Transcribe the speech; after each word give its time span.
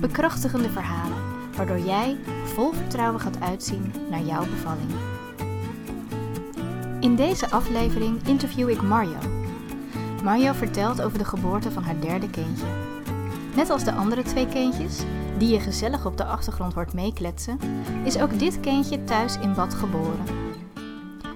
Bekrachtigende 0.00 0.70
verhalen, 0.70 1.18
waardoor 1.56 1.78
jij 1.78 2.16
vol 2.44 2.72
vertrouwen 2.72 3.20
gaat 3.20 3.40
uitzien 3.40 3.92
naar 4.10 4.22
jouw 4.22 4.44
bevalling. 4.44 4.90
In 7.00 7.16
deze 7.16 7.50
aflevering 7.50 8.26
interview 8.26 8.68
ik 8.68 8.82
Mario. 8.82 9.18
Mario 10.22 10.52
vertelt 10.52 11.02
over 11.02 11.18
de 11.18 11.24
geboorte 11.24 11.70
van 11.70 11.82
haar 11.82 12.00
derde 12.00 12.30
kindje. 12.30 12.66
Net 13.54 13.70
als 13.70 13.84
de 13.84 13.92
andere 13.92 14.22
twee 14.22 14.46
kindjes, 14.46 15.02
die 15.38 15.48
je 15.48 15.60
gezellig 15.60 16.06
op 16.06 16.16
de 16.16 16.24
achtergrond 16.24 16.74
hoort 16.74 16.92
meekletsen, 16.92 17.58
is 18.04 18.18
ook 18.18 18.38
dit 18.38 18.60
kindje 18.60 19.04
thuis 19.04 19.36
in 19.38 19.54
bad 19.54 19.74
geboren. 19.74 20.24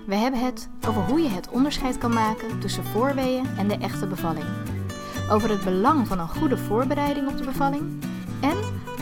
We 0.07 0.15
hebben 0.15 0.41
het 0.41 0.69
over 0.89 1.03
hoe 1.03 1.21
je 1.21 1.29
het 1.29 1.49
onderscheid 1.49 1.99
kan 1.99 2.13
maken 2.13 2.61
tussen 2.61 2.85
voorweeën 2.85 3.47
en 3.59 3.69
de 3.69 3.77
echte 3.77 4.07
bevalling. 4.07 4.47
Over 5.31 5.51
het 5.51 5.65
belang 5.65 6.07
van 6.09 6.19
een 6.19 6.29
goede 6.29 6.57
voorbereiding 6.57 7.29
op 7.29 7.39
de 7.39 7.45
bevalling 7.45 8.13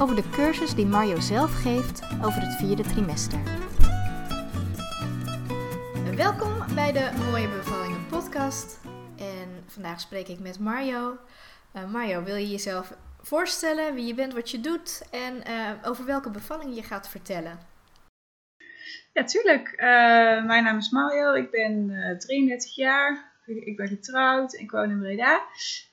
over 0.00 0.16
de 0.16 0.30
cursus 0.30 0.74
die 0.74 0.86
Mario 0.86 1.20
zelf 1.20 1.62
geeft 1.62 2.02
over 2.24 2.40
het 2.40 2.54
vierde 2.54 2.82
trimester. 2.82 3.38
Welkom 6.16 6.74
bij 6.74 6.92
de 6.92 7.10
Mooie 7.30 7.48
Bevallingen 7.48 8.06
podcast. 8.06 8.80
En 9.18 9.64
vandaag 9.66 10.00
spreek 10.00 10.28
ik 10.28 10.38
met 10.38 10.58
Mario. 10.58 11.18
Uh, 11.76 11.92
Mario, 11.92 12.22
wil 12.22 12.36
je 12.36 12.50
jezelf 12.50 12.94
voorstellen 13.20 13.94
wie 13.94 14.06
je 14.06 14.14
bent, 14.14 14.34
wat 14.34 14.50
je 14.50 14.60
doet 14.60 15.08
en 15.10 15.34
uh, 15.50 15.70
over 15.82 16.04
welke 16.04 16.30
bevalling 16.30 16.74
je 16.74 16.82
gaat 16.82 17.08
vertellen? 17.08 17.58
Ja, 19.12 19.24
tuurlijk. 19.24 19.72
Uh, 19.76 20.44
mijn 20.44 20.64
naam 20.64 20.76
is 20.76 20.90
Mario. 20.90 21.32
Ik 21.32 21.50
ben 21.50 21.86
33 22.18 22.74
jaar. 22.74 23.31
Ik 23.46 23.76
ben 23.76 23.88
getrouwd. 23.88 24.54
Ik 24.54 24.70
woon 24.70 24.90
in 24.90 24.98
Breda. 24.98 25.42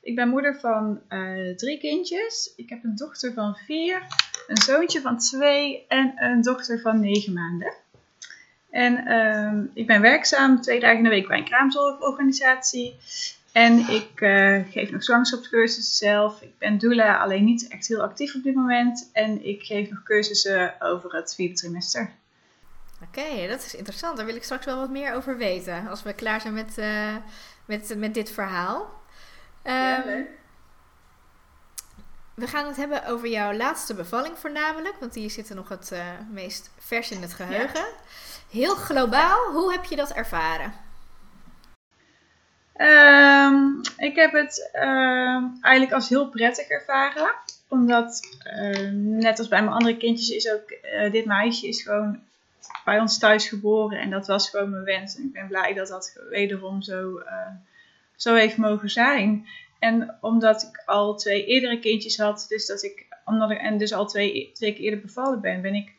Ik 0.02 0.16
ben 0.16 0.30
moeder 0.30 0.60
van 0.60 1.02
uh, 1.10 1.56
drie 1.56 1.80
kindjes. 1.80 2.54
Ik 2.56 2.70
heb 2.70 2.84
een 2.84 2.96
dochter 2.96 3.34
van 3.34 3.56
vier, 3.56 4.02
een 4.48 4.58
zoontje 4.58 5.02
van 5.02 5.18
twee 5.18 5.86
en 5.88 6.14
een 6.16 6.42
dochter 6.42 6.80
van 6.80 7.00
negen 7.00 7.34
maanden. 7.34 7.74
En 8.70 9.08
uh, 9.08 9.64
ik 9.74 9.88
ben 9.88 10.02
werkzaam 10.02 10.62
twee 10.62 10.80
dagen 10.80 10.98
in 10.98 11.04
de 11.04 11.10
week 11.10 11.28
bij 11.28 11.38
een 11.38 11.44
kraamzorgorganisatie. 11.44 12.96
En 13.52 13.78
ik 13.78 14.22
uh, 14.22 14.60
geef 14.70 14.92
nog 14.92 15.04
zwangerschapscursussen 15.04 16.08
zelf. 16.08 16.42
Ik 16.42 16.58
ben 16.58 16.78
doula, 16.78 17.18
alleen 17.18 17.44
niet 17.44 17.68
echt 17.68 17.88
heel 17.88 18.02
actief 18.02 18.36
op 18.36 18.44
dit 18.44 18.56
moment. 18.56 19.10
En 19.14 19.46
ik 19.46 19.64
geef 19.64 19.90
nog 19.90 20.04
cursussen 20.04 20.82
over 20.82 21.16
het 21.16 21.36
vierde 21.36 21.54
trimester. 21.54 22.12
Oké, 23.04 23.20
okay, 23.20 23.48
dat 23.48 23.66
is 23.66 23.76
interessant. 23.76 24.18
Daar 24.18 24.26
wil 24.26 24.36
ik 24.36 24.44
straks 24.44 24.66
wel 24.66 24.78
wat 24.78 24.90
meer 24.90 25.14
over 25.14 25.38
weten. 25.38 25.88
Als 25.88 26.04
we 26.04 26.14
klaar 26.14 26.42
zijn 26.42 26.54
met, 26.54 26.78
uh, 26.78 27.16
met, 27.66 27.98
met 27.98 28.14
dit 28.14 28.32
verhaal. 28.32 28.82
Um, 29.64 29.74
ja, 29.74 30.04
we 32.34 32.48
gaan 32.48 32.68
het 32.68 32.76
hebben 32.76 33.06
over 33.06 33.28
jouw 33.28 33.54
laatste 33.54 33.94
bevalling 33.94 34.38
voornamelijk. 34.38 34.96
Want 35.00 35.14
die 35.14 35.30
zit 35.30 35.50
er 35.50 35.56
nog 35.56 35.70
het 35.70 35.90
uh, 35.94 36.00
meest 36.32 36.72
vers 36.78 37.12
in 37.12 37.22
het 37.22 37.34
geheugen. 37.34 37.80
Ja. 37.80 37.94
Heel 38.50 38.76
globaal, 38.76 39.52
hoe 39.52 39.72
heb 39.72 39.86
je 39.86 39.96
dat 39.96 40.12
ervaren? 40.12 40.74
Um, 42.78 43.82
ik 43.98 44.16
heb 44.16 44.32
het 44.32 44.70
uh, 44.74 45.44
eigenlijk 45.62 45.92
als 45.92 46.10
heel 46.10 46.30
prettig 46.30 46.68
ervaren. 46.68 47.36
Omdat, 47.68 48.20
uh, 48.62 48.90
net 48.94 49.40
als 49.40 49.48
bij 49.48 49.62
mijn 49.62 49.74
andere 49.74 49.98
kindjes, 49.98 50.30
is 50.30 50.52
ook 50.52 50.74
dit 51.12 51.26
meisje 51.26 51.68
is 51.68 51.82
gewoon 51.82 52.28
bij 52.86 53.00
ons 53.00 53.20
thuis 53.20 53.48
geboren. 53.48 54.00
En 54.00 54.10
dat 54.10 54.28
was 54.28 54.50
gewoon 54.50 54.70
mijn 54.70 54.84
wens. 54.84 55.18
En 55.18 55.24
ik 55.24 55.34
ben 55.34 55.48
blij 55.48 55.74
dat 55.74 55.88
dat 55.88 56.22
wederom 56.30 56.82
zo, 56.82 57.20
uh, 57.20 57.48
zo 58.16 58.36
heeft 58.36 58.58
mogen 58.58 58.90
zijn. 58.90 59.48
En 59.80 60.18
omdat 60.22 60.62
ik 60.64 60.84
al 60.86 61.16
twee 61.16 61.46
eerdere 61.46 61.80
kindjes 61.80 62.18
had, 62.18 62.46
dus 62.50 62.66
dat 62.66 62.84
ik, 62.84 63.06
omdat 63.26 63.52
ik, 63.52 63.58
en 63.58 63.78
dus 63.78 63.94
al 63.94 64.06
twee, 64.06 64.52
twee 64.54 64.74
keer 64.74 64.84
eerder 64.84 65.02
bevallen 65.02 65.42
ben, 65.42 65.62
ben 65.62 65.76
ik 65.76 65.94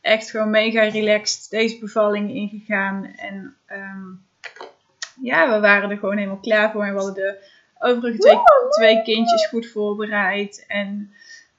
echt 0.00 0.30
gewoon 0.30 0.50
mega 0.50 0.82
relaxed 0.82 1.50
deze 1.50 1.78
bevalling 1.78 2.34
ingegaan. 2.34 3.04
En 3.16 3.56
um, 3.68 4.26
ja, 5.22 5.54
we 5.54 5.60
waren 5.60 5.90
er 5.90 5.98
gewoon 5.98 6.16
helemaal 6.16 6.40
klaar 6.40 6.72
voor. 6.72 6.84
En 6.84 6.94
we 6.94 7.00
hadden 7.00 7.14
de 7.14 7.46
overige 7.78 8.18
twee, 8.18 8.38
twee 8.68 9.02
kindjes 9.02 9.46
goed 9.46 9.66
voorbereid. 9.66 10.64
En 10.68 11.12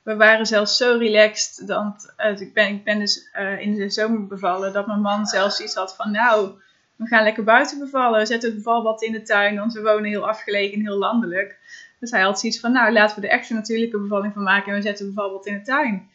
we 0.06 0.16
waren 0.16 0.46
zelfs 0.46 0.78
zo 0.78 0.98
relaxed. 0.98 1.68
Dat, 1.68 2.14
uh, 2.18 2.40
ik, 2.40 2.54
ben, 2.54 2.68
ik 2.68 2.84
ben 2.84 3.00
dus 3.00 3.30
uh, 3.40 3.60
in 3.60 3.76
de 3.76 3.90
zomer 3.90 4.28
bevallen. 4.28 4.74
Dat 4.74 4.88
mijn 4.88 5.02
man 5.02 5.26
zelfs 5.26 5.60
iets 5.60 5.76
had 5.76 5.96
van 5.96 6.12
nou, 6.12 6.52
we 6.96 7.08
gaan 7.08 7.24
lekker 7.24 7.44
buiten 7.44 7.80
bevallen. 7.80 8.20
We 8.20 8.26
zetten 8.26 8.50
het 8.50 8.58
bevalbad 8.58 9.02
in 9.02 9.12
de 9.12 9.22
tuin. 9.22 9.56
Want 9.56 9.74
we 9.74 9.82
wonen 9.82 10.10
heel 10.10 10.28
afgelegen, 10.28 10.82
heel 10.82 10.98
landelijk. 10.98 11.58
Dus 12.00 12.12
hij 12.12 12.22
had 12.22 12.40
zoiets 12.40 12.60
van 12.60 12.72
nou, 12.72 12.92
laten 12.92 13.22
we 13.22 13.28
er 13.28 13.34
echt 13.34 13.50
een 13.50 13.56
natuurlijke 13.56 14.00
bevalling 14.00 14.34
van 14.34 14.44
maken. 14.44 14.72
En 14.72 14.78
we 14.78 14.82
zetten 14.82 15.06
het 15.06 15.16
bevalbad 15.16 15.46
in 15.46 15.54
de 15.54 15.62
tuin. 15.62 16.10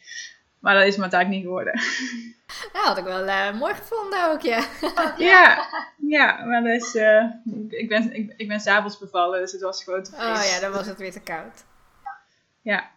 Maar 0.59 0.73
dat 0.73 0.85
is 0.85 0.95
me 0.95 1.01
uiteindelijk 1.01 1.41
niet 1.41 1.49
geworden. 1.49 1.79
Nou, 2.73 2.85
had 2.85 2.97
ik 2.97 3.03
wel 3.03 3.25
uh, 3.25 3.59
mooi 3.59 3.73
gevonden 3.73 4.31
ook, 4.31 4.41
ja. 4.41 4.65
ja, 5.31 5.67
ja, 5.97 6.45
maar 6.45 6.63
dus, 6.63 6.95
uh, 6.95 7.23
ik, 7.69 7.89
ben, 7.89 8.13
ik, 8.13 8.33
ik 8.37 8.47
ben 8.47 8.59
s'avonds 8.59 8.97
bevallen, 8.97 9.39
dus 9.39 9.51
het 9.51 9.61
was 9.61 9.83
gewoon 9.83 10.03
te 10.03 10.11
fris. 10.11 10.39
Oh 10.39 10.45
ja, 10.45 10.59
dan 10.59 10.71
was 10.71 10.87
het 10.87 10.97
weer 10.97 11.11
te 11.11 11.21
koud. 11.21 11.63
Ja. 12.61 12.89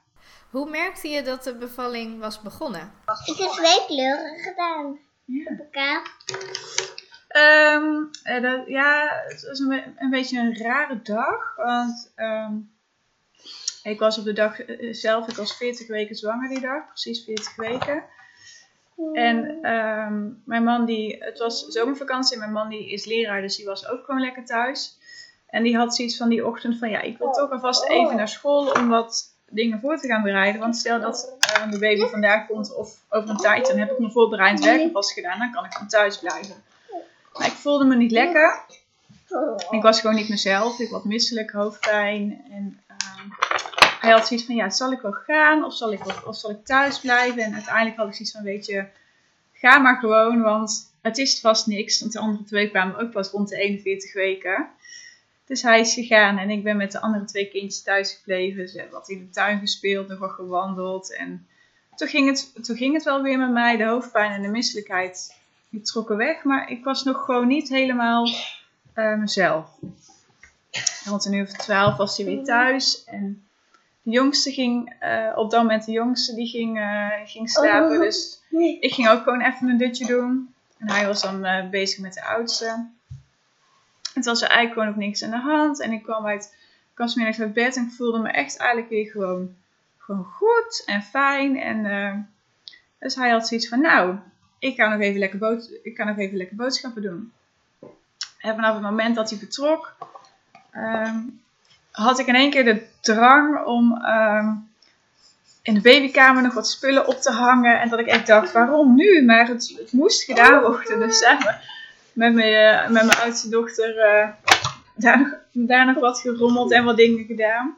Hoe 0.55 0.71
merkte 0.71 1.09
je 1.09 1.23
dat 1.23 1.43
de 1.43 1.55
bevalling 1.55 2.19
was 2.21 2.41
begonnen? 2.41 2.93
Ik 3.25 3.37
heb 3.37 3.51
twee 3.51 3.87
kleuren 3.87 4.39
gedaan. 4.39 4.99
Ja. 5.25 5.53
Op 5.53 5.59
elkaar. 5.59 6.03
Um, 7.77 8.11
uh, 8.25 8.43
dat, 8.43 8.67
ja, 8.67 9.23
het 9.27 9.47
was 9.47 9.59
een, 9.59 9.95
een, 9.97 10.11
beetje 10.11 10.39
een 10.39 10.57
rare 10.57 11.03
dag. 11.03 11.57
Want 11.57 12.13
um, 12.17 12.73
ik 13.83 13.99
was 13.99 14.19
op 14.19 14.25
de 14.25 14.33
dag 14.33 14.61
zelf, 14.91 15.29
ik 15.29 15.37
was 15.37 15.57
40 15.57 15.87
weken 15.87 16.17
zwanger 16.17 16.49
die 16.49 16.61
dag. 16.61 16.87
Precies 16.87 17.25
40 17.25 17.57
weken. 17.57 18.05
En 19.13 19.71
um, 19.73 20.43
mijn 20.45 20.65
man 20.65 20.85
die, 20.85 21.17
het 21.25 21.39
was 21.39 21.67
zomervakantie 21.67 22.35
en 22.35 22.39
mijn 22.39 22.53
man 22.53 22.69
die 22.69 22.91
is 22.91 23.05
leraar, 23.05 23.41
dus 23.41 23.57
die 23.57 23.67
was 23.67 23.89
ook 23.89 24.05
gewoon 24.05 24.21
lekker 24.21 24.45
thuis. 24.45 24.99
En 25.47 25.63
die 25.63 25.77
had 25.77 25.95
zoiets 25.95 26.17
van 26.17 26.29
die 26.29 26.47
ochtend 26.47 26.79
van, 26.79 26.91
ja, 26.91 27.01
ik 27.01 27.19
wil 27.19 27.31
toch 27.31 27.51
alvast 27.51 27.89
even 27.89 28.17
naar 28.17 28.29
school 28.29 28.71
om 28.71 28.89
wat 28.89 29.34
dingen 29.55 29.81
voor 29.81 29.99
te 29.99 30.07
gaan 30.07 30.23
bereiden. 30.23 30.61
Want 30.61 30.77
stel 30.77 31.01
dat 31.01 31.37
uh, 31.59 31.71
de 31.71 31.79
baby 31.79 32.05
vandaag 32.05 32.47
komt 32.47 32.75
of 32.75 32.99
over 33.09 33.31
een 33.31 33.37
tijd, 33.37 33.67
dan 33.67 33.79
heb 33.79 33.91
ik 33.91 33.99
mijn 33.99 34.13
voorbereid 34.13 34.65
werk 34.65 34.93
vast 34.93 35.13
gedaan. 35.13 35.39
Dan 35.39 35.53
kan 35.53 35.65
ik 35.65 35.73
van 35.73 35.89
thuis 35.89 36.19
blijven. 36.19 36.55
Maar 37.39 37.47
ik 37.47 37.53
voelde 37.53 37.85
me 37.85 37.97
niet 37.97 38.11
lekker. 38.11 38.61
Ik 39.71 39.83
was 39.83 40.01
gewoon 40.01 40.17
niet 40.17 40.29
mezelf. 40.29 40.79
Ik 40.79 40.91
had 40.91 41.05
misselijk, 41.05 41.51
hoofdpijn. 41.51 42.45
En 42.51 42.81
uh, 42.91 43.39
hij 44.01 44.11
had 44.11 44.27
zoiets 44.27 44.47
van, 44.47 44.55
ja, 44.55 44.71
zal 44.71 44.93
ik 44.93 45.01
wel 45.01 45.13
gaan 45.13 45.65
of 45.65 45.75
zal 45.75 45.93
ik, 45.93 46.05
wel, 46.05 46.17
of 46.27 46.37
zal 46.37 46.51
ik 46.51 46.65
thuis 46.65 47.01
blijven? 47.01 47.43
En 47.43 47.55
uiteindelijk 47.55 47.97
had 47.97 48.09
ik 48.09 48.15
zoiets 48.15 48.33
van, 48.33 48.43
weet 48.43 48.67
je, 48.67 48.85
ga 49.53 49.79
maar 49.79 49.97
gewoon, 49.97 50.43
want 50.43 50.93
het 51.03 51.19
is 51.19 51.41
vast 51.41 51.67
niks. 51.67 52.01
Want 52.01 52.13
de 52.13 52.19
andere 52.19 52.45
twee 52.45 52.71
kwamen 52.71 52.99
ook 52.99 53.11
pas 53.11 53.31
rond 53.31 53.49
de 53.49 53.57
41 53.57 54.13
weken. 54.13 54.69
Dus 55.47 55.63
hij 55.63 55.81
is 55.81 55.95
gegaan 55.95 56.39
en 56.39 56.51
ik 56.51 56.63
ben 56.63 56.77
met 56.77 56.93
de 56.93 57.01
andere 57.01 57.25
twee 57.25 57.49
kindjes 57.49 57.83
thuis 57.83 58.13
gebleven. 58.13 58.69
Ze 58.69 58.79
hebben 58.79 58.99
wat 58.99 59.09
in 59.09 59.19
de 59.19 59.31
tuin 59.31 59.59
gespeeld, 59.59 60.09
nog 60.09 60.19
wat 60.19 60.31
gewandeld. 60.31 61.17
En 61.17 61.47
toen 61.97 62.09
ging, 62.09 62.29
het, 62.29 62.65
toen 62.65 62.77
ging 62.77 62.95
het 62.95 63.05
wel 63.05 63.23
weer 63.23 63.39
met 63.39 63.51
mij. 63.51 63.77
De 63.77 63.85
hoofdpijn 63.85 64.33
en 64.33 64.43
de 64.43 64.49
misselijkheid 64.49 65.37
die 65.69 65.81
trokken 65.81 66.17
weg. 66.17 66.45
Maar 66.45 66.71
ik 66.71 66.85
was 66.85 67.03
nog 67.03 67.25
gewoon 67.25 67.47
niet 67.47 67.69
helemaal 67.69 68.29
uh, 68.95 69.19
mezelf. 69.19 69.71
Rond 71.05 71.25
een 71.25 71.33
uur 71.33 71.43
of 71.43 71.53
twaalf 71.53 71.97
was 71.97 72.17
hij 72.17 72.27
weer 72.27 72.45
thuis. 72.45 73.05
En 73.05 73.47
de 74.03 74.11
jongste 74.11 74.53
ging, 74.53 74.95
uh, 75.03 75.33
op 75.35 75.51
dat 75.51 75.63
moment 75.63 75.85
de 75.85 75.93
jongste, 75.93 76.35
die 76.35 76.49
ging, 76.49 76.79
uh, 76.79 77.11
ging 77.25 77.51
slapen. 77.51 78.01
Dus 78.01 78.43
ik 78.81 78.95
ging 78.95 79.09
ook 79.09 79.23
gewoon 79.23 79.41
even 79.41 79.69
een 79.69 79.79
dutje 79.79 80.07
doen. 80.07 80.55
En 80.79 80.91
hij 80.91 81.07
was 81.07 81.23
dan 81.23 81.71
bezig 81.71 81.99
met 81.99 82.15
de 82.15 82.25
oudste. 82.25 82.87
Het 84.15 84.25
was 84.25 84.43
er 84.43 84.49
eigenlijk 84.49 84.79
gewoon 84.79 84.89
ook 84.89 85.07
niks 85.07 85.23
aan 85.23 85.31
de 85.31 85.51
hand. 85.51 85.81
En 85.81 85.93
ik 85.93 86.03
kwam 86.03 86.27
uit, 86.27 86.57
ik 86.97 87.41
uit 87.41 87.53
bed 87.53 87.77
en 87.77 87.85
ik 87.85 87.93
voelde 87.93 88.19
me 88.19 88.29
echt 88.29 88.57
eigenlijk 88.57 88.91
weer 88.91 89.11
gewoon, 89.11 89.55
gewoon 89.99 90.25
goed 90.25 90.83
en 90.87 91.03
fijn. 91.03 91.59
En 91.59 91.85
uh, 91.85 92.15
dus 92.99 93.15
hij 93.15 93.31
had 93.31 93.49
zoiets 93.49 93.69
van, 93.69 93.81
nou, 93.81 94.17
ik 94.59 94.75
ga 94.75 94.89
nog 94.89 95.01
even 95.01 95.19
lekker, 95.19 95.39
bood, 95.39 95.71
ik 95.83 95.95
kan 95.95 96.07
nog 96.07 96.19
even 96.19 96.37
lekker 96.37 96.57
boodschappen 96.57 97.03
doen. 97.03 97.33
En 98.39 98.55
vanaf 98.55 98.75
het 98.75 98.83
moment 98.83 99.15
dat 99.15 99.31
hij 99.31 99.39
vertrok, 99.39 99.97
um, 100.75 101.43
had 101.91 102.19
ik 102.19 102.27
in 102.27 102.35
één 102.35 102.51
keer 102.51 102.65
de 102.65 102.87
drang 103.01 103.65
om, 103.65 104.05
um, 104.05 104.69
in 105.63 105.75
de 105.75 105.81
babykamer 105.81 106.43
nog 106.43 106.55
wat 106.55 106.69
spullen 106.69 107.07
op 107.07 107.21
te 107.21 107.31
hangen. 107.31 107.81
En 107.81 107.89
dat 107.89 107.99
ik 107.99 108.07
echt 108.07 108.27
dacht, 108.27 108.53
waarom 108.53 108.95
nu? 108.95 109.25
Maar 109.25 109.47
het, 109.47 109.75
het 109.79 109.93
moest 109.93 110.23
gedaan 110.23 110.63
worden. 110.63 110.99
Dus 110.99 111.19
samen 111.19 111.61
met 112.15 112.35
mijn, 112.35 112.55
eh, 112.55 112.91
met 112.91 113.05
mijn 113.05 113.19
oudste 113.19 113.49
dochter 113.49 113.97
uh, 113.97 114.29
daar, 114.97 115.19
nog, 115.19 115.29
daar 115.53 115.87
nog 115.87 115.99
wat 115.99 116.21
gerommeld 116.21 116.73
en 116.73 116.85
wat 116.85 116.97
dingen 116.97 117.25
gedaan. 117.25 117.77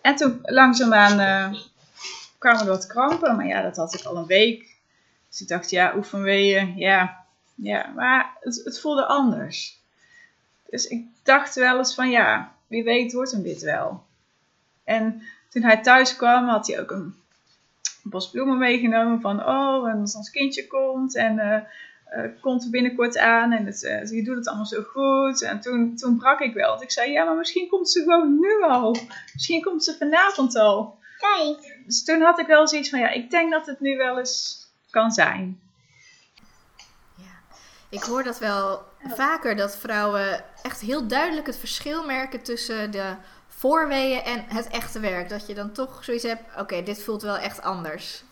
En 0.00 0.16
toen 0.16 0.38
langzaamaan 0.42 1.20
uh, 1.20 1.58
kwamen 2.38 2.60
er 2.60 2.68
wat 2.68 2.86
krampen. 2.86 3.36
Maar 3.36 3.46
ja, 3.46 3.62
dat 3.62 3.76
had 3.76 3.94
ik 3.94 4.04
al 4.04 4.16
een 4.16 4.26
week. 4.26 4.76
Dus 5.28 5.40
ik 5.40 5.48
dacht, 5.48 5.70
ja, 5.70 5.96
oefenweeën, 5.96 6.76
ja. 6.76 7.20
Ja, 7.54 7.92
maar 7.94 8.36
het, 8.40 8.60
het 8.64 8.80
voelde 8.80 9.06
anders. 9.06 9.80
Dus 10.70 10.86
ik 10.86 11.04
dacht 11.22 11.54
wel 11.54 11.78
eens 11.78 11.94
van, 11.94 12.10
ja, 12.10 12.52
wie 12.66 12.84
weet 12.84 13.12
wordt 13.12 13.30
hem 13.30 13.42
dit 13.42 13.62
wel. 13.62 14.04
En 14.84 15.22
toen 15.48 15.62
hij 15.62 15.82
thuis 15.82 16.16
kwam, 16.16 16.48
had 16.48 16.66
hij 16.66 16.80
ook 16.80 16.90
een 16.90 17.14
bos 18.02 18.30
bloemen 18.30 18.58
meegenomen 18.58 19.20
van, 19.20 19.46
oh, 19.46 19.88
en 19.88 20.00
als 20.00 20.14
ons 20.14 20.30
kindje 20.30 20.66
komt 20.66 21.16
en 21.16 21.66
komt 22.40 22.64
er 22.64 22.70
binnenkort 22.70 23.18
aan 23.18 23.52
en 23.52 23.66
het, 23.66 23.82
uh, 23.82 24.10
je 24.10 24.24
doet 24.24 24.36
het 24.36 24.46
allemaal 24.46 24.66
zo 24.66 24.82
goed. 24.82 25.42
En 25.42 25.60
toen, 25.60 25.96
toen 25.96 26.16
brak 26.16 26.40
ik 26.40 26.54
wel, 26.54 26.68
want 26.68 26.82
ik 26.82 26.90
zei, 26.90 27.10
ja, 27.10 27.24
maar 27.24 27.36
misschien 27.36 27.68
komt 27.68 27.90
ze 27.90 28.02
gewoon 28.02 28.40
nu 28.40 28.62
al. 28.62 28.96
Misschien 29.32 29.62
komt 29.62 29.84
ze 29.84 29.96
vanavond 29.96 30.56
al. 30.56 30.98
Kijk. 31.18 31.82
Dus 31.86 32.04
toen 32.04 32.20
had 32.20 32.38
ik 32.38 32.46
wel 32.46 32.68
zoiets 32.68 32.90
van, 32.90 32.98
ja, 32.98 33.08
ik 33.08 33.30
denk 33.30 33.50
dat 33.50 33.66
het 33.66 33.80
nu 33.80 33.96
wel 33.96 34.18
eens 34.18 34.66
kan 34.90 35.10
zijn. 35.10 35.60
Ja, 37.16 37.56
ik 37.90 38.02
hoor 38.02 38.22
dat 38.22 38.38
wel 38.38 38.82
vaker, 39.02 39.56
dat 39.56 39.76
vrouwen 39.76 40.44
echt 40.62 40.80
heel 40.80 41.06
duidelijk 41.06 41.46
het 41.46 41.58
verschil 41.58 42.06
merken 42.06 42.42
tussen 42.42 42.90
de 42.90 43.16
voorweeën 43.48 44.22
en 44.22 44.44
het 44.48 44.68
echte 44.68 45.00
werk. 45.00 45.28
Dat 45.28 45.46
je 45.46 45.54
dan 45.54 45.72
toch 45.72 46.04
zoiets 46.04 46.24
hebt, 46.24 46.60
oké, 46.60 46.82
dit 46.82 47.02
voelt 47.02 47.22
wel 47.22 47.36
echt 47.36 47.62
anders. 47.62 48.24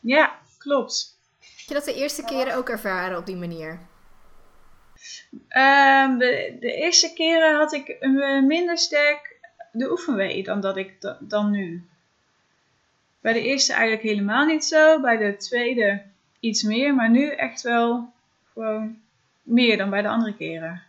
Ja, 0.00 0.38
klopt. 0.58 1.11
Heb 1.62 1.68
je 1.68 1.74
dat 1.74 1.94
de 1.94 2.00
eerste 2.00 2.24
keren 2.24 2.54
ook 2.54 2.68
ervaren 2.68 3.18
op 3.18 3.26
die 3.26 3.36
manier? 3.36 3.70
Um, 5.32 6.18
de, 6.18 6.56
de, 6.60 6.72
eerste 6.74 7.12
keren 7.12 7.56
had 7.56 7.72
ik 7.72 7.96
minder 8.46 8.78
sterk 8.78 9.38
de 9.72 9.90
oefenwee 9.90 10.42
dan 10.42 10.60
dat 10.60 10.76
ik 10.76 11.16
dan 11.20 11.50
nu. 11.50 11.86
Bij 13.20 13.32
de 13.32 13.42
eerste 13.42 13.72
eigenlijk 13.72 14.02
helemaal 14.02 14.44
niet 14.44 14.64
zo. 14.64 15.00
Bij 15.00 15.16
de 15.16 15.36
tweede 15.36 16.02
iets 16.40 16.62
meer. 16.62 16.94
Maar 16.94 17.10
nu 17.10 17.30
echt 17.30 17.62
wel 17.62 18.12
gewoon 18.52 18.98
meer 19.42 19.76
dan 19.76 19.90
bij 19.90 20.02
de 20.02 20.08
andere 20.08 20.36
keren. 20.36 20.82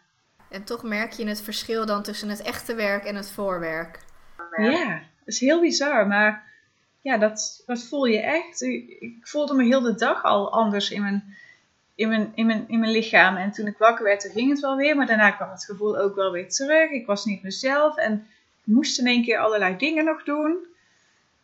En 0.49 0.63
toch 0.63 0.83
merk 0.83 1.11
je 1.11 1.27
het 1.27 1.41
verschil 1.41 1.85
dan 1.85 2.03
tussen 2.03 2.29
het 2.29 2.41
echte 2.41 2.75
werk 2.75 3.03
en 3.03 3.15
het 3.15 3.31
voorwerk. 3.31 3.99
Ja, 4.57 4.93
dat 4.93 5.33
is 5.33 5.39
heel 5.39 5.61
bizar. 5.61 6.07
Maar 6.07 6.52
ja, 7.03 7.17
dat, 7.17 7.63
dat 7.65 7.83
voel 7.83 8.05
je 8.05 8.19
echt. 8.19 8.61
Ik 8.61 9.17
voelde 9.21 9.53
me 9.53 9.63
heel 9.63 9.81
de 9.81 9.95
dag 9.95 10.23
al 10.23 10.51
anders 10.51 10.91
in 10.91 11.01
mijn, 11.01 11.35
in, 11.95 12.07
mijn, 12.07 12.31
in, 12.35 12.45
mijn, 12.45 12.65
in 12.67 12.79
mijn 12.79 12.91
lichaam. 12.91 13.35
En 13.35 13.51
toen 13.51 13.67
ik 13.67 13.77
wakker 13.77 14.03
werd, 14.03 14.21
toen 14.21 14.31
ging 14.31 14.49
het 14.49 14.59
wel 14.59 14.75
weer. 14.75 14.95
Maar 14.95 15.05
daarna 15.05 15.31
kwam 15.31 15.49
het 15.49 15.65
gevoel 15.65 15.97
ook 15.97 16.15
wel 16.15 16.31
weer 16.31 16.49
terug. 16.49 16.91
Ik 16.91 17.05
was 17.05 17.25
niet 17.25 17.43
mezelf. 17.43 17.97
En 17.97 18.27
ik 18.65 18.73
moest 18.73 18.99
in 18.99 19.07
één 19.07 19.23
keer 19.23 19.37
allerlei 19.37 19.77
dingen 19.77 20.05
nog 20.05 20.23
doen. 20.23 20.65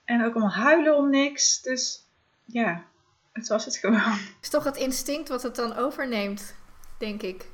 En 0.06 0.26
ook 0.26 0.34
allemaal 0.34 0.54
huilen 0.54 0.98
om 0.98 1.10
niks. 1.10 1.62
Dus 1.62 2.06
ja, 2.46 2.84
het 3.32 3.48
was 3.48 3.66
het 3.66 3.78
gewoon. 3.78 4.00
Het 4.36 4.38
is 4.42 4.50
toch 4.50 4.64
het 4.64 4.78
instinct 4.78 5.30
wat 5.30 5.44
het 5.44 5.56
dan 5.56 5.76
overneemt, 5.76 6.56
denk 6.98 7.22
ik. 7.22 7.46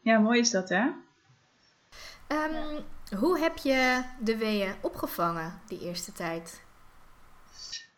Ja, 0.00 0.18
mooi 0.18 0.40
is 0.40 0.50
dat, 0.50 0.68
hè? 0.68 0.84
Um, 2.28 2.84
hoe 3.18 3.38
heb 3.38 3.56
je 3.56 4.02
de 4.20 4.36
weeën 4.36 4.74
opgevangen 4.80 5.60
die 5.66 5.80
eerste 5.80 6.12
tijd? 6.12 6.64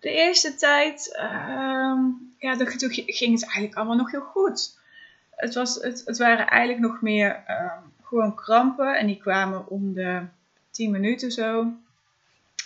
De 0.00 0.10
eerste 0.10 0.54
tijd, 0.54 1.18
um, 1.20 2.34
ja, 2.38 2.56
toen 2.56 2.90
ging 2.90 3.32
het 3.32 3.42
eigenlijk 3.42 3.74
allemaal 3.74 3.96
nog 3.96 4.10
heel 4.10 4.20
goed. 4.20 4.78
Het, 5.30 5.54
was, 5.54 5.74
het, 5.74 6.02
het 6.04 6.18
waren 6.18 6.46
eigenlijk 6.46 6.80
nog 6.80 7.02
meer 7.02 7.44
um, 7.48 7.92
gewoon 8.02 8.34
krampen 8.34 8.98
en 8.98 9.06
die 9.06 9.18
kwamen 9.18 9.68
om 9.68 9.92
de 9.94 10.22
10 10.70 10.90
minuten 10.90 11.32
zo. 11.32 11.60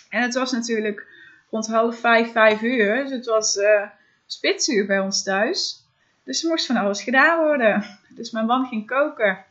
En 0.09 0.21
het 0.21 0.33
was 0.33 0.51
natuurlijk 0.51 1.07
rond 1.49 1.67
half 1.67 1.99
vijf, 1.99 2.31
vijf 2.31 2.61
uur. 2.61 3.03
Dus 3.03 3.11
het 3.11 3.25
was 3.25 3.55
uh, 3.55 3.87
spitsuur 4.25 4.85
bij 4.85 4.99
ons 4.99 5.23
thuis. 5.23 5.83
Dus 6.23 6.43
er 6.43 6.49
moest 6.49 6.65
van 6.65 6.77
alles 6.77 7.03
gedaan 7.03 7.43
worden. 7.43 7.85
Dus 8.09 8.31
mijn 8.31 8.45
man 8.45 8.65
ging 8.65 8.87
koken. 8.87 9.45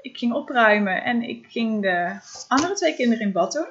Ik 0.00 0.18
ging 0.18 0.32
opruimen 0.32 1.04
en 1.04 1.22
ik 1.22 1.46
ging 1.48 1.82
de 1.82 2.18
andere 2.48 2.74
twee 2.74 2.94
kinderen 2.94 3.26
in 3.26 3.32
bad 3.32 3.52
doen. 3.52 3.66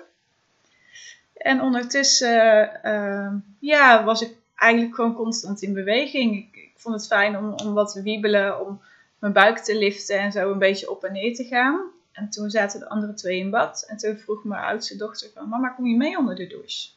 En 1.39 1.61
ondertussen 1.61 2.71
uh, 2.83 3.33
ja, 3.59 4.03
was 4.03 4.21
ik 4.21 4.35
eigenlijk 4.55 4.95
gewoon 4.95 5.13
constant 5.13 5.61
in 5.61 5.73
beweging. 5.73 6.47
Ik, 6.51 6.71
vond 6.75 6.95
het 6.95 7.07
fijn 7.07 7.37
om, 7.37 7.53
om 7.53 7.73
wat 7.73 7.91
te 7.91 8.01
wiebelen, 8.01 8.67
om 8.67 8.81
mijn 9.19 9.33
buik 9.33 9.57
te 9.57 9.77
liften 9.77 10.19
en 10.19 10.31
zo 10.31 10.51
een 10.51 10.59
beetje 10.59 10.91
op 10.91 11.03
en 11.03 11.13
neer 11.13 11.35
te 11.35 11.43
gaan. 11.43 11.81
En 12.11 12.29
toen 12.29 12.49
zaten 12.49 12.79
de 12.79 12.89
andere 12.89 13.13
twee 13.13 13.39
in 13.39 13.49
bad. 13.49 13.85
En 13.87 13.97
toen 13.97 14.17
vroeg 14.17 14.43
mijn 14.43 14.61
oudste 14.61 14.97
dochter 14.97 15.29
van, 15.33 15.49
mama 15.49 15.69
kom 15.69 15.87
je 15.87 15.97
mee 15.97 16.17
onder 16.17 16.35
de 16.35 16.47
douche? 16.47 16.89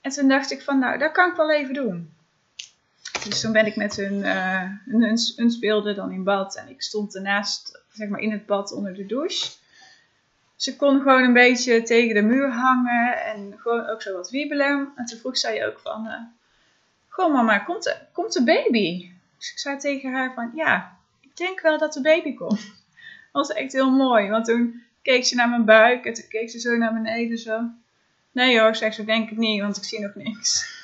En 0.00 0.10
toen 0.10 0.28
dacht 0.28 0.50
ik 0.50 0.62
van, 0.62 0.78
nou 0.78 0.98
dat 0.98 1.12
kan 1.12 1.30
ik 1.30 1.36
wel 1.36 1.52
even 1.52 1.74
doen. 1.74 2.12
Dus 3.24 3.40
toen 3.40 3.52
ben 3.52 3.66
ik 3.66 3.76
met 3.76 3.96
hun, 3.96 4.14
uh, 4.14 4.62
hun, 5.36 5.50
speelde 5.50 5.94
dan 5.94 6.12
in 6.12 6.24
bad 6.24 6.56
en 6.56 6.68
ik 6.68 6.82
stond 6.82 7.14
ernaast, 7.14 7.82
zeg 7.92 8.08
maar 8.08 8.20
in 8.20 8.32
het 8.32 8.46
bad 8.46 8.72
onder 8.72 8.94
de 8.94 9.06
douche. 9.06 9.50
Ze 10.58 10.76
kon 10.76 11.00
gewoon 11.00 11.22
een 11.22 11.32
beetje 11.32 11.82
tegen 11.82 12.14
de 12.14 12.22
muur 12.22 12.50
hangen 12.50 13.24
en 13.24 13.54
gewoon 13.58 13.86
ook 13.86 14.02
zo 14.02 14.12
wat 14.12 14.30
wiebelen. 14.30 14.92
En 14.96 15.04
toen 15.04 15.18
vroeg 15.18 15.36
zij 15.36 15.66
ook 15.66 15.78
van, 15.78 16.06
uh, 16.06 16.12
goh 17.08 17.32
mama, 17.32 17.58
komt 17.58 17.82
de, 17.82 17.96
komt 18.12 18.32
de 18.32 18.44
baby? 18.44 19.10
Dus 19.36 19.52
ik 19.52 19.58
zei 19.58 19.78
tegen 19.78 20.12
haar 20.12 20.34
van, 20.34 20.52
ja, 20.54 20.96
ik 21.20 21.36
denk 21.36 21.60
wel 21.60 21.78
dat 21.78 21.92
de 21.92 22.00
baby 22.00 22.34
komt. 22.34 22.60
Dat 23.32 23.46
was 23.46 23.52
echt 23.52 23.72
heel 23.72 23.90
mooi, 23.90 24.28
want 24.28 24.44
toen 24.44 24.82
keek 25.02 25.24
ze 25.24 25.34
naar 25.34 25.48
mijn 25.48 25.64
buik 25.64 26.04
en 26.04 26.14
toen 26.14 26.28
keek 26.28 26.50
ze 26.50 26.60
zo 26.60 26.76
naar 26.76 26.92
beneden 26.92 27.38
zo. 27.38 27.60
Nee 28.32 28.60
hoor, 28.60 28.76
zeg 28.76 28.94
zo 28.94 29.04
denk 29.04 29.30
ik 29.30 29.36
niet, 29.36 29.60
want 29.60 29.76
ik 29.76 29.84
zie 29.84 30.00
nog 30.00 30.14
niks. 30.14 30.76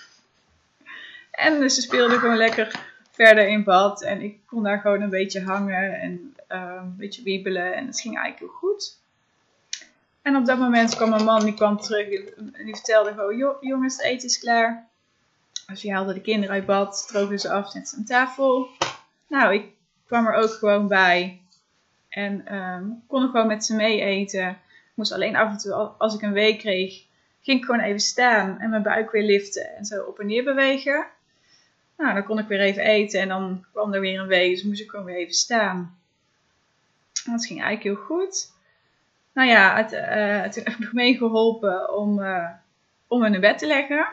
En 1.30 1.60
dus 1.60 1.74
ze 1.74 1.80
speelde 1.80 2.18
gewoon 2.18 2.36
lekker 2.36 2.80
verder 3.10 3.48
in 3.48 3.64
bad. 3.64 4.02
En 4.02 4.20
ik 4.20 4.38
kon 4.46 4.62
daar 4.62 4.80
gewoon 4.80 5.00
een 5.00 5.10
beetje 5.10 5.42
hangen 5.42 6.00
en 6.00 6.34
uh, 6.52 6.74
een 6.76 6.96
beetje 6.96 7.22
wiebelen. 7.22 7.74
En 7.74 7.86
het 7.86 8.00
ging 8.00 8.18
eigenlijk 8.18 8.52
heel 8.52 8.70
goed. 8.70 9.02
En 10.24 10.36
op 10.36 10.46
dat 10.46 10.58
moment 10.58 10.94
kwam 10.94 11.10
mijn 11.10 11.24
man, 11.24 11.44
die 11.44 11.54
kwam 11.54 11.80
terug 11.80 12.06
en 12.36 12.64
die 12.64 12.74
vertelde 12.74 13.12
gewoon, 13.12 13.56
jongens, 13.60 13.96
het 13.96 14.04
eten 14.04 14.28
is 14.28 14.38
klaar. 14.38 14.88
Dus 15.66 15.80
die 15.80 15.92
haalde 15.92 16.14
de 16.14 16.20
kinderen 16.20 16.54
uit 16.54 16.66
bad, 16.66 17.04
droogde 17.08 17.38
ze 17.38 17.50
af, 17.50 17.70
zette 17.70 17.88
ze 17.88 17.96
aan 17.96 18.04
tafel. 18.04 18.68
Nou, 19.28 19.54
ik 19.54 19.66
kwam 20.06 20.26
er 20.26 20.34
ook 20.34 20.50
gewoon 20.50 20.88
bij. 20.88 21.40
En 22.08 22.54
um, 22.54 23.02
kon 23.06 23.28
gewoon 23.28 23.46
met 23.46 23.64
ze 23.64 23.74
mee 23.74 24.00
eten. 24.00 24.48
Ik 24.50 24.92
moest 24.94 25.12
alleen 25.12 25.36
af 25.36 25.50
en 25.50 25.58
toe, 25.58 25.72
als 25.74 26.14
ik 26.14 26.22
een 26.22 26.32
week 26.32 26.58
kreeg, 26.58 27.02
ging 27.40 27.58
ik 27.58 27.64
gewoon 27.64 27.80
even 27.80 28.00
staan 28.00 28.58
en 28.60 28.70
mijn 28.70 28.82
buik 28.82 29.10
weer 29.10 29.22
liften 29.22 29.76
en 29.76 29.84
zo 29.84 30.02
op 30.02 30.18
en 30.18 30.26
neer 30.26 30.44
bewegen. 30.44 31.06
Nou, 31.96 32.14
dan 32.14 32.24
kon 32.24 32.38
ik 32.38 32.48
weer 32.48 32.60
even 32.60 32.82
eten 32.82 33.20
en 33.20 33.28
dan 33.28 33.64
kwam 33.72 33.92
er 33.92 34.00
weer 34.00 34.20
een 34.20 34.26
wee, 34.26 34.50
dus 34.50 34.62
moest 34.62 34.80
ik 34.80 34.90
gewoon 34.90 35.04
weer 35.04 35.16
even 35.16 35.34
staan. 35.34 35.98
Dat 37.24 37.46
ging 37.46 37.62
eigenlijk 37.62 37.82
heel 37.82 38.06
goed. 38.06 38.52
Nou 39.34 39.48
ja, 39.48 39.76
het, 39.76 39.92
uh, 40.56 40.64
ik 40.64 40.78
nog 40.78 40.92
meegeholpen 40.92 41.96
om, 41.96 42.18
uh, 42.18 42.50
om 43.08 43.22
hun 43.22 43.34
in 43.34 43.40
bed 43.40 43.58
te 43.58 43.66
leggen. 43.66 44.06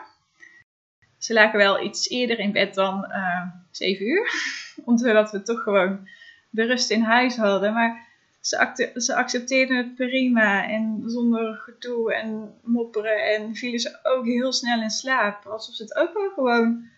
Ze 1.18 1.32
lagen 1.32 1.58
wel 1.58 1.82
iets 1.82 2.08
eerder 2.08 2.38
in 2.38 2.52
bed 2.52 2.74
dan 2.74 3.04
uh, 3.08 3.16
eh, 3.16 3.46
7 3.70 4.06
uur, 4.06 4.32
omdat 4.84 5.30
we 5.30 5.42
toch 5.42 5.62
gewoon 5.62 6.08
de 6.50 6.64
rust 6.64 6.90
in 6.90 7.02
huis 7.02 7.36
hadden. 7.36 7.72
Maar 7.72 8.06
ze, 8.40 8.90
ze 8.94 9.14
accepteerden 9.14 9.76
het 9.76 9.94
prima 9.94 10.68
en 10.68 11.02
zonder 11.06 11.54
gedoe 11.54 12.14
en 12.14 12.54
mopperen 12.62 13.24
en 13.34 13.54
vielen 13.54 13.80
ze 13.80 13.98
ook 14.02 14.24
heel 14.24 14.52
snel 14.52 14.82
in 14.82 14.90
slaap. 14.90 15.46
Alsof 15.46 15.74
ze 15.74 15.82
het 15.82 15.96
ook 15.96 16.12
wel 16.12 16.30
gewoon 16.34 16.88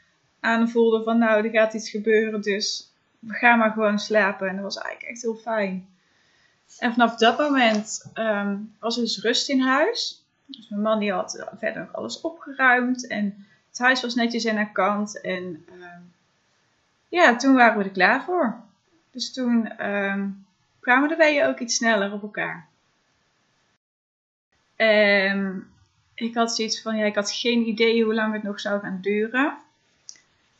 aanvoelden 0.40 1.04
van 1.04 1.18
nou, 1.18 1.44
er 1.44 1.50
gaat 1.50 1.74
iets 1.74 1.90
gebeuren, 1.90 2.40
dus 2.40 2.92
we 3.18 3.34
gaan 3.34 3.58
maar 3.58 3.72
gewoon 3.72 3.98
slapen. 3.98 4.48
En 4.48 4.54
dat 4.54 4.64
was 4.64 4.78
eigenlijk 4.78 5.10
echt 5.10 5.22
heel 5.22 5.36
fijn. 5.36 5.93
En 6.78 6.92
vanaf 6.92 7.16
dat 7.16 7.38
moment 7.38 8.10
um, 8.14 8.74
was 8.78 8.96
er 8.96 9.02
dus 9.02 9.22
rust 9.22 9.48
in 9.48 9.60
huis. 9.60 10.24
Dus 10.46 10.68
mijn 10.68 10.82
man 10.82 10.98
die 10.98 11.12
had 11.12 11.44
verder 11.58 11.82
nog 11.82 11.92
alles 11.92 12.20
opgeruimd 12.20 13.06
en 13.06 13.46
het 13.68 13.78
huis 13.78 14.02
was 14.02 14.14
netjes 14.14 14.46
aan 14.46 14.56
haar 14.56 14.72
kant. 14.72 15.20
En 15.20 15.66
um, 15.72 16.12
ja, 17.08 17.36
toen 17.36 17.54
waren 17.54 17.78
we 17.78 17.84
er 17.84 17.90
klaar 17.90 18.24
voor. 18.24 18.60
Dus 19.10 19.32
toen 19.32 19.86
um, 19.90 20.46
kwamen 20.80 21.08
de 21.08 21.16
weeën 21.16 21.46
ook 21.46 21.58
iets 21.58 21.76
sneller 21.76 22.12
op 22.12 22.22
elkaar. 22.22 22.66
En 24.76 25.68
ik 26.14 26.34
had 26.34 26.54
zoiets 26.54 26.82
van, 26.82 26.96
ja, 26.96 27.04
ik 27.04 27.14
had 27.14 27.32
geen 27.32 27.66
idee 27.66 28.04
hoe 28.04 28.14
lang 28.14 28.32
het 28.32 28.42
nog 28.42 28.60
zou 28.60 28.80
gaan 28.80 28.98
duren. 29.00 29.56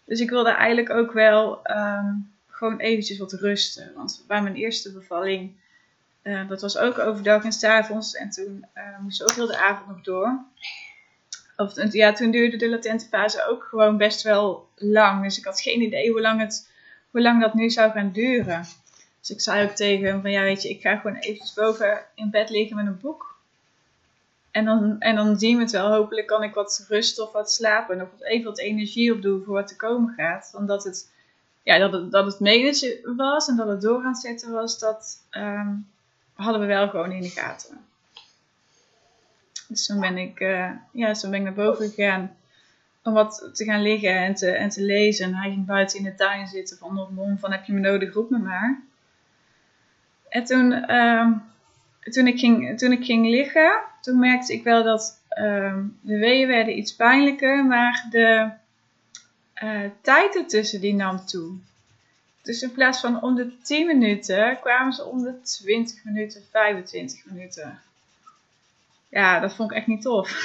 Dus 0.05 0.21
ik 0.21 0.31
wilde 0.31 0.51
eigenlijk 0.51 0.91
ook 0.91 1.13
wel 1.13 1.63
gewoon 2.49 2.79
eventjes 2.79 3.19
wat 3.19 3.33
rusten. 3.33 3.93
Want 3.95 4.25
bij 4.27 4.43
mijn 4.43 4.55
eerste 4.55 4.93
bevalling, 4.93 5.53
uh, 6.25 6.49
dat 6.49 6.61
was 6.61 6.77
ook 6.77 6.99
overdag 6.99 7.45
en 7.45 7.53
s 7.53 7.65
avonds. 7.65 8.15
En 8.15 8.31
toen 8.31 8.67
uh, 8.75 8.99
moest 8.99 9.23
ook 9.23 9.33
heel 9.33 9.47
de 9.47 9.59
avond 9.59 9.89
nog 9.89 10.01
door. 10.01 10.45
Of, 11.57 11.93
ja, 11.93 12.13
toen 12.13 12.31
duurde 12.31 12.57
de 12.57 12.69
latente 12.69 13.07
fase 13.07 13.47
ook 13.49 13.65
gewoon 13.65 13.97
best 13.97 14.23
wel 14.23 14.69
lang. 14.77 15.23
Dus 15.23 15.39
ik 15.39 15.45
had 15.45 15.61
geen 15.61 15.81
idee 15.81 16.11
hoe 16.11 16.21
lang, 16.21 16.41
het, 16.41 16.71
hoe 17.11 17.21
lang 17.21 17.41
dat 17.41 17.55
nu 17.55 17.71
zou 17.71 17.93
gaan 17.93 18.13
duren. 18.13 18.65
Dus 19.21 19.31
ik 19.31 19.41
zei 19.41 19.69
ook 19.69 19.75
tegen 19.75 20.07
hem 20.07 20.21
van 20.21 20.31
ja, 20.31 20.43
weet 20.43 20.63
je, 20.63 20.69
ik 20.69 20.81
ga 20.81 20.97
gewoon 20.97 21.17
even 21.17 21.47
boven 21.55 22.05
in 22.15 22.31
bed 22.31 22.51
liggen 22.51 22.77
met 22.77 22.87
een 22.87 23.01
boek. 23.01 23.39
En 24.51 24.65
dan, 24.65 24.97
en 24.99 25.15
dan 25.15 25.39
zien 25.39 25.57
we 25.57 25.63
het 25.63 25.73
wel. 25.73 25.93
Hopelijk 25.93 26.27
kan 26.27 26.43
ik 26.43 26.55
wat 26.55 26.85
rust 26.89 27.19
of 27.21 27.33
wat 27.33 27.53
slapen. 27.53 27.99
En 27.99 28.03
of 28.05 28.09
even 28.21 28.45
wat 28.45 28.59
energie 28.59 29.13
opdoen 29.13 29.43
voor 29.45 29.55
wat 29.55 29.67
te 29.67 29.77
komen 29.77 30.15
gaat. 30.17 30.53
Omdat 30.57 30.85
het, 30.85 31.11
ja, 31.63 31.79
dat 31.79 31.93
het, 31.93 32.11
dat 32.11 32.27
het 32.27 32.41
managen 32.41 33.17
was 33.17 33.49
en 33.49 33.57
dat 33.57 33.69
het 33.69 33.81
door 33.81 34.03
aan 34.03 34.13
het 34.13 34.21
zetten 34.21 34.53
was, 34.53 34.79
dat 34.79 35.27
ehm, 35.31 35.73
hadden 36.35 36.61
we 36.61 36.67
wel 36.67 36.89
gewoon 36.89 37.13
in 37.13 37.23
de 37.23 37.29
gaten. 37.29 37.79
Dus 39.69 39.87
toen 39.87 40.01
ben 40.01 40.19
ik, 40.19 40.41
uh, 40.41 40.71
ja, 40.93 41.13
toen 41.13 41.31
ben 41.31 41.39
ik 41.39 41.45
naar 41.45 41.65
boven 41.65 41.89
gegaan 41.89 42.37
om 43.03 43.13
wat 43.13 43.51
te 43.53 43.65
gaan 43.65 43.83
liggen 43.83 44.17
en 44.17 44.35
te, 44.35 44.51
en 44.51 44.69
te 44.69 44.83
lezen. 44.83 45.27
En 45.27 45.35
hij 45.35 45.51
ging 45.51 45.67
buiten 45.67 45.99
in 45.99 46.05
de 46.05 46.15
tuin 46.15 46.47
zitten 46.47 46.79
van, 46.79 46.95
nog 46.95 47.11
mom 47.11 47.39
van 47.39 47.53
heb 47.53 47.65
je 47.65 47.73
me 47.73 47.81
nodig, 47.81 48.13
roep 48.13 48.31
me 48.31 48.39
maar. 48.39 48.83
En 50.29 50.45
toen, 50.45 50.73
uh, 50.91 51.27
toen, 52.01 52.27
ik 52.27 52.39
ging, 52.39 52.79
toen 52.79 52.93
ik 52.93 53.05
ging 53.05 53.27
liggen, 53.27 53.83
toen 54.01 54.19
merkte 54.19 54.53
ik 54.53 54.65
wel 54.65 54.83
dat 54.83 55.21
uh, 55.39 55.77
de 56.01 56.19
weeën 56.19 56.49
werden 56.49 56.79
iets 56.79 56.97
pijnlijker, 56.97 57.65
maar 57.65 58.07
de 58.11 58.51
uh, 59.63 59.91
tijd 60.01 60.37
ertussen 60.37 60.81
die 60.81 60.95
nam 60.95 61.25
toe. 61.25 61.57
Dus 62.45 62.63
in 62.63 62.73
plaats 62.73 63.01
van 63.01 63.23
om 63.23 63.35
de 63.35 63.61
10 63.63 63.87
minuten 63.87 64.59
kwamen 64.61 64.93
ze 64.93 65.05
om 65.05 65.23
de 65.23 65.41
20 65.43 66.05
minuten, 66.05 66.43
25 66.51 67.25
minuten. 67.25 67.81
Ja, 69.09 69.41
dat 69.41 69.55
vond 69.55 69.71
ik 69.71 69.77
echt 69.77 69.87
niet 69.87 70.03
tof. 70.03 70.31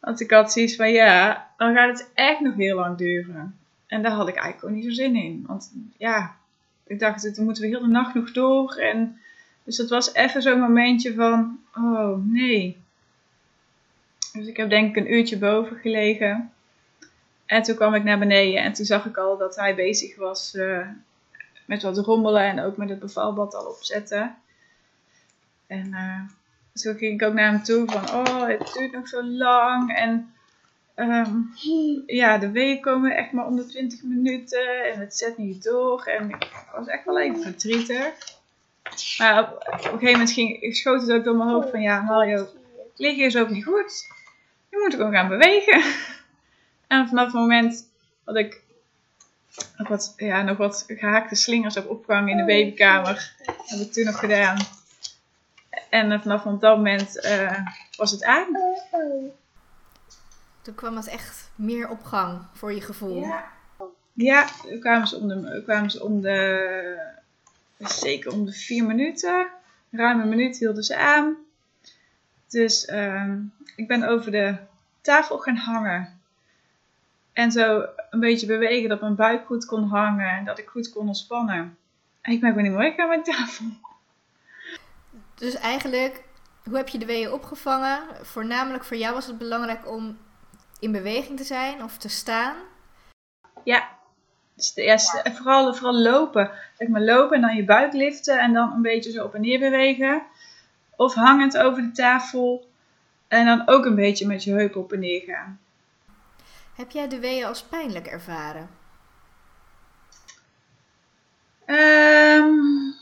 Want 0.00 0.20
ik 0.20 0.30
had 0.30 0.52
zoiets 0.52 0.76
van, 0.76 0.90
ja, 0.92 1.50
dan 1.56 1.74
gaat 1.74 1.98
het 1.98 2.10
echt 2.14 2.40
nog 2.40 2.54
heel 2.54 2.76
lang 2.76 2.96
duren. 2.96 3.58
En 3.86 4.02
daar 4.02 4.12
had 4.12 4.28
ik 4.28 4.34
eigenlijk 4.34 4.64
ook 4.64 4.70
niet 4.70 4.84
zo 4.84 5.02
zin 5.02 5.16
in. 5.16 5.44
Want 5.46 5.72
ja, 5.96 6.36
ik 6.86 6.98
dacht, 6.98 7.36
dan 7.36 7.44
moeten 7.44 7.62
we 7.62 7.68
heel 7.68 7.80
de 7.80 7.86
nacht 7.86 8.14
nog 8.14 8.32
door. 8.32 8.74
En, 8.74 9.20
dus 9.62 9.76
het 9.76 9.88
was 9.88 10.14
even 10.14 10.42
zo'n 10.42 10.60
momentje 10.60 11.14
van, 11.14 11.60
oh 11.74 12.26
nee. 12.26 12.76
Dus 14.32 14.46
ik 14.46 14.56
heb 14.56 14.70
denk 14.70 14.96
ik 14.96 14.96
een 14.96 15.12
uurtje 15.12 15.38
boven 15.38 15.76
gelegen. 15.76 16.52
En 17.46 17.62
toen 17.62 17.76
kwam 17.76 17.94
ik 17.94 18.04
naar 18.04 18.18
beneden 18.18 18.62
en 18.62 18.72
toen 18.72 18.84
zag 18.84 19.06
ik 19.06 19.16
al 19.16 19.36
dat 19.36 19.56
hij 19.56 19.74
bezig 19.74 20.16
was 20.16 20.54
uh, 20.54 20.88
met 21.66 21.82
wat 21.82 21.98
rommelen 21.98 22.42
en 22.42 22.60
ook 22.60 22.76
met 22.76 22.88
het 22.88 22.98
bevalbad 22.98 23.54
al 23.54 23.66
opzetten. 23.66 24.36
En 25.66 25.86
uh, 25.86 26.20
zo 26.74 26.92
ging 26.92 27.20
ik 27.20 27.28
ook 27.28 27.34
naar 27.34 27.50
hem 27.50 27.62
toe 27.62 27.90
van, 27.90 28.10
oh, 28.10 28.46
het 28.46 28.72
duurt 28.72 28.92
nog 28.92 29.08
zo 29.08 29.24
lang. 29.24 29.96
En 29.96 30.34
um, 30.96 31.52
ja, 32.06 32.38
de 32.38 32.50
weeën 32.50 32.80
komen 32.80 33.16
echt 33.16 33.32
maar 33.32 33.46
om 33.46 33.56
de 33.56 33.66
20 33.66 34.02
minuten 34.02 34.92
en 34.92 35.00
het 35.00 35.16
zet 35.16 35.38
niet 35.38 35.62
door. 35.62 36.04
En 36.04 36.30
ik 36.30 36.48
was 36.76 36.86
echt 36.86 37.04
wel 37.04 37.20
even 37.20 37.42
verdrietig. 37.42 38.14
Maar 39.18 39.52
op, 39.52 39.62
een 39.66 39.78
gegeven 39.80 40.10
moment 40.12 40.32
ging, 40.32 40.76
schoot 40.76 41.00
het 41.00 41.12
ook 41.12 41.24
door 41.24 41.36
mijn 41.36 41.48
hoofd 41.48 41.70
van, 41.70 41.80
ja, 41.80 42.00
Mario, 42.00 42.46
liggen 42.96 43.24
is 43.24 43.36
ook 43.36 43.50
niet 43.50 43.64
goed. 43.64 44.06
Je 44.70 44.80
moet 44.82 44.94
gewoon 44.94 45.12
gaan 45.12 45.28
bewegen. 45.28 45.82
En 46.94 47.08
vanaf 47.08 47.24
het 47.24 47.34
moment 47.34 47.88
dat 48.24 48.36
ik 48.36 48.62
nog 49.76 49.88
wat, 49.88 50.14
ja, 50.16 50.42
nog 50.42 50.56
wat 50.56 50.84
gehaakte 50.86 51.34
slingers 51.34 51.74
heb 51.74 51.88
opgehangen 51.88 52.30
in 52.30 52.36
de 52.36 52.44
babykamer, 52.44 53.34
heb 53.66 53.80
ik 53.80 53.92
toen 53.92 54.04
nog 54.04 54.18
gedaan. 54.18 54.58
En 55.90 56.20
vanaf 56.20 56.42
dat 56.42 56.76
moment 56.76 57.24
uh, 57.24 57.58
was 57.96 58.10
het 58.10 58.24
aan. 58.24 58.46
Toen 60.62 60.74
kwam 60.74 60.96
het 60.96 61.06
echt 61.06 61.50
meer 61.54 61.88
op 61.88 62.02
gang 62.02 62.40
voor 62.52 62.72
je 62.72 62.80
gevoel. 62.80 63.20
Ja, 63.20 63.44
ja 64.12 64.46
toen 64.62 64.80
kwamen 64.80 65.06
ze 65.06 65.16
om 65.16 65.28
de, 65.28 65.62
kwamen 65.64 65.90
ze 65.90 66.04
om 66.04 66.20
de 66.20 67.12
zeker 67.78 68.32
om 68.32 68.44
de 68.44 68.52
vier 68.52 68.84
minuten. 68.84 69.46
Ruim 69.90 70.20
een 70.20 70.28
minuut 70.28 70.58
hielden 70.58 70.84
ze 70.84 70.96
aan. 70.96 71.36
Dus 72.48 72.88
uh, 72.88 73.32
ik 73.76 73.88
ben 73.88 74.08
over 74.08 74.30
de 74.30 74.56
tafel 75.00 75.38
gaan 75.38 75.56
hangen. 75.56 76.22
En 77.34 77.52
zo 77.52 77.84
een 78.10 78.20
beetje 78.20 78.46
bewegen 78.46 78.88
dat 78.88 79.00
mijn 79.00 79.14
buik 79.14 79.46
goed 79.46 79.64
kon 79.64 79.88
hangen 79.88 80.28
en 80.28 80.44
dat 80.44 80.58
ik 80.58 80.68
goed 80.68 80.92
kon 80.92 81.06
ontspannen. 81.06 81.76
En 82.20 82.32
ik 82.32 82.40
ben 82.40 82.48
gewoon 82.48 82.64
niet 82.64 82.72
meer 82.72 82.82
weggaan 82.82 83.08
met 83.08 83.24
tafel. 83.24 83.64
Dus 85.34 85.54
eigenlijk, 85.54 86.22
hoe 86.64 86.76
heb 86.76 86.88
je 86.88 86.98
de 86.98 87.06
weeën 87.06 87.32
opgevangen? 87.32 88.00
Voornamelijk 88.22 88.84
voor 88.84 88.96
jou 88.96 89.14
was 89.14 89.26
het 89.26 89.38
belangrijk 89.38 89.90
om 89.90 90.18
in 90.80 90.92
beweging 90.92 91.38
te 91.38 91.44
zijn 91.44 91.82
of 91.82 91.98
te 91.98 92.08
staan? 92.08 92.56
Ja, 93.64 93.88
ja 94.74 94.98
vooral, 95.34 95.74
vooral 95.74 96.00
lopen. 96.00 96.50
Zeg 96.78 96.88
maar 96.88 97.02
lopen 97.02 97.36
en 97.36 97.42
dan 97.42 97.56
je 97.56 97.64
buik 97.64 97.92
liften 97.92 98.40
en 98.40 98.52
dan 98.52 98.72
een 98.72 98.82
beetje 98.82 99.10
zo 99.10 99.24
op 99.24 99.34
en 99.34 99.40
neer 99.40 99.58
bewegen. 99.58 100.22
Of 100.96 101.14
hangend 101.14 101.58
over 101.58 101.82
de 101.82 101.92
tafel 101.92 102.68
en 103.28 103.46
dan 103.46 103.62
ook 103.68 103.84
een 103.84 103.94
beetje 103.94 104.26
met 104.26 104.44
je 104.44 104.52
heupen 104.52 104.80
op 104.80 104.92
en 104.92 105.00
neer 105.00 105.20
gaan. 105.20 105.60
Heb 106.74 106.90
jij 106.90 107.08
de 107.08 107.18
weeën 107.18 107.44
als 107.44 107.62
pijnlijk 107.62 108.06
ervaren? 108.06 108.68
Um, 111.66 112.94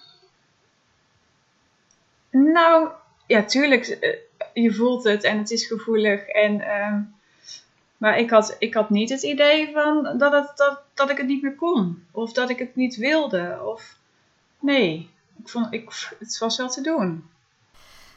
nou, 2.31 2.91
ja, 3.26 3.45
tuurlijk. 3.45 3.87
Eh, 3.87 4.19
je 4.52 4.75
voelt 4.75 5.05
het 5.05 5.25
en 5.25 5.38
het 5.38 5.50
is 5.50 5.67
gevoelig. 5.67 6.26
En, 6.26 6.71
um, 6.71 7.14
maar 7.97 8.19
ik 8.19 8.31
had, 8.31 8.57
ik 8.59 8.75
had 8.75 8.91
niet 8.91 9.09
het 9.09 9.23
idee 9.23 9.73
van 9.73 10.19
dat, 10.19 10.33
het, 10.33 10.57
dat, 10.57 10.83
dat 10.95 11.11
ik 11.11 11.17
het 11.17 11.26
niet 11.26 11.43
meer 11.43 11.55
kon. 11.55 12.07
Of 12.11 12.33
dat 12.33 12.50
ik 12.50 12.59
het 12.59 12.76
niet 12.76 12.97
wilde. 12.97 13.61
Of 13.64 13.97
nee, 14.59 15.11
ik 15.38 15.49
vond, 15.49 15.73
ik, 15.73 16.14
het 16.19 16.38
was 16.38 16.57
wel 16.57 16.69
te 16.69 16.81
doen. 16.81 17.31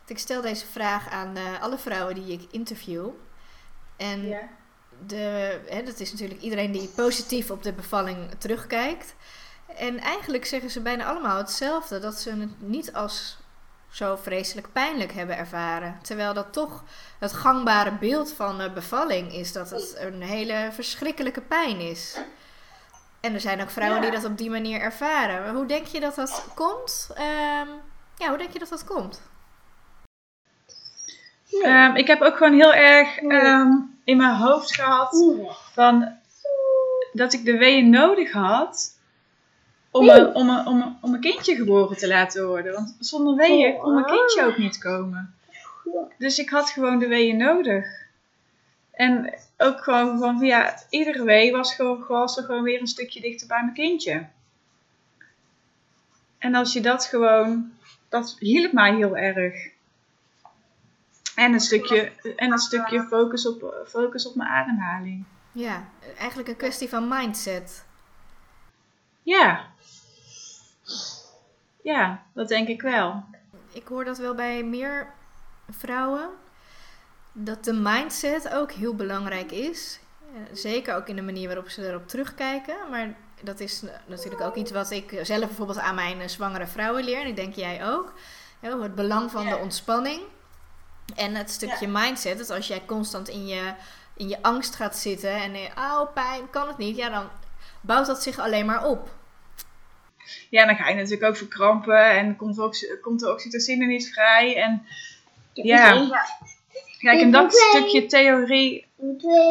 Ik 0.08 0.18
stel 0.18 0.42
deze 0.42 0.66
vraag 0.66 1.10
aan 1.10 1.38
uh, 1.38 1.62
alle 1.62 1.78
vrouwen 1.78 2.16
die 2.16 2.34
ik 2.34 2.52
interview. 2.52 3.10
En 3.98 4.28
ja 4.28 4.50
de, 5.06 5.60
hè, 5.70 5.84
dat 5.84 6.00
is 6.00 6.12
natuurlijk 6.12 6.42
iedereen 6.42 6.72
die 6.72 6.88
positief 6.88 7.52
op 7.52 7.64
de 7.64 7.74
bevalling 7.74 8.32
terugkijkt. 8.38 9.16
En 9.76 10.00
eigenlijk 10.00 10.46
zeggen 10.46 10.70
ze 10.70 10.82
bijna 10.82 11.06
allemaal 11.06 11.38
hetzelfde: 11.38 12.00
dat 12.00 12.20
ze 12.20 12.30
het 12.30 12.62
niet 12.62 12.94
als 12.94 13.38
zo 13.90 14.16
vreselijk 14.16 14.72
pijnlijk 14.72 15.12
hebben 15.12 15.38
ervaren. 15.38 16.00
Terwijl 16.02 16.34
dat 16.34 16.54
toch 16.54 16.84
het 17.20 17.34
gangbare 17.34 17.92
beeld 17.92 18.34
van 18.34 18.58
de 18.58 18.72
bevalling 18.72 19.34
is 19.34 19.52
dat 19.52 19.70
het 19.70 19.96
een 20.00 20.22
hele 20.22 20.70
verschrikkelijke 20.72 21.42
pijn 21.42 21.80
is. 21.80 22.18
En 23.20 23.34
er 23.34 23.40
zijn 23.40 23.62
ook 23.62 23.70
vrouwen 23.70 24.02
die 24.02 24.12
dat 24.12 24.26
op 24.26 24.38
die 24.38 24.50
manier 24.50 24.82
ervaren. 24.82 25.56
hoe 25.56 25.66
denk 25.66 25.86
je 25.86 26.00
dat 26.00 26.16
dat 26.16 26.46
komt? 26.56 27.08
Um, 27.10 27.70
ja, 28.18 28.28
hoe 28.28 28.38
denk 28.38 28.54
je 28.54 28.60
dat 28.60 28.70
dat 28.70 28.86
komt? 28.86 29.22
Um, 31.64 31.96
ik 31.96 32.08
heb 32.08 32.22
ook 32.22 32.38
gewoon 32.38 32.54
heel 32.54 32.74
erg 32.74 33.22
um, 33.22 33.98
in 34.04 34.18
mijn 34.18 34.36
hoofd 34.36 34.76
gehad 34.76 35.36
van 35.74 36.18
dat 37.14 37.34
ik 37.34 37.46
de 37.46 37.58
weeën 37.58 37.90
nodig 37.90 38.32
had 38.32 39.00
om 39.92 40.10
een, 40.10 40.36
om, 40.36 40.50
een, 40.50 40.68
om, 40.68 40.82
een, 40.82 40.98
om 41.02 41.14
een 41.14 41.20
kindje 41.20 41.56
geboren 41.56 41.98
te 41.98 42.08
laten 42.08 42.48
worden. 42.48 42.74
Want 42.74 42.96
zonder 43.00 43.36
weeën 43.36 43.78
kon 43.78 43.94
mijn 43.94 44.06
kindje 44.06 44.46
ook 44.46 44.58
niet 44.58 44.78
komen. 44.78 45.36
Dus 46.18 46.40
ik 46.40 46.50
had 46.50 46.70
gewoon 46.70 47.00
de 47.00 47.08
weeën 47.08 47.38
nodig. 47.38 47.86
En 48.92 49.34
ook 49.58 49.84
gewoon 49.84 50.20
van, 50.20 50.40
ja, 50.40 50.80
iedere 50.90 51.24
wee 51.24 51.52
was, 51.52 51.76
gewoon, 51.76 52.06
was 52.08 52.38
er 52.38 52.44
gewoon 52.44 52.64
weer 52.64 52.80
een 52.80 52.88
stukje 52.88 53.22
dichter 53.22 53.48
bij 53.48 53.62
mijn 53.62 53.74
kindje. 53.74 54.26
En 56.38 56.56
als 56.56 56.74
je 56.74 56.82
dat 56.82 57.06
gewoon, 57.06 57.72
dat 58.10 58.36
hielp 58.40 58.72
mij 58.72 58.96
heel 58.96 59.18
erg. 59.18 59.74
En 61.36 61.54
een 61.54 61.60
stukje, 61.60 62.12
en 62.36 62.52
een 62.52 62.58
stukje 62.58 63.04
focus, 63.04 63.48
op, 63.48 63.86
focus 63.88 64.28
op 64.28 64.36
mijn 64.36 64.50
ademhaling. 64.50 65.26
Ja, 65.52 65.88
eigenlijk 66.18 66.50
een 66.50 66.56
kwestie 66.56 66.90
van 66.90 67.08
mindset. 67.08 67.86
Ja. 69.24 69.66
Ja, 71.82 72.24
dat 72.34 72.48
denk 72.48 72.68
ik 72.68 72.82
wel. 72.82 73.24
Ik 73.72 73.88
hoor 73.88 74.04
dat 74.06 74.18
wel 74.18 74.36
bij 74.36 74.64
meer 74.64 75.14
vrouwen. 75.70 76.30
Dat 77.32 77.64
de 77.64 77.74
mindset 77.74 78.50
ook 78.54 78.72
heel 78.72 78.96
belangrijk 78.96 79.52
is. 79.52 80.00
Zeker 80.52 80.96
ook 80.96 81.08
in 81.08 81.16
de 81.16 81.22
manier 81.22 81.48
waarop 81.48 81.70
ze 81.70 81.88
erop 81.88 82.08
terugkijken. 82.08 82.76
Maar 82.90 83.16
dat 83.42 83.60
is 83.60 83.84
natuurlijk 84.08 84.42
ook 84.42 84.56
iets 84.56 84.72
wat 84.72 84.92
ik 84.92 85.20
zelf 85.22 85.46
bijvoorbeeld 85.46 85.80
aan 85.80 85.96
mijn 85.96 86.30
zwangere 86.30 86.68
vrouwen 86.68 87.04
leer. 87.04 87.22
En 87.22 87.28
ik 87.28 87.36
denk 87.36 87.54
jij 87.54 87.88
ook. 87.88 88.14
Het 88.60 88.96
belang 88.96 89.32
van 89.32 89.46
de 89.46 89.58
ontspanning. 89.58 90.22
En 91.16 91.36
het 91.36 91.50
stukje 91.50 91.88
mindset, 91.88 92.38
dat 92.38 92.50
als 92.50 92.68
jij 92.68 92.82
constant 92.86 93.30
in 93.30 93.48
je, 93.48 93.74
in 94.18 94.30
je 94.30 94.42
angst 94.42 94.76
gaat 94.76 94.98
zitten 94.98 95.34
en 95.34 95.56
oh 95.78 96.14
pijn, 96.14 96.50
kan 96.50 96.68
het 96.68 96.78
niet, 96.78 96.98
ja 96.98 97.10
dan 97.10 97.30
bouwt 97.82 98.06
dat 98.06 98.24
zich 98.24 98.40
alleen 98.40 98.66
maar 98.66 98.86
op. 98.86 99.10
Ja, 100.50 100.66
dan 100.66 100.76
ga 100.76 100.90
je 100.90 100.96
natuurlijk 100.96 101.24
ook 101.24 101.38
verkrampen 101.38 102.10
en 102.10 102.36
komt, 102.36 102.60
ook, 102.60 102.76
komt 103.02 103.20
de 103.20 103.32
oxytocine 103.32 103.86
niet 103.86 104.14
vrij. 104.14 104.56
En 104.56 104.86
ja, 105.54 106.08
Kijk, 107.00 107.22
en 107.22 107.32
dat 107.32 107.54
stukje 107.54 108.06
theorie, 108.06 108.86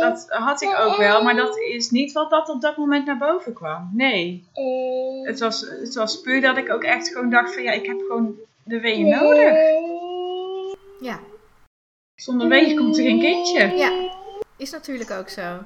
dat 0.01 0.27
had 0.29 0.63
ik 0.63 0.79
ook 0.79 0.97
wel, 0.97 1.23
maar 1.23 1.37
dat 1.37 1.59
is 1.59 1.91
niet 1.91 2.13
wat 2.13 2.31
dat 2.31 2.49
op 2.49 2.61
dat 2.61 2.77
moment 2.77 3.07
naar 3.07 3.19
boven 3.19 3.53
kwam. 3.53 3.91
Nee. 3.93 4.45
Het 5.23 5.41
was, 5.41 5.61
het 5.61 5.95
was 5.95 6.21
puur 6.21 6.41
dat 6.41 6.57
ik 6.57 6.73
ook 6.73 6.83
echt 6.83 7.09
gewoon 7.09 7.31
dacht 7.31 7.55
van 7.55 7.63
ja, 7.63 7.73
ik 7.73 7.87
heb 7.87 7.99
gewoon 8.09 8.35
de 8.65 8.81
weeën 8.81 9.09
nodig. 9.09 9.53
Ja, 11.01 11.21
Zonder 12.15 12.49
weeën 12.49 12.77
komt 12.77 12.97
er 12.99 13.05
geen 13.05 13.21
kindje. 13.21 13.77
ja. 13.77 14.13
Is 14.57 14.71
natuurlijk 14.71 15.11
ook 15.11 15.29
zo. 15.29 15.59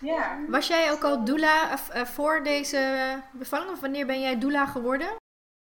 Ja. 0.00 0.38
Was 0.48 0.66
jij 0.66 0.90
ook 0.92 1.02
al 1.04 1.24
doula 1.24 1.70
eh, 1.92 2.04
voor 2.04 2.44
deze 2.44 3.22
bevalling? 3.32 3.70
Of 3.70 3.80
wanneer 3.80 4.06
ben 4.06 4.20
jij 4.20 4.38
doula 4.38 4.66
geworden? 4.66 5.08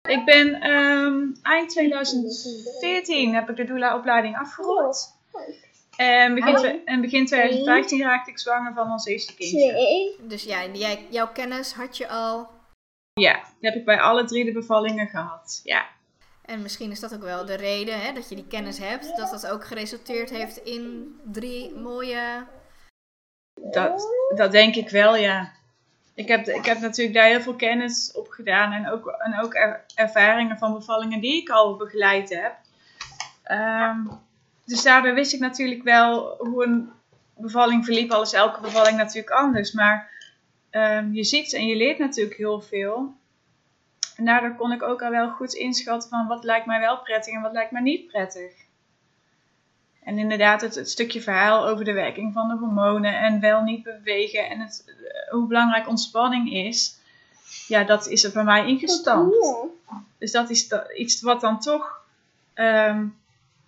Ik 0.10 0.26
ben 0.26 0.62
ehm, 0.62 1.24
eind 1.42 1.70
2014 1.70 3.34
heb 3.34 3.50
ik 3.50 3.56
de 3.56 3.64
doula-opleiding 3.66 4.38
afgerond. 4.38 5.18
En 5.98 6.36
begin, 6.36 6.56
twe- 6.56 6.82
en 6.86 7.02
begin 7.02 7.26
2015 7.26 8.02
raakte 8.02 8.32
ik 8.32 8.40
zwanger 8.40 8.74
van 8.74 8.92
ons 8.92 9.06
eerste 9.06 9.36
kindje. 9.36 10.16
Dus 10.22 10.44
ja, 10.44 10.66
jij, 10.66 11.06
jouw 11.10 11.28
kennis 11.32 11.74
had 11.74 11.98
je 11.98 12.08
al. 12.08 12.48
Ja, 13.14 13.34
die 13.34 13.70
heb 13.70 13.76
ik 13.80 13.86
bij 13.86 14.00
alle 14.00 14.26
drie 14.26 14.46
de 14.46 14.52
bevallingen 14.52 15.08
gehad. 15.08 15.60
Ja. 15.64 15.86
En 16.50 16.62
misschien 16.62 16.92
is 16.92 17.00
dat 17.00 17.14
ook 17.14 17.24
wel 17.24 17.46
de 17.46 17.56
reden 17.56 18.00
hè, 18.02 18.14
dat 18.14 18.30
je 18.30 18.36
die 18.36 18.48
kennis 18.48 18.78
hebt. 18.78 19.18
Dat 19.18 19.32
dat 19.32 19.48
ook 19.48 19.66
geresulteerd 19.66 20.30
heeft 20.30 20.58
in 20.58 21.16
drie 21.24 21.76
mooie... 21.76 22.46
Dat, 23.72 24.08
dat 24.36 24.52
denk 24.52 24.76
ik 24.76 24.90
wel, 24.90 25.16
ja. 25.16 25.52
Ik 26.14 26.28
heb, 26.28 26.48
ik 26.48 26.66
heb 26.66 26.80
natuurlijk 26.80 27.18
daar 27.18 27.28
heel 27.28 27.42
veel 27.42 27.56
kennis 27.56 28.12
op 28.16 28.28
gedaan 28.28 28.72
en 28.72 28.90
ook, 28.90 29.08
en 29.08 29.40
ook 29.40 29.56
er- 29.56 29.84
ervaringen 29.96 30.58
van 30.58 30.74
bevallingen 30.74 31.20
die 31.20 31.42
ik 31.42 31.50
al 31.50 31.76
begeleid 31.76 32.30
heb. 32.30 32.56
Ehm, 33.44 34.00
dus 34.66 34.84
daardoor 34.84 35.14
wist 35.14 35.34
ik 35.34 35.40
natuurlijk 35.40 35.84
wel 35.84 36.36
hoe 36.38 36.66
een 36.66 36.92
bevalling 37.36 37.86
verliep. 37.86 38.12
Al 38.12 38.22
is 38.22 38.34
elke 38.34 38.62
bevalling 38.62 38.98
natuurlijk 38.98 39.30
anders. 39.30 39.72
Maar 39.72 40.12
ehm, 40.70 41.14
je 41.14 41.24
ziet 41.24 41.54
en 41.54 41.68
je 41.68 41.76
leert 41.76 42.00
natuurlijk 42.00 42.38
heel 42.38 42.62
veel. 42.62 43.18
En 44.20 44.26
daardoor 44.26 44.56
kon 44.56 44.72
ik 44.72 44.84
ook 44.84 45.02
al 45.02 45.10
wel 45.10 45.30
goed 45.30 45.54
inschatten 45.54 46.10
van 46.10 46.28
wat 46.28 46.44
lijkt 46.44 46.66
mij 46.66 46.80
wel 46.80 47.02
prettig 47.02 47.34
en 47.34 47.42
wat 47.42 47.52
lijkt 47.52 47.72
mij 47.72 47.82
niet 47.82 48.08
prettig. 48.08 48.54
En 50.04 50.18
inderdaad, 50.18 50.62
het, 50.62 50.76
het 50.76 50.90
stukje 50.90 51.22
verhaal 51.22 51.68
over 51.68 51.86
de 51.86 51.94
werking 51.94 52.34
van 52.34 52.48
de 52.48 52.58
hormonen 52.58 53.20
en 53.20 53.40
wel 53.40 53.62
niet 53.62 53.84
bewegen 53.84 54.50
en 54.50 54.60
het, 54.60 54.86
eh, 54.88 55.32
hoe 55.32 55.48
belangrijk 55.48 55.88
ontspanning 55.88 56.54
is, 56.54 56.98
ja, 57.68 57.84
dat 57.84 58.08
is 58.08 58.24
er 58.24 58.32
bij 58.32 58.44
mij 58.44 58.68
ingestampt. 58.68 59.56
Dus 60.18 60.32
dat 60.32 60.50
is 60.50 60.70
iets 60.96 61.22
wat 61.22 61.42
dan 61.42 61.60
toch, 61.60 62.02
ehm, 62.54 63.08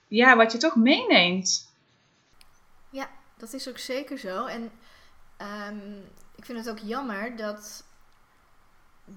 ja, 0.07 0.35
wat 0.35 0.51
je 0.51 0.57
toch 0.57 0.75
meeneemt. 0.75 1.73
Ja, 2.89 3.09
dat 3.37 3.53
is 3.53 3.69
ook 3.69 3.77
zeker 3.77 4.17
zo. 4.17 4.45
En 4.45 4.71
ehm, 5.37 5.97
ik 6.35 6.45
vind 6.45 6.57
het 6.57 6.69
ook 6.69 6.79
jammer 6.79 7.35
dat 7.35 7.83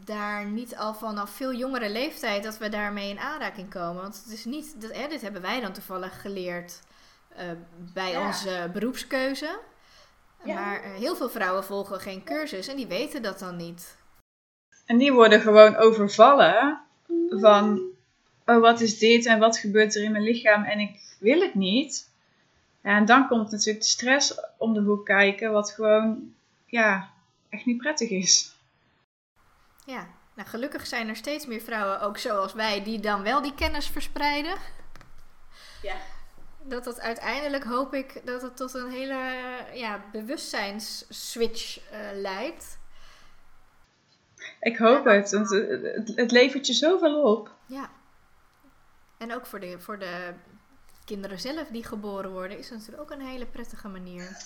daar 0.05 0.47
niet 0.47 0.77
al 0.77 0.95
vanaf 0.95 1.31
veel 1.31 1.55
jongere 1.55 1.91
leeftijd 1.91 2.43
dat 2.43 2.59
we 2.59 2.69
daarmee 2.69 3.11
in 3.11 3.19
aanraking 3.19 3.71
komen. 3.71 4.03
Want 4.03 4.23
het 4.25 4.33
is 4.33 4.45
niet, 4.45 4.81
dat, 4.81 4.93
hè, 4.97 5.09
dit 5.09 5.21
hebben 5.23 5.43
wij 5.43 5.61
dan 5.61 5.73
toevallig 5.73 6.21
geleerd 6.21 6.81
eh, 7.37 7.45
bij 7.95 8.11
Ja. 8.11 8.27
onze 8.27 8.71
beroepskeuze. 8.73 9.59
Ja. 10.45 10.55
Maar 10.55 10.83
eh, 10.83 10.95
heel 10.95 11.17
veel 11.17 11.29
vrouwen 11.31 11.65
volgen 11.65 12.01
geen 12.01 12.25
cursus 12.25 12.69
en 12.69 12.77
die 12.77 12.87
weten 12.87 13.23
dat 13.23 13.39
dan 13.39 13.57
niet. 13.57 13.97
En 14.87 14.99
die 14.99 15.13
worden 15.13 15.41
gewoon 15.41 15.77
overvallen 15.77 16.81
van, 17.29 17.81
oh 18.47 18.61
wat 18.61 18.81
is 18.81 18.99
dit 18.99 19.27
en 19.27 19.39
wat 19.39 19.59
gebeurt 19.59 19.95
er 19.95 20.03
in 20.03 20.13
mijn 20.13 20.25
lichaam 20.25 20.65
en 20.65 20.79
ik 20.79 21.17
wil 21.21 21.41
het 21.41 21.55
niet. 21.55 22.11
Ja, 22.83 22.97
en 22.97 23.05
dan 23.05 23.29
komt 23.29 23.51
natuurlijk 23.51 23.85
de 23.85 23.91
stress 23.91 24.35
om 24.59 24.75
de 24.75 24.81
hoek 24.81 25.05
kijken, 25.05 25.53
wat 25.53 25.71
gewoon, 25.71 26.35
ja, 26.67 27.11
echt 27.49 27.65
niet 27.67 27.79
prettig 27.79 28.11
is. 28.11 28.54
Ja, 29.85 30.07
nou 30.35 30.49
gelukkig 30.49 30.87
zijn 30.87 31.09
er 31.09 31.17
steeds 31.17 31.47
meer 31.47 31.61
vrouwen, 31.61 32.01
ook 32.01 32.19
zoals 32.19 32.53
wij, 32.53 32.83
die 32.85 33.01
dan 33.01 33.23
wel 33.23 33.43
die 33.43 33.55
kennis 33.55 33.89
verspreiden. 33.89 34.57
Ja. 35.83 35.97
Dat 36.63 36.85
dat 36.85 37.01
uiteindelijk 37.01 37.65
hoop 37.65 37.95
ik 37.95 38.27
dat 38.27 38.43
het 38.43 38.57
tot 38.57 38.75
een 38.75 38.91
hele 38.91 39.19
ja, 39.73 40.05
bewustzijnsswitch 40.13 41.91
eh, 41.91 41.99
leidt. 42.13 42.79
Ik 44.61 44.77
hoop 44.77 45.05
het, 45.05 45.31
want 45.31 45.51
het, 45.51 45.83
het, 45.83 46.13
het 46.17 46.31
levert 46.31 46.67
je 46.67 46.73
zoveel 46.73 47.23
op. 47.23 47.51
Ja. 47.67 47.91
En 49.19 49.35
ook 49.35 49.47
voor 49.47 49.61
de, 49.61 49.81
voor 49.81 49.99
de 49.99 50.33
kinderen 51.05 51.41
zelf 51.41 51.69
die 51.69 51.85
geboren 51.85 52.31
worden, 52.31 52.59
is 52.59 52.69
het 52.69 52.79
natuurlijk 52.79 53.03
ook 53.03 53.19
een 53.19 53.27
hele 53.27 53.47
prettige 53.47 53.89
manier. 53.89 54.37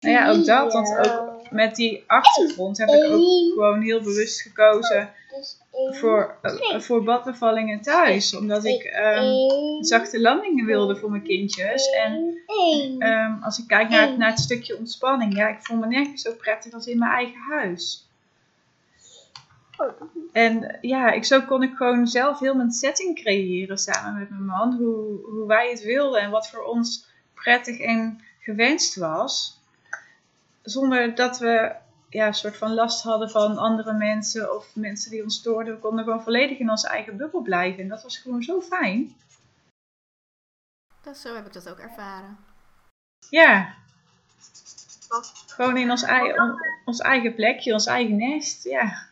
Nou 0.00 0.14
ja, 0.14 0.30
ook 0.30 0.44
dat, 0.44 0.72
want 0.72 0.98
ook 1.08 1.50
met 1.50 1.76
die 1.76 2.04
achtergrond 2.06 2.78
heb 2.78 2.88
ik 2.88 2.94
ook 3.04 3.52
gewoon 3.52 3.80
heel 3.80 4.02
bewust 4.02 4.40
gekozen 4.42 5.10
Dus 5.36 5.58
voor, 5.98 6.34
eh, 6.42 6.80
voor 6.80 7.02
badbevallingen 7.04 7.80
thuis. 7.80 8.36
Omdat 8.36 8.64
ik 8.64 8.82
ehm, 8.82 9.82
zachte 9.82 10.20
landingen 10.20 10.66
wilde 10.66 10.96
voor 10.96 11.10
mijn 11.10 11.22
kindjes. 11.22 11.90
En 11.90 12.38
ehm, 12.98 13.42
als 13.42 13.58
ik 13.58 13.66
kijk 13.66 13.88
naar, 13.88 14.06
het- 14.08 14.18
naar 14.18 14.30
het 14.30 14.38
stukje 14.40 14.78
ontspanning, 14.78 15.36
ja, 15.36 15.48
ik 15.48 15.58
voel 15.60 15.76
me 15.78 15.86
nergens 15.86 16.22
zo 16.22 16.32
prettig 16.34 16.72
als 16.72 16.86
in 16.86 16.98
mijn 16.98 17.12
eigen 17.12 17.40
huis. 17.48 18.06
En 20.32 20.78
ja, 20.80 21.10
ik, 21.12 21.24
zo 21.24 21.40
kon 21.40 21.62
ik 21.62 21.74
gewoon 21.76 22.06
zelf 22.06 22.38
heel 22.38 22.54
mijn 22.54 22.70
setting 22.70 23.20
creëren 23.22 23.78
samen 23.78 24.18
met 24.18 24.30
mijn 24.30 24.44
man. 24.44 24.72
Hoe, 24.76 25.20
hoe 25.30 25.46
wij 25.46 25.70
het 25.70 25.82
wilden 25.82 26.20
en 26.20 26.30
wat 26.30 26.48
voor 26.50 26.62
ons 26.62 27.06
prettig 27.34 27.78
en 27.80 28.20
gewenst 28.40 28.96
was. 28.96 29.57
Zonder 30.70 31.14
dat 31.14 31.38
we 31.38 31.74
ja, 32.08 32.26
een 32.26 32.34
soort 32.34 32.56
van 32.56 32.74
last 32.74 33.02
hadden 33.02 33.30
van 33.30 33.58
andere 33.58 33.92
mensen 33.92 34.54
of 34.56 34.74
mensen 34.74 35.10
die 35.10 35.22
ons 35.22 35.36
stoorden. 35.36 35.74
We 35.74 35.80
konden 35.80 36.04
gewoon 36.04 36.22
volledig 36.22 36.58
in 36.58 36.70
onze 36.70 36.88
eigen 36.88 37.16
bubbel 37.16 37.40
blijven. 37.40 37.82
En 37.82 37.88
dat 37.88 38.02
was 38.02 38.18
gewoon 38.18 38.42
zo 38.42 38.60
fijn. 38.60 39.16
Dat, 41.02 41.16
zo 41.16 41.34
heb 41.34 41.46
ik 41.46 41.52
dat 41.52 41.68
ook 41.68 41.78
ervaren. 41.78 42.38
Ja. 43.30 43.74
Gewoon 45.46 45.76
in 45.76 45.90
ons, 45.90 46.02
ei- 46.02 46.38
on- 46.38 46.58
ons 46.84 46.98
eigen 47.00 47.34
plekje, 47.34 47.72
ons 47.72 47.86
eigen 47.86 48.16
nest. 48.16 48.64
Ja. 48.64 49.06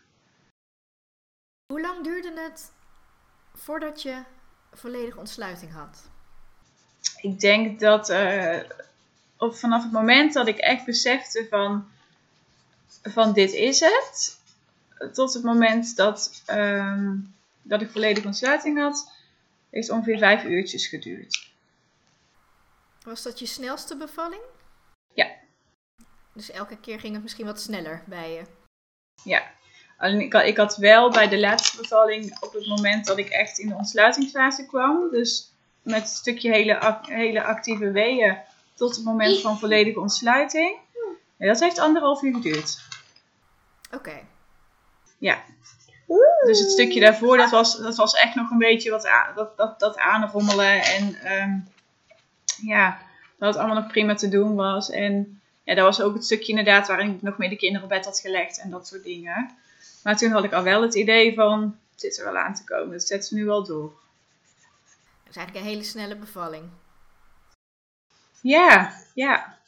Hoe 1.72 1.80
lang 1.80 2.04
duurde 2.04 2.40
het 2.40 2.72
voordat 3.54 4.02
je 4.02 4.22
volledige 4.72 5.18
ontsluiting 5.18 5.72
had? 5.72 6.08
Ik 7.20 7.40
denk 7.40 7.80
dat 7.80 8.08
eh, 8.08 8.60
op, 9.38 9.54
vanaf 9.56 9.82
het 9.82 9.92
moment 9.92 10.32
dat 10.32 10.46
ik 10.46 10.58
echt 10.58 10.84
besefte 10.84 11.46
van, 11.50 11.88
van 13.02 13.32
dit 13.32 13.52
is 13.52 13.80
het, 13.80 14.38
tot 15.12 15.34
het 15.34 15.42
moment 15.42 15.96
dat, 15.96 16.42
ehm, 16.46 17.14
dat 17.62 17.80
ik 17.82 17.90
volledige 17.90 18.26
ontsluiting 18.26 18.78
had, 18.78 19.12
heeft 19.70 19.90
ongeveer 19.90 20.18
vijf 20.18 20.44
uurtjes 20.44 20.86
geduurd. 20.86 21.50
Was 23.02 23.22
dat 23.22 23.38
je 23.38 23.46
snelste 23.46 23.96
bevalling? 23.96 24.42
Ja. 25.14 25.30
Dus 26.32 26.50
elke 26.50 26.76
keer 26.78 27.00
ging 27.00 27.12
het 27.14 27.22
misschien 27.22 27.46
wat 27.46 27.60
sneller 27.60 28.02
bij 28.06 28.32
je. 28.32 28.42
Ja. 29.24 29.42
Alleen 29.98 30.20
ik, 30.20 30.32
had- 30.32 30.44
ik 30.44 30.56
had 30.56 30.76
wel 30.76 31.10
bij 31.10 31.28
de 31.28 31.38
laatste 31.38 31.76
bevalling, 31.76 32.42
op 32.42 32.52
het 32.52 32.66
moment 32.66 33.06
dat 33.06 33.18
ik 33.18 33.28
echt 33.28 33.58
in 33.58 33.68
de 33.68 33.74
ontsluitingsfase 33.74 34.66
kwam, 34.66 35.10
dus 35.10 35.50
met 35.82 36.00
een 36.00 36.06
stukje 36.06 36.50
hele, 36.50 36.98
hele 37.02 37.42
actieve 37.42 37.90
weeën 37.90 38.38
tot 38.76 38.96
het 38.96 39.04
moment 39.04 39.40
van 39.40 39.58
volledige 39.58 40.00
ontsluiting, 40.00 40.76
ja, 41.36 41.46
dat 41.46 41.60
heeft 41.60 41.78
anderhalf 41.78 42.22
uur 42.22 42.34
geduurd. 42.34 42.78
Oké. 43.92 44.20
Ja. 45.18 45.42
Dus 46.46 46.60
het 46.60 46.70
stukje 46.70 47.00
daarvoor, 47.00 47.36
dat 47.36 47.50
was, 47.50 47.78
dat 47.78 47.96
was 47.96 48.14
echt 48.14 48.34
nog 48.34 48.50
een 48.50 48.58
beetje 48.58 48.90
wat 48.90 49.06
aan, 49.06 49.34
dat, 49.34 49.56
dat, 49.56 49.78
dat 49.80 49.98
aanrommelen. 49.98 50.82
En 50.82 51.14
ehm, 51.14 51.58
ja, 52.62 52.98
dat 53.38 53.48
het 53.48 53.56
allemaal 53.56 53.82
nog 53.82 53.92
prima 53.92 54.14
te 54.14 54.28
doen 54.28 54.54
was. 54.54 54.90
En 54.90 55.40
ja, 55.62 55.74
dat 55.74 55.84
was 55.84 56.00
ook 56.00 56.14
het 56.14 56.24
stukje 56.24 56.48
inderdaad 56.48 56.86
waarin 56.86 57.14
ik 57.14 57.22
nog 57.22 57.38
meer 57.38 57.48
de 57.48 57.56
kinderen 57.56 57.82
op 57.82 57.88
bed 57.88 58.04
had 58.04 58.20
gelegd 58.20 58.60
en 58.60 58.70
dat 58.70 58.86
soort 58.86 59.04
dingen. 59.04 59.56
Maar 60.02 60.16
toen 60.16 60.30
had 60.30 60.44
ik 60.44 60.52
al 60.52 60.62
wel 60.62 60.82
het 60.82 60.94
idee 60.94 61.34
van, 61.34 61.78
het 61.90 62.00
zit 62.00 62.18
er 62.18 62.24
wel 62.24 62.36
aan 62.36 62.54
te 62.54 62.64
komen. 62.64 62.92
Het 62.92 63.06
zet 63.06 63.26
ze 63.26 63.34
nu 63.34 63.44
wel 63.44 63.64
door. 63.64 63.92
Dat 65.24 65.30
is 65.30 65.36
eigenlijk 65.36 65.66
een 65.66 65.72
hele 65.72 65.84
snelle 65.84 66.16
bevalling. 66.16 66.64
Ja, 68.46 68.92
ja. 69.14 69.58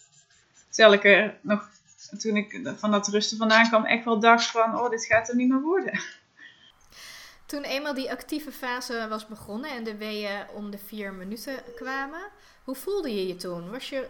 Terwijl 0.70 0.94
ik 0.94 1.04
er 1.04 1.38
nog, 1.42 1.68
toen 2.18 2.36
ik 2.36 2.60
van 2.76 2.90
dat 2.90 3.08
rusten 3.08 3.38
vandaan 3.38 3.68
kwam, 3.68 3.84
echt 3.84 4.04
wel 4.04 4.20
dacht 4.20 4.50
van, 4.50 4.78
oh, 4.78 4.90
dit 4.90 5.04
gaat 5.04 5.28
er 5.28 5.36
niet 5.36 5.48
meer 5.48 5.60
worden. 5.60 6.00
Toen 7.46 7.62
eenmaal 7.62 7.94
die 7.94 8.10
actieve 8.10 8.52
fase 8.52 9.06
was 9.08 9.26
begonnen 9.26 9.70
en 9.70 9.84
de 9.84 9.96
weeën 9.96 10.48
om 10.48 10.70
de 10.70 10.78
vier 10.78 11.12
minuten 11.12 11.62
kwamen, 11.74 12.20
hoe 12.64 12.74
voelde 12.74 13.14
je 13.14 13.26
je 13.26 13.36
toen? 13.36 13.70
Was 13.70 13.88
je 13.88 14.08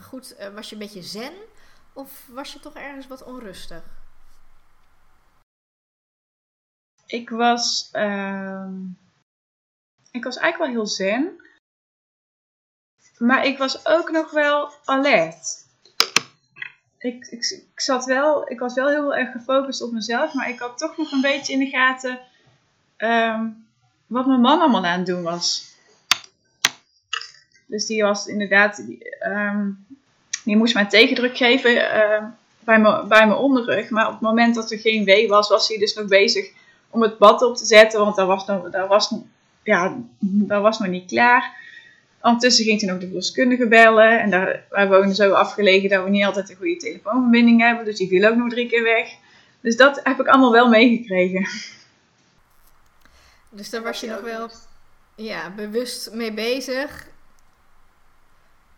goed, 0.00 0.36
eh, 0.36 0.54
was 0.54 0.68
je 0.68 0.74
een 0.74 0.80
beetje 0.80 1.02
zen 1.02 1.34
of 1.92 2.26
was 2.30 2.52
je 2.52 2.60
toch 2.60 2.74
ergens 2.74 3.06
wat 3.06 3.24
onrustig? 3.24 3.82
Ik 7.06 7.30
was, 7.30 7.88
ehm, 7.92 8.84
ik 10.10 10.24
was 10.24 10.36
eigenlijk 10.36 10.58
wel 10.58 10.82
heel 10.82 10.86
zen. 10.86 11.40
Maar 13.18 13.46
ik 13.46 13.58
was 13.58 13.86
ook 13.86 14.10
nog 14.10 14.30
wel 14.30 14.70
alert. 14.84 15.64
Ik, 16.98 17.26
ik, 17.26 17.62
ik, 17.74 17.80
zat 17.80 18.04
wel, 18.04 18.50
ik 18.50 18.58
was 18.58 18.74
wel 18.74 18.88
heel 18.88 19.14
erg 19.14 19.32
gefocust 19.32 19.82
op 19.82 19.92
mezelf, 19.92 20.32
maar 20.32 20.48
ik 20.48 20.58
had 20.58 20.78
toch 20.78 20.96
nog 20.96 21.12
een 21.12 21.20
beetje 21.20 21.52
in 21.52 21.58
de 21.58 21.68
gaten 21.68 22.18
ehm, 22.96 23.46
wat 24.06 24.26
mijn 24.26 24.40
man 24.40 24.60
allemaal 24.60 24.84
aan 24.84 24.98
het 24.98 25.06
doen 25.06 25.22
was. 25.22 25.74
Dus 27.66 27.86
die 27.86 28.02
was 28.02 28.26
inderdaad, 28.26 28.86
die, 28.86 28.98
die 30.44 30.56
moest 30.56 30.74
mij 30.74 30.86
tegendruk 30.86 31.36
geven 31.36 31.90
ehm, 31.90 32.24
bij, 32.60 32.78
mijn, 32.78 33.08
bij 33.08 33.26
mijn 33.26 33.38
onderrug. 33.38 33.90
Maar 33.90 34.06
op 34.06 34.12
het 34.12 34.20
moment 34.20 34.54
dat 34.54 34.70
er 34.70 34.78
geen 34.78 35.04
wee 35.04 35.28
was, 35.28 35.48
was 35.48 35.68
hij 35.68 35.78
dus 35.78 35.94
nog 35.94 36.06
bezig 36.06 36.50
om 36.90 37.02
het 37.02 37.18
bad 37.18 37.42
op 37.42 37.56
te 37.56 37.64
zetten, 37.64 38.00
want 38.00 38.16
dat 38.16 38.26
was 38.26 38.46
nog, 38.46 38.70
dat 38.70 38.88
was, 38.88 39.14
ja, 39.62 39.96
dat 40.20 40.62
was 40.62 40.78
nog 40.78 40.88
niet 40.88 41.08
klaar. 41.08 41.64
Ondertussen 42.26 42.64
ging 42.64 42.80
hij 42.80 42.90
nog 42.90 43.00
de 43.00 43.06
verloskundige 43.06 43.68
bellen. 43.68 44.20
En 44.20 44.30
daar, 44.30 44.64
wij 44.70 44.88
wonen 44.88 45.14
zo 45.14 45.32
afgelegen 45.32 45.88
dat 45.88 46.04
we 46.04 46.10
niet 46.10 46.24
altijd 46.24 46.50
een 46.50 46.56
goede 46.56 46.76
telefoonverbinding 46.76 47.60
hebben. 47.60 47.84
Dus 47.84 47.96
die 47.96 48.08
viel 48.08 48.28
ook 48.28 48.36
nog 48.36 48.48
drie 48.48 48.68
keer 48.68 48.82
weg. 48.82 49.08
Dus 49.60 49.76
dat 49.76 50.00
heb 50.02 50.20
ik 50.20 50.26
allemaal 50.26 50.52
wel 50.52 50.68
meegekregen. 50.68 51.46
Dus 53.50 53.70
daar 53.70 53.82
was 53.82 54.00
je 54.00 54.06
nog 54.06 54.20
wel 54.20 54.50
ja, 55.14 55.50
bewust 55.50 56.12
mee 56.12 56.32
bezig. 56.32 57.06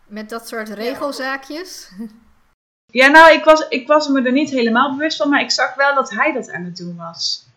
Met 0.07 0.29
dat 0.29 0.47
soort 0.47 0.69
regelzaakjes. 0.69 1.89
Ja, 2.91 3.07
nou, 3.07 3.33
ik 3.33 3.43
was, 3.43 3.67
ik 3.67 3.87
was 3.87 4.07
me 4.07 4.21
er 4.21 4.31
niet 4.31 4.49
helemaal 4.49 4.95
bewust 4.95 5.17
van. 5.17 5.29
Maar 5.29 5.41
ik 5.41 5.51
zag 5.51 5.75
wel 5.75 5.95
dat 5.95 6.09
hij 6.09 6.33
dat 6.33 6.51
aan 6.51 6.63
het 6.63 6.77
doen 6.77 6.95
was. 6.95 7.47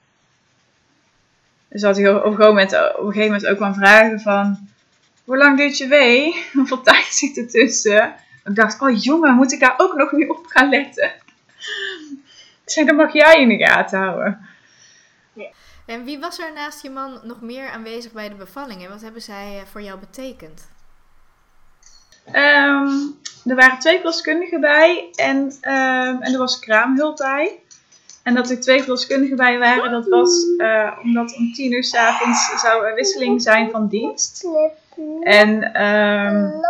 Dus 1.69 1.83
had 1.83 1.97
hij 1.97 2.15
op 2.15 2.25
een, 2.25 2.37
moment, 2.37 2.73
op 2.73 3.07
een 3.07 3.13
gegeven 3.13 3.33
moment 3.33 3.47
ook 3.47 3.59
wel 3.59 3.75
vragen 3.75 4.21
van... 4.21 4.69
Hoe 5.25 5.37
lang 5.37 5.57
duurt 5.57 5.79
je 5.79 5.87
wee? 5.87 6.45
Hoeveel 6.53 6.81
tijd 6.81 7.07
zit 7.07 7.37
er 7.37 7.49
tussen? 7.49 8.15
Ik 8.45 8.55
dacht, 8.55 8.81
oh 8.81 9.03
jongen, 9.03 9.35
moet 9.35 9.53
ik 9.53 9.61
daar 9.61 9.75
ook 9.77 9.95
nog 9.95 10.13
niet 10.13 10.31
op 10.31 10.47
gaan 10.47 10.69
letten? 10.69 11.13
Ik 12.65 12.71
zei, 12.71 12.87
dan 12.87 12.97
mag 12.97 13.13
jij 13.13 13.41
in 13.41 13.49
de 13.49 13.65
gaten 13.65 13.99
houden. 13.99 14.49
En 15.87 16.05
wie 16.05 16.19
was 16.19 16.39
er 16.39 16.53
naast 16.53 16.83
je 16.83 16.91
man 16.91 17.21
nog 17.23 17.41
meer 17.41 17.71
aanwezig 17.71 18.13
bij 18.13 18.29
de 18.29 18.35
bevalling? 18.35 18.85
En 18.85 18.89
wat 18.89 19.01
hebben 19.01 19.23
zij 19.23 19.59
eh, 19.59 19.67
voor 19.67 19.83
jou 19.83 19.99
betekend? 19.99 20.71
Ehm, 22.25 22.89
er 23.45 23.55
waren 23.55 23.79
twee 23.79 23.97
verloskundigen 23.97 24.61
bij 24.61 25.09
en, 25.15 25.37
um, 25.39 26.23
en 26.23 26.33
er 26.33 26.39
was 26.39 26.59
kraamhulp 26.59 27.17
bij. 27.17 27.61
En 28.23 28.35
dat 28.35 28.51
er 28.51 28.61
twee 28.61 28.81
verloskundigen 28.81 29.37
bij 29.37 29.59
waren, 29.59 29.91
dat 29.91 30.09
was 30.09 30.45
uh, 30.57 30.99
omdat 31.03 31.37
om 31.37 31.53
tien 31.53 31.73
uur 31.73 31.85
s 31.85 31.95
avonds 31.95 32.61
zou 32.61 32.89
een 32.89 32.95
wisseling 32.95 33.43
zijn 33.43 33.71
van 33.71 33.89
dienst. 33.89 34.47
En 35.21 35.83
um, 35.83 36.65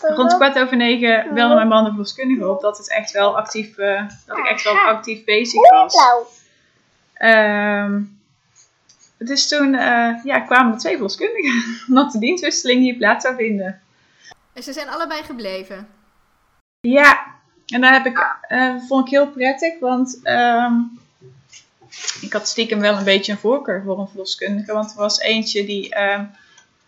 rond 0.00 0.34
kwart 0.34 0.58
over 0.58 0.76
negen 0.76 1.34
belde 1.34 1.54
mijn 1.54 1.68
man 1.68 1.84
de 1.84 1.90
verloskundige 1.90 2.48
op 2.48 2.60
dat, 2.60 2.78
het 2.78 2.90
echt 2.90 3.10
wel 3.10 3.36
actief, 3.36 3.78
uh, 3.78 4.02
dat 4.26 4.38
ik 4.38 4.46
echt 4.46 4.64
wel 4.64 4.78
actief 4.78 5.24
bezig 5.24 5.70
was. 5.70 5.94
Um, 7.18 8.20
dus 9.18 9.48
toen 9.48 9.74
uh, 9.74 10.24
ja, 10.24 10.40
kwamen 10.40 10.72
er 10.72 10.78
twee 10.78 10.92
verloskundigen, 10.92 11.62
omdat 11.88 12.12
de 12.12 12.18
dienstwisseling 12.18 12.80
hier 12.80 12.96
plaats 12.96 13.24
zou 13.24 13.36
vinden. 13.36 13.80
En 14.52 14.62
ze 14.62 14.72
zijn 14.72 14.88
allebei 14.88 15.22
gebleven? 15.22 15.88
Ja, 16.80 17.26
en 17.66 17.80
dat 17.80 17.90
heb 17.90 18.06
ik, 18.06 18.36
uh, 18.48 18.74
vond 18.88 19.06
ik 19.06 19.12
heel 19.12 19.28
prettig, 19.28 19.78
want 19.80 20.20
um, 20.24 21.00
ik 22.20 22.32
had 22.32 22.48
stiekem 22.48 22.80
wel 22.80 22.96
een 22.96 23.04
beetje 23.04 23.32
een 23.32 23.38
voorkeur 23.38 23.82
voor 23.82 23.98
een 23.98 24.08
verloskundige. 24.08 24.72
Want 24.72 24.90
er 24.90 24.96
was 24.96 25.20
eentje 25.20 25.64
die 25.64 25.94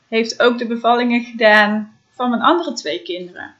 heeft 0.08 0.42
ook 0.42 0.58
de 0.58 0.66
bevallingen 0.66 1.24
gedaan 1.24 1.96
van 2.10 2.30
mijn 2.30 2.42
andere 2.42 2.72
twee 2.72 3.02
kinderen. 3.02 3.54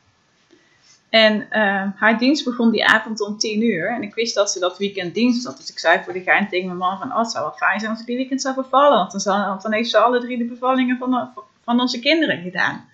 En 1.15 1.47
uh, 1.51 1.83
haar 1.95 2.19
dienst 2.19 2.45
begon 2.45 2.71
die 2.71 2.87
avond 2.87 3.21
om 3.21 3.39
tien 3.39 3.63
uur. 3.63 3.91
En 3.91 4.03
ik 4.03 4.15
wist 4.15 4.35
dat 4.35 4.51
ze 4.51 4.59
dat 4.59 4.79
weekend 4.79 5.15
dienst 5.15 5.47
had. 5.47 5.57
Dus 5.57 5.71
ik 5.71 5.79
zei 5.79 6.03
voor 6.05 6.13
de 6.13 6.23
gein 6.23 6.49
tegen 6.49 6.67
mijn 6.67 6.79
man 6.79 6.99
van... 6.99 7.13
Oh, 7.13 7.19
het 7.19 7.31
zou 7.31 7.45
wel 7.45 7.55
fijn 7.57 7.79
zijn 7.79 7.91
als 7.91 8.01
ik 8.01 8.07
die 8.07 8.17
weekend 8.17 8.41
zou 8.41 8.55
bevallen. 8.55 8.99
Want 8.99 9.25
dan, 9.25 9.59
dan 9.63 9.73
heeft 9.73 9.91
ze 9.91 9.99
alle 9.99 10.21
drie 10.21 10.39
de 10.39 10.45
bevallingen 10.45 10.99
van, 10.99 11.31
van 11.65 11.81
onze 11.81 12.01
kinderen 12.01 12.43
gedaan. 12.43 12.89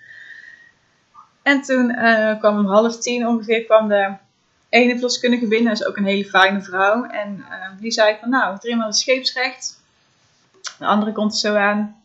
En 1.42 1.62
toen 1.62 1.90
uh, 1.90 2.38
kwam 2.38 2.58
om 2.58 2.66
half 2.66 2.98
tien 2.98 3.26
ongeveer 3.26 3.64
kwam 3.64 3.88
de 3.88 4.12
ene 4.68 4.92
verloskundige 4.92 5.46
binnen. 5.46 5.72
Is 5.72 5.86
ook 5.86 5.96
een 5.96 6.04
hele 6.04 6.24
fijne 6.24 6.62
vrouw. 6.62 7.04
En 7.04 7.36
uh, 7.50 7.66
die 7.80 7.90
zei 7.90 8.16
van 8.20 8.30
nou, 8.30 8.58
driemaal 8.58 8.86
het 8.86 8.96
scheepsrecht. 8.96 9.82
De 10.78 10.86
andere 10.86 11.12
komt 11.12 11.32
er 11.32 11.38
zo 11.38 11.54
aan. 11.54 11.99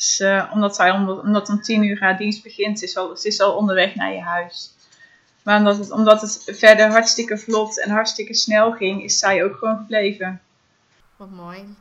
Dus 0.00 0.20
uh, 0.20 0.50
omdat, 0.52 0.74
zij 0.74 0.90
om, 0.90 1.08
omdat 1.08 1.48
om 1.48 1.62
tien 1.62 1.82
uur 1.82 2.00
haar 2.00 2.16
dienst 2.16 2.42
begint, 2.42 2.78
ze 2.78 2.84
is, 2.84 2.96
al, 2.96 3.16
ze 3.16 3.28
is 3.28 3.40
al 3.40 3.56
onderweg 3.56 3.94
naar 3.94 4.12
je 4.12 4.20
huis. 4.20 4.74
Maar 5.42 5.58
omdat 5.58 5.76
het, 5.78 5.90
omdat 5.90 6.20
het 6.20 6.42
verder 6.46 6.90
hartstikke 6.90 7.38
vlot 7.38 7.80
en 7.80 7.90
hartstikke 7.90 8.34
snel 8.34 8.72
ging, 8.72 9.02
is 9.02 9.18
zij 9.18 9.44
ook 9.44 9.56
gewoon 9.56 9.76
gebleven. 9.76 10.40
Wat 11.16 11.30
mooi. 11.30 11.76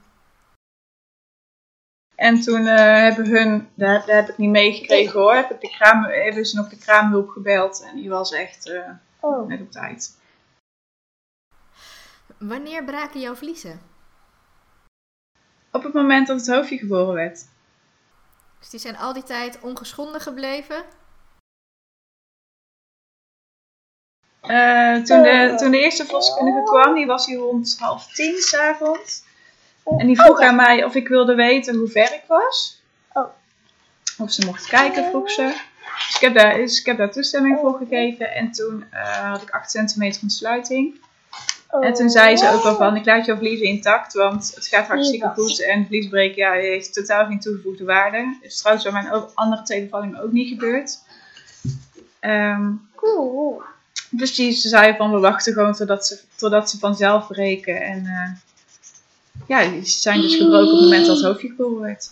En 2.15 2.41
toen 2.41 2.61
uh, 2.61 2.75
hebben 2.75 3.25
hun, 3.27 3.69
daar, 3.73 4.05
daar, 4.05 4.15
heb 4.15 4.29
ik 4.29 4.37
niet 4.37 4.49
meegekregen 4.49 5.19
hoor, 5.19 5.33
heb 5.33 5.51
ik 5.51 5.61
de 5.61 5.69
kraam, 5.69 6.03
hebben 6.03 6.45
ze 6.45 6.55
nog 6.55 6.69
de 6.69 6.77
kraamhulp 6.77 7.29
gebeld 7.29 7.83
en 7.83 7.95
die 7.95 8.09
was 8.09 8.31
echt 8.31 8.67
uh, 8.67 8.89
oh. 9.19 9.47
net 9.47 9.61
op 9.61 9.71
tijd. 9.71 10.17
Wanneer 12.37 12.83
braken 12.83 13.19
jouw 13.19 13.35
vliezen? 13.35 13.79
Op 15.71 15.83
het 15.83 15.93
moment 15.93 16.27
dat 16.27 16.37
het 16.37 16.55
hoofdje 16.55 16.77
geboren 16.77 17.13
werd. 17.13 17.45
Dus 18.59 18.69
die 18.69 18.79
zijn 18.79 18.97
al 18.97 19.13
die 19.13 19.23
tijd 19.23 19.59
ongeschonden 19.61 20.21
gebleven? 20.21 20.83
Uh, 24.43 24.95
toen, 25.03 25.23
de, 25.23 25.53
toen 25.57 25.71
de 25.71 25.79
eerste 25.79 26.05
verloskundige 26.05 26.63
kwam, 26.63 26.95
die 26.95 27.05
was 27.05 27.25
hier 27.25 27.37
rond 27.37 27.75
half 27.79 28.13
tien 28.13 28.37
s'avonds. 28.37 29.23
En 29.97 30.07
die 30.07 30.21
vroeg 30.21 30.41
aan 30.41 30.55
mij 30.55 30.83
of 30.83 30.95
ik 30.95 31.07
wilde 31.07 31.35
weten 31.35 31.75
hoe 31.75 31.87
ver 31.87 32.13
ik 32.13 32.23
was. 32.27 32.81
Oh. 33.13 33.27
Of 34.17 34.31
ze 34.31 34.45
mocht 34.45 34.65
kijken, 34.65 35.09
vroeg 35.09 35.31
ze. 35.31 35.53
Dus 35.97 36.15
ik 36.15 36.21
heb 36.21 36.33
daar, 36.33 36.55
dus 36.55 36.79
ik 36.79 36.85
heb 36.85 36.97
daar 36.97 37.11
toestemming 37.11 37.59
voor 37.59 37.77
gegeven. 37.77 38.33
En 38.33 38.51
toen 38.51 38.85
uh, 38.93 39.31
had 39.31 39.41
ik 39.41 39.49
8 39.49 39.71
centimeter 39.71 40.21
ontsluiting. 40.21 41.01
Oh. 41.71 41.85
En 41.85 41.93
toen 41.93 42.09
zei 42.09 42.37
ze 42.37 42.49
ook 42.49 42.63
al 42.63 42.75
van, 42.75 42.95
ik 42.95 43.05
laat 43.05 43.25
jouw 43.25 43.37
vliezen 43.37 43.65
intact, 43.65 44.13
want 44.13 44.51
het 44.55 44.67
gaat 44.67 44.87
hartstikke 44.87 45.31
goed. 45.35 45.63
En 45.63 45.85
vliesbreken 45.85 46.37
ja, 46.37 46.51
heeft 46.51 46.93
totaal 46.93 47.25
geen 47.25 47.39
toegevoegde 47.39 47.83
waarde. 47.83 48.37
Dus 48.41 48.57
trouwens 48.57 48.85
bij 48.85 48.93
mijn 48.93 49.25
andere 49.33 49.81
bevalling 49.81 50.19
ook 50.19 50.31
niet 50.31 50.49
gebeurd. 50.49 50.99
Um, 52.21 52.89
cool. 52.95 53.61
Dus 54.09 54.35
die 54.35 54.53
zei 54.53 54.95
van, 54.95 55.11
we 55.11 55.19
wachten 55.19 55.53
gewoon 55.53 55.73
totdat 55.73 56.07
ze, 56.07 56.19
totdat 56.35 56.69
ze 56.69 56.79
vanzelf 56.79 57.27
breken. 57.27 57.81
En 57.81 58.03
uh, 58.03 58.31
ja, 59.47 59.69
die 59.69 59.85
zijn 59.85 60.21
dus 60.21 60.35
gebroken 60.35 60.65
op 60.65 60.71
het 60.71 60.81
moment 60.81 61.05
dat 61.05 61.15
het 61.15 61.25
hoofdje 61.25 61.47
geboren 61.47 61.81
werd. 61.81 62.11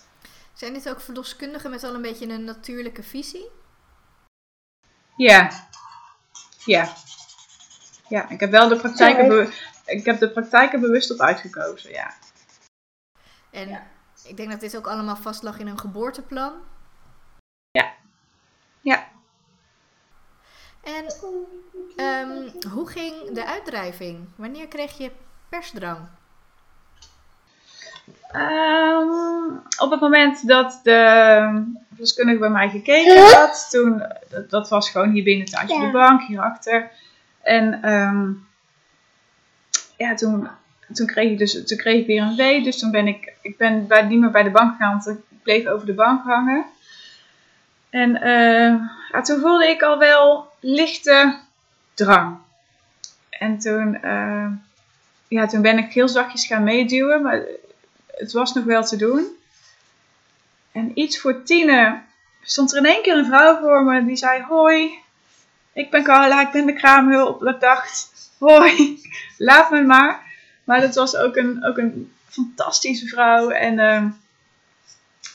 Zijn 0.53 0.73
dit 0.73 0.89
ook 0.89 1.01
verloskundigen 1.01 1.69
met 1.69 1.83
al 1.83 1.93
een 1.93 2.01
beetje 2.01 2.29
een 2.29 2.43
natuurlijke 2.43 3.03
visie? 3.03 3.45
Ja. 5.15 5.49
Ja. 6.65 6.93
Ja, 8.09 8.29
ik 8.29 8.39
heb 8.39 8.51
wel 8.51 8.67
de 8.67 8.75
praktijken, 8.75 9.49
ik 9.85 10.05
heb 10.05 10.19
de 10.19 10.29
praktijken 10.29 10.79
bewust 10.79 11.11
op 11.11 11.19
uitgekozen, 11.19 11.91
ja. 11.91 12.13
En 13.51 13.69
ja. 13.69 13.87
ik 14.23 14.37
denk 14.37 14.49
dat 14.51 14.59
dit 14.59 14.77
ook 14.77 14.87
allemaal 14.87 15.15
vast 15.15 15.43
lag 15.43 15.59
in 15.59 15.67
een 15.67 15.79
geboorteplan. 15.79 16.53
Ja. 17.71 17.93
Ja. 18.81 19.07
En 20.83 21.05
um, 22.05 22.51
hoe 22.71 22.87
ging 22.89 23.31
de 23.31 23.45
uitdrijving? 23.45 24.27
Wanneer 24.35 24.67
kreeg 24.67 24.97
je 24.97 25.11
persdrang? 25.49 26.07
Um, 28.35 29.61
op 29.77 29.91
het 29.91 29.99
moment 29.99 30.47
dat 30.47 30.79
de 30.83 31.73
verloskundige 31.89 32.39
bij 32.39 32.49
mij 32.49 32.69
gekeken 32.69 33.31
had, 33.31 33.67
toen, 33.69 34.03
dat, 34.29 34.49
dat 34.49 34.69
was 34.69 34.89
gewoon 34.89 35.11
hier 35.11 35.23
binnen 35.23 35.45
thuis 35.45 35.71
op 35.71 35.81
de 35.81 35.91
bank, 35.91 36.21
hierachter. 36.21 36.91
En 37.47 37.91
um, 37.93 38.47
ja, 39.97 40.15
toen, 40.15 40.47
toen, 40.93 41.07
kreeg 41.07 41.31
ik 41.31 41.37
dus, 41.37 41.65
toen 41.65 41.77
kreeg 41.77 41.99
ik 41.99 42.07
weer 42.07 42.21
een 42.21 42.35
wee, 42.35 42.63
dus 42.63 42.79
toen 42.79 42.91
ben 42.91 43.07
ik, 43.07 43.33
ik 43.41 43.57
ben 43.57 43.87
bij, 43.87 44.01
niet 44.01 44.19
meer 44.19 44.31
bij 44.31 44.43
de 44.43 44.49
bank 44.49 44.71
gegaan, 44.71 44.91
want 44.91 45.07
ik 45.07 45.43
bleef 45.43 45.65
over 45.67 45.85
de 45.85 45.93
bank 45.93 46.23
hangen. 46.23 46.65
En 47.89 48.09
uh, 48.15 48.81
ja, 49.11 49.21
toen 49.21 49.39
voelde 49.39 49.67
ik 49.67 49.81
al 49.81 49.97
wel 49.97 50.51
lichte 50.59 51.37
drang. 51.93 52.37
En 53.29 53.59
toen, 53.59 53.99
uh, 54.03 54.47
ja, 55.27 55.47
toen 55.47 55.61
ben 55.61 55.77
ik 55.77 55.93
heel 55.93 56.07
zachtjes 56.07 56.45
gaan 56.45 56.63
meeduwen, 56.63 57.21
maar 57.21 57.41
het 58.07 58.31
was 58.31 58.53
nog 58.53 58.63
wel 58.63 58.83
te 58.83 58.97
doen. 58.97 59.25
En 60.71 60.91
iets 60.93 61.19
voor 61.19 61.43
tienen 61.43 62.03
stond 62.41 62.71
er 62.71 62.77
in 62.77 62.85
één 62.85 63.01
keer 63.01 63.17
een 63.17 63.25
vrouw 63.25 63.59
voor 63.59 63.83
me 63.83 64.05
die 64.05 64.15
zei: 64.15 64.41
Hoi, 64.41 65.05
ik 65.77 65.91
ben 65.91 66.03
Carla, 66.03 66.41
ik 66.41 66.51
ben 66.51 66.65
de 66.65 66.73
kraamhulp. 66.73 67.43
Ik 67.43 67.59
dacht: 67.59 68.11
Hoi, 68.37 69.01
laat 69.37 69.71
me 69.71 69.81
maar. 69.81 70.21
Maar 70.63 70.81
dat 70.81 70.95
was 70.95 71.15
ook 71.15 71.35
een, 71.35 71.65
ook 71.65 71.77
een 71.77 72.11
fantastische 72.29 73.07
vrouw. 73.07 73.49
En 73.49 73.73
uh, 73.73 74.05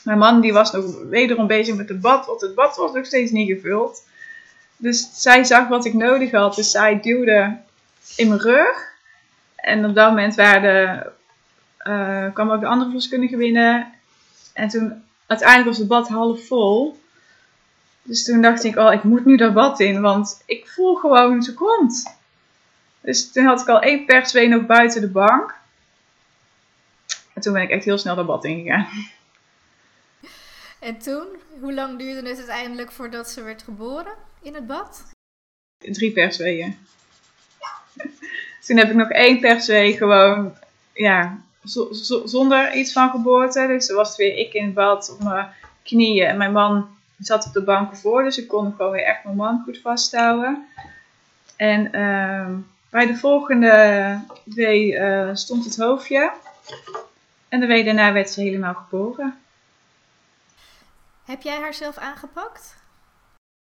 Mijn 0.03 0.17
man 0.17 0.41
die 0.41 0.53
was 0.53 0.71
nog 0.71 0.85
wederom 1.09 1.47
bezig 1.47 1.75
met 1.75 1.89
het 1.89 2.01
bad, 2.01 2.25
want 2.25 2.41
het 2.41 2.55
bad 2.55 2.75
was 2.75 2.93
nog 2.93 3.05
steeds 3.05 3.31
niet 3.31 3.47
gevuld. 3.47 4.07
Dus 4.77 5.09
zij 5.13 5.43
zag 5.43 5.67
wat 5.67 5.85
ik 5.85 5.93
nodig 5.93 6.31
had, 6.31 6.55
dus 6.55 6.71
zij 6.71 6.99
duwde 6.99 7.57
in 8.15 8.27
mijn 8.27 8.41
rug. 8.41 8.91
En 9.55 9.85
op 9.85 9.95
dat 9.95 10.09
moment 10.09 10.35
de, 10.35 11.11
uh, 11.87 12.33
kwam 12.33 12.51
ook 12.51 12.59
de 12.59 12.67
andere 12.67 12.85
verloskundige 12.85 13.37
binnen. 13.37 13.93
En 14.53 14.67
toen, 14.67 15.03
uiteindelijk 15.27 15.69
was 15.69 15.77
het 15.77 15.87
bad 15.87 16.07
half 16.07 16.47
vol. 16.47 17.01
Dus 18.03 18.25
toen 18.25 18.41
dacht 18.41 18.63
ik, 18.63 18.77
oh, 18.77 18.93
ik 18.93 19.03
moet 19.03 19.25
nu 19.25 19.37
dat 19.37 19.53
bad 19.53 19.79
in, 19.79 20.01
want 20.01 20.43
ik 20.45 20.67
voel 20.67 20.95
gewoon, 20.95 21.43
ze 21.43 21.53
komt. 21.53 22.15
Dus 23.01 23.31
toen 23.31 23.45
had 23.45 23.61
ik 23.61 23.67
al 23.67 23.81
één 23.81 24.05
perswee 24.05 24.47
nog 24.47 24.65
buiten 24.65 25.01
de 25.01 25.09
bank. 25.09 25.55
En 27.33 27.41
toen 27.41 27.53
ben 27.53 27.61
ik 27.61 27.69
echt 27.69 27.85
heel 27.85 27.97
snel 27.97 28.15
dat 28.15 28.25
bad 28.25 28.45
ingegaan. 28.45 28.87
En 30.79 30.97
toen, 30.97 31.27
hoe 31.59 31.73
lang 31.73 31.97
duurde 31.97 32.29
het 32.29 32.37
uiteindelijk 32.37 32.91
voordat 32.91 33.29
ze 33.29 33.43
werd 33.43 33.63
geboren 33.63 34.13
in 34.41 34.55
het 34.55 34.67
bad? 34.67 35.03
Drie 35.77 36.11
persweeën. 36.11 36.77
toen 38.65 38.77
heb 38.77 38.89
ik 38.89 38.95
nog 38.95 39.09
één 39.09 39.39
perswee 39.39 39.97
gewoon, 39.97 40.57
ja, 40.93 41.41
zonder 42.23 42.73
iets 42.73 42.93
van 42.93 43.09
geboorte. 43.09 43.67
Dus 43.67 43.89
er 43.89 43.95
was 43.95 44.15
weer 44.15 44.37
ik 44.37 44.53
in 44.53 44.65
het 44.65 44.73
bad 44.73 45.09
op 45.11 45.23
mijn 45.23 45.47
knieën 45.83 46.27
en 46.27 46.37
mijn 46.37 46.51
man 46.51 46.97
zat 47.25 47.45
op 47.45 47.53
de 47.53 47.63
bank 47.63 47.91
ervoor. 47.91 48.23
Dus 48.23 48.37
ik 48.37 48.47
kon 48.47 48.73
gewoon 48.75 48.91
weer 48.91 49.03
echt 49.05 49.23
mijn 49.23 49.35
man 49.35 49.61
goed 49.63 49.79
vasthouden. 49.79 50.67
En 51.55 51.91
ehm, 51.91 52.55
bij 52.89 53.05
de 53.05 53.15
volgende 53.15 54.19
twee 54.49 54.91
uh, 54.91 55.29
stond 55.33 55.65
het 55.65 55.77
hoofdje. 55.77 56.31
En 57.49 57.59
de 57.59 57.65
week 57.65 57.85
daarna 57.85 58.13
werd 58.13 58.29
ze 58.29 58.41
helemaal 58.41 58.73
geboren. 58.73 59.37
Heb 61.25 61.41
jij 61.41 61.59
haar 61.59 61.73
zelf 61.73 61.97
aangepakt? 61.97 62.75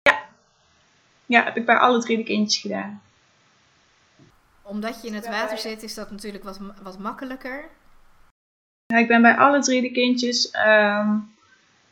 Ja. 0.03 0.23
Ja, 1.27 1.45
heb 1.45 1.57
ik 1.57 1.67
bij 1.67 1.77
alle 1.77 2.01
drie 2.01 2.17
de 2.17 2.23
kindjes 2.23 2.61
gedaan. 2.61 3.03
Omdat 4.63 5.03
je 5.03 5.09
in 5.09 5.15
het 5.15 5.27
water 5.27 5.59
zit, 5.59 5.83
is 5.83 5.95
dat 5.95 6.11
natuurlijk 6.11 6.45
wat, 6.45 6.59
wat 6.83 6.99
makkelijker. 6.99 7.69
Ja, 8.87 8.99
ik 8.99 9.09
ben 9.09 9.23
bij 9.23 9.37
alle 9.37 9.61
drie 9.61 9.83
de 9.83 9.91
kindjes 9.91 10.51
ehm, 10.51 11.17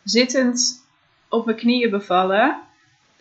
zittend 0.05 0.87
op 1.29 1.45
mijn 1.45 1.57
knieën 1.57 1.91
bevallen. 1.91 2.57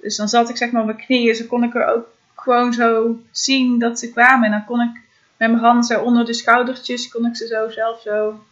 Dus 0.01 0.15
dan 0.15 0.27
zat 0.27 0.49
ik 0.49 0.57
zeg 0.57 0.71
maar 0.71 0.81
op 0.81 0.87
mijn 0.87 1.05
knieën, 1.05 1.35
zo 1.35 1.45
kon 1.45 1.63
ik 1.63 1.75
er 1.75 1.85
ook 1.85 2.07
gewoon 2.35 2.73
zo 2.73 3.19
zien 3.31 3.79
dat 3.79 3.99
ze 3.99 4.11
kwamen. 4.11 4.45
En 4.45 4.51
dan 4.51 4.65
kon 4.65 4.81
ik 4.81 5.01
met 5.37 5.49
mijn 5.49 5.63
handen 5.63 5.83
zo 5.83 6.01
onder 6.01 6.25
de 6.25 6.33
schoudertjes, 6.33 7.09
kon 7.09 7.25
ik 7.25 7.35
ze 7.35 7.47
zo 7.47 7.69
zelf 7.69 8.01
zo 8.01 8.43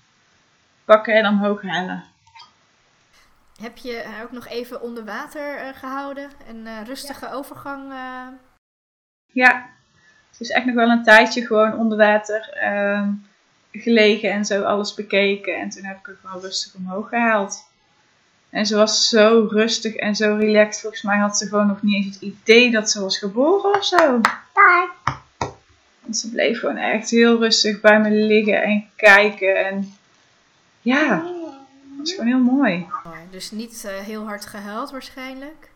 pakken 0.86 1.14
en 1.14 1.28
omhoog 1.28 1.62
halen. 1.62 2.04
Heb 3.62 3.78
je 3.78 4.04
haar 4.06 4.24
ook 4.24 4.32
nog 4.32 4.48
even 4.48 4.82
onder 4.82 5.06
water 5.06 5.68
uh, 5.68 5.74
gehouden? 5.74 6.30
Een 6.50 6.66
uh, 6.66 6.82
rustige 6.86 7.32
overgang? 7.32 7.92
Uh... 7.92 8.28
Ja, 9.26 9.70
het 10.32 10.40
is 10.40 10.50
echt 10.50 10.66
nog 10.66 10.76
wel 10.76 10.90
een 10.90 11.04
tijdje 11.04 11.46
gewoon 11.46 11.78
onder 11.78 11.98
water 11.98 12.50
ehm, 12.50 13.12
gelegen 13.72 14.32
en 14.32 14.46
zo 14.46 14.64
alles 14.64 14.94
bekeken. 14.94 15.60
En 15.60 15.70
toen 15.70 15.84
heb 15.84 15.98
ik 15.98 16.08
er 16.08 16.18
gewoon 16.22 16.42
rustig 16.42 16.76
omhoog 16.76 17.10
gehaald. 17.10 17.70
En 18.56 18.66
ze 18.66 18.76
was 18.76 19.10
zo 19.10 19.48
rustig 19.52 19.96
en 19.96 20.16
zo 20.16 20.36
relaxed. 20.36 20.82
Volgens 20.82 21.02
mij 21.02 21.18
had 21.18 21.38
ze 21.38 21.48
gewoon 21.48 21.68
nog 21.68 21.82
niet 21.82 21.96
eens 21.96 22.16
het 22.16 22.24
idee 22.24 22.72
dat 22.72 22.92
ze 22.92 23.02
was 23.02 23.18
geboren 23.18 23.76
of 23.76 23.86
zo. 23.86 24.22
En 26.06 26.14
ze 26.14 26.30
bleef 26.30 26.60
gewoon 26.60 26.78
echt 26.78 27.10
heel 27.10 27.40
rustig 27.40 27.82
bij 27.82 28.00
me 28.00 28.10
liggen 28.10 28.64
en 28.64 28.90
kijken. 28.96 29.66
En 29.66 29.94
ja, 30.82 31.16
dat 31.16 31.98
was 31.98 32.12
gewoon 32.12 32.28
heel 32.28 32.56
mooi. 32.56 32.86
Dus 33.32 33.52
niet 33.52 33.84
uh, 33.86 33.92
heel 33.92 34.26
hard 34.26 34.46
gehuild 34.46 34.92
waarschijnlijk? 34.92 35.70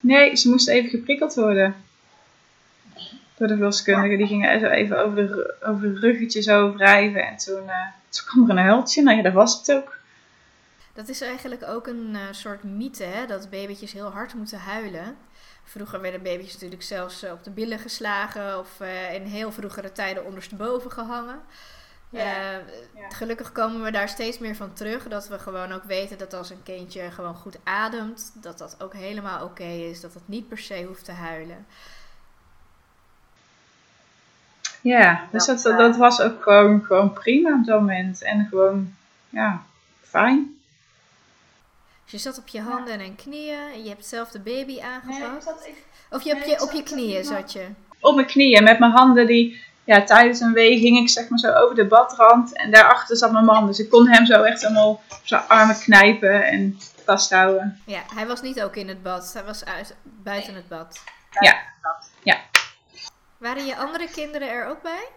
Nee, 0.00 0.36
ze 0.36 0.48
moest 0.48 0.68
even 0.68 0.90
geprikkeld 0.90 1.34
worden. 1.34 1.74
Door 3.36 3.48
de 3.48 3.54
verloskundige. 3.54 4.16
Die 4.16 4.26
ging 4.26 4.60
zo 4.60 4.66
even 4.66 5.04
over 5.04 5.16
de, 5.16 5.54
over 5.62 5.94
de 5.94 6.00
ruggetje 6.00 6.42
zo 6.42 6.72
wrijven. 6.72 7.26
En 7.26 7.36
toen, 7.36 7.64
uh, 7.64 7.86
toen 8.08 8.24
kwam 8.26 8.44
er 8.44 8.50
een 8.50 8.64
huiltje. 8.64 9.02
Nou 9.02 9.16
ja, 9.16 9.22
dat 9.22 9.32
was 9.32 9.58
het 9.58 9.72
ook. 9.72 10.02
Dat 10.94 11.08
is 11.08 11.20
eigenlijk 11.20 11.64
ook 11.68 11.86
een 11.86 12.10
uh, 12.12 12.20
soort 12.30 12.62
mythe, 12.62 13.04
hè? 13.04 13.26
dat 13.26 13.50
babytjes 13.50 13.92
heel 13.92 14.10
hard 14.10 14.34
moeten 14.34 14.58
huilen. 14.58 15.16
Vroeger 15.64 16.00
werden 16.00 16.22
baby's 16.22 16.52
natuurlijk 16.52 16.82
zelfs 16.82 17.24
uh, 17.24 17.32
op 17.32 17.44
de 17.44 17.50
billen 17.50 17.78
geslagen 17.78 18.58
of 18.58 18.80
uh, 18.80 19.14
in 19.14 19.22
heel 19.22 19.52
vroegere 19.52 19.92
tijden 19.92 20.24
ondersteboven 20.24 20.90
gehangen. 20.92 21.40
Ja. 22.10 22.52
ja. 22.94 23.08
Gelukkig 23.08 23.52
komen 23.52 23.82
we 23.82 23.90
daar 23.90 24.08
steeds 24.08 24.38
meer 24.38 24.56
van 24.56 24.72
terug. 24.72 25.08
Dat 25.08 25.28
we 25.28 25.38
gewoon 25.38 25.72
ook 25.72 25.84
weten 25.84 26.18
dat 26.18 26.32
als 26.32 26.50
een 26.50 26.62
kindje 26.62 27.10
gewoon 27.10 27.34
goed 27.34 27.58
ademt, 27.64 28.32
dat 28.34 28.58
dat 28.58 28.76
ook 28.78 28.92
helemaal 28.92 29.44
oké 29.44 29.64
is. 29.64 30.00
Dat 30.00 30.14
het 30.14 30.28
niet 30.28 30.48
per 30.48 30.58
se 30.58 30.84
hoeft 30.86 31.04
te 31.04 31.12
huilen. 31.12 31.66
Ja, 34.80 35.28
dus 35.30 35.46
dat, 35.46 35.62
dat 35.62 35.96
was 35.96 36.20
ook 36.20 36.42
gewoon, 36.42 36.84
gewoon 36.84 37.12
prima 37.12 37.54
op 37.54 37.64
dat 37.64 37.80
moment. 37.80 38.22
En 38.22 38.46
gewoon, 38.50 38.94
ja, 39.28 39.62
fijn. 40.02 40.58
Je 42.14 42.20
zat 42.20 42.38
op 42.38 42.48
je 42.48 42.60
handen 42.60 43.00
en 43.00 43.16
knieën 43.16 43.72
en 43.72 43.82
je 43.82 43.88
hebt 43.88 44.06
zelf 44.06 44.30
de 44.30 44.40
baby 44.40 44.80
aangepakt. 44.80 45.60
Nee, 45.64 45.74
of 46.10 46.22
je, 46.22 46.34
op, 46.34 46.42
je, 46.42 46.60
op 46.62 46.72
je 46.72 46.82
knieën 46.82 47.24
zat 47.24 47.52
je? 47.52 47.66
Op 48.00 48.14
mijn 48.14 48.26
knieën, 48.26 48.64
met 48.64 48.78
mijn 48.78 48.92
handen 48.92 49.26
die... 49.26 49.62
Ja, 49.84 50.04
tijdens 50.04 50.40
een 50.40 50.52
wee 50.52 50.78
ging 50.78 50.98
ik 50.98 51.08
zeg 51.08 51.28
maar 51.28 51.38
zo 51.38 51.52
over 51.52 51.74
de 51.74 51.86
badrand 51.86 52.56
en 52.56 52.70
daarachter 52.70 53.16
zat 53.16 53.32
mijn 53.32 53.44
man. 53.44 53.66
Dus 53.66 53.78
ik 53.78 53.90
kon 53.90 54.08
hem 54.08 54.26
zo 54.26 54.42
echt 54.42 54.62
helemaal 54.62 54.88
op 54.88 55.20
zijn 55.22 55.42
armen 55.48 55.78
knijpen 55.78 56.44
en 56.44 56.78
vasthouden. 57.04 57.80
Ja, 57.86 58.02
hij 58.14 58.26
was 58.26 58.42
niet 58.42 58.62
ook 58.62 58.76
in 58.76 58.88
het 58.88 59.02
bad. 59.02 59.32
Hij 59.32 59.44
was 59.44 59.64
uit, 59.64 59.94
buiten 60.02 60.54
het 60.54 60.68
bad. 60.68 61.00
Ja. 61.40 61.56
ja. 62.22 62.36
Waren 63.38 63.66
je 63.66 63.76
andere 63.76 64.08
kinderen 64.10 64.48
er 64.48 64.66
ook 64.66 64.82
bij? 64.82 65.08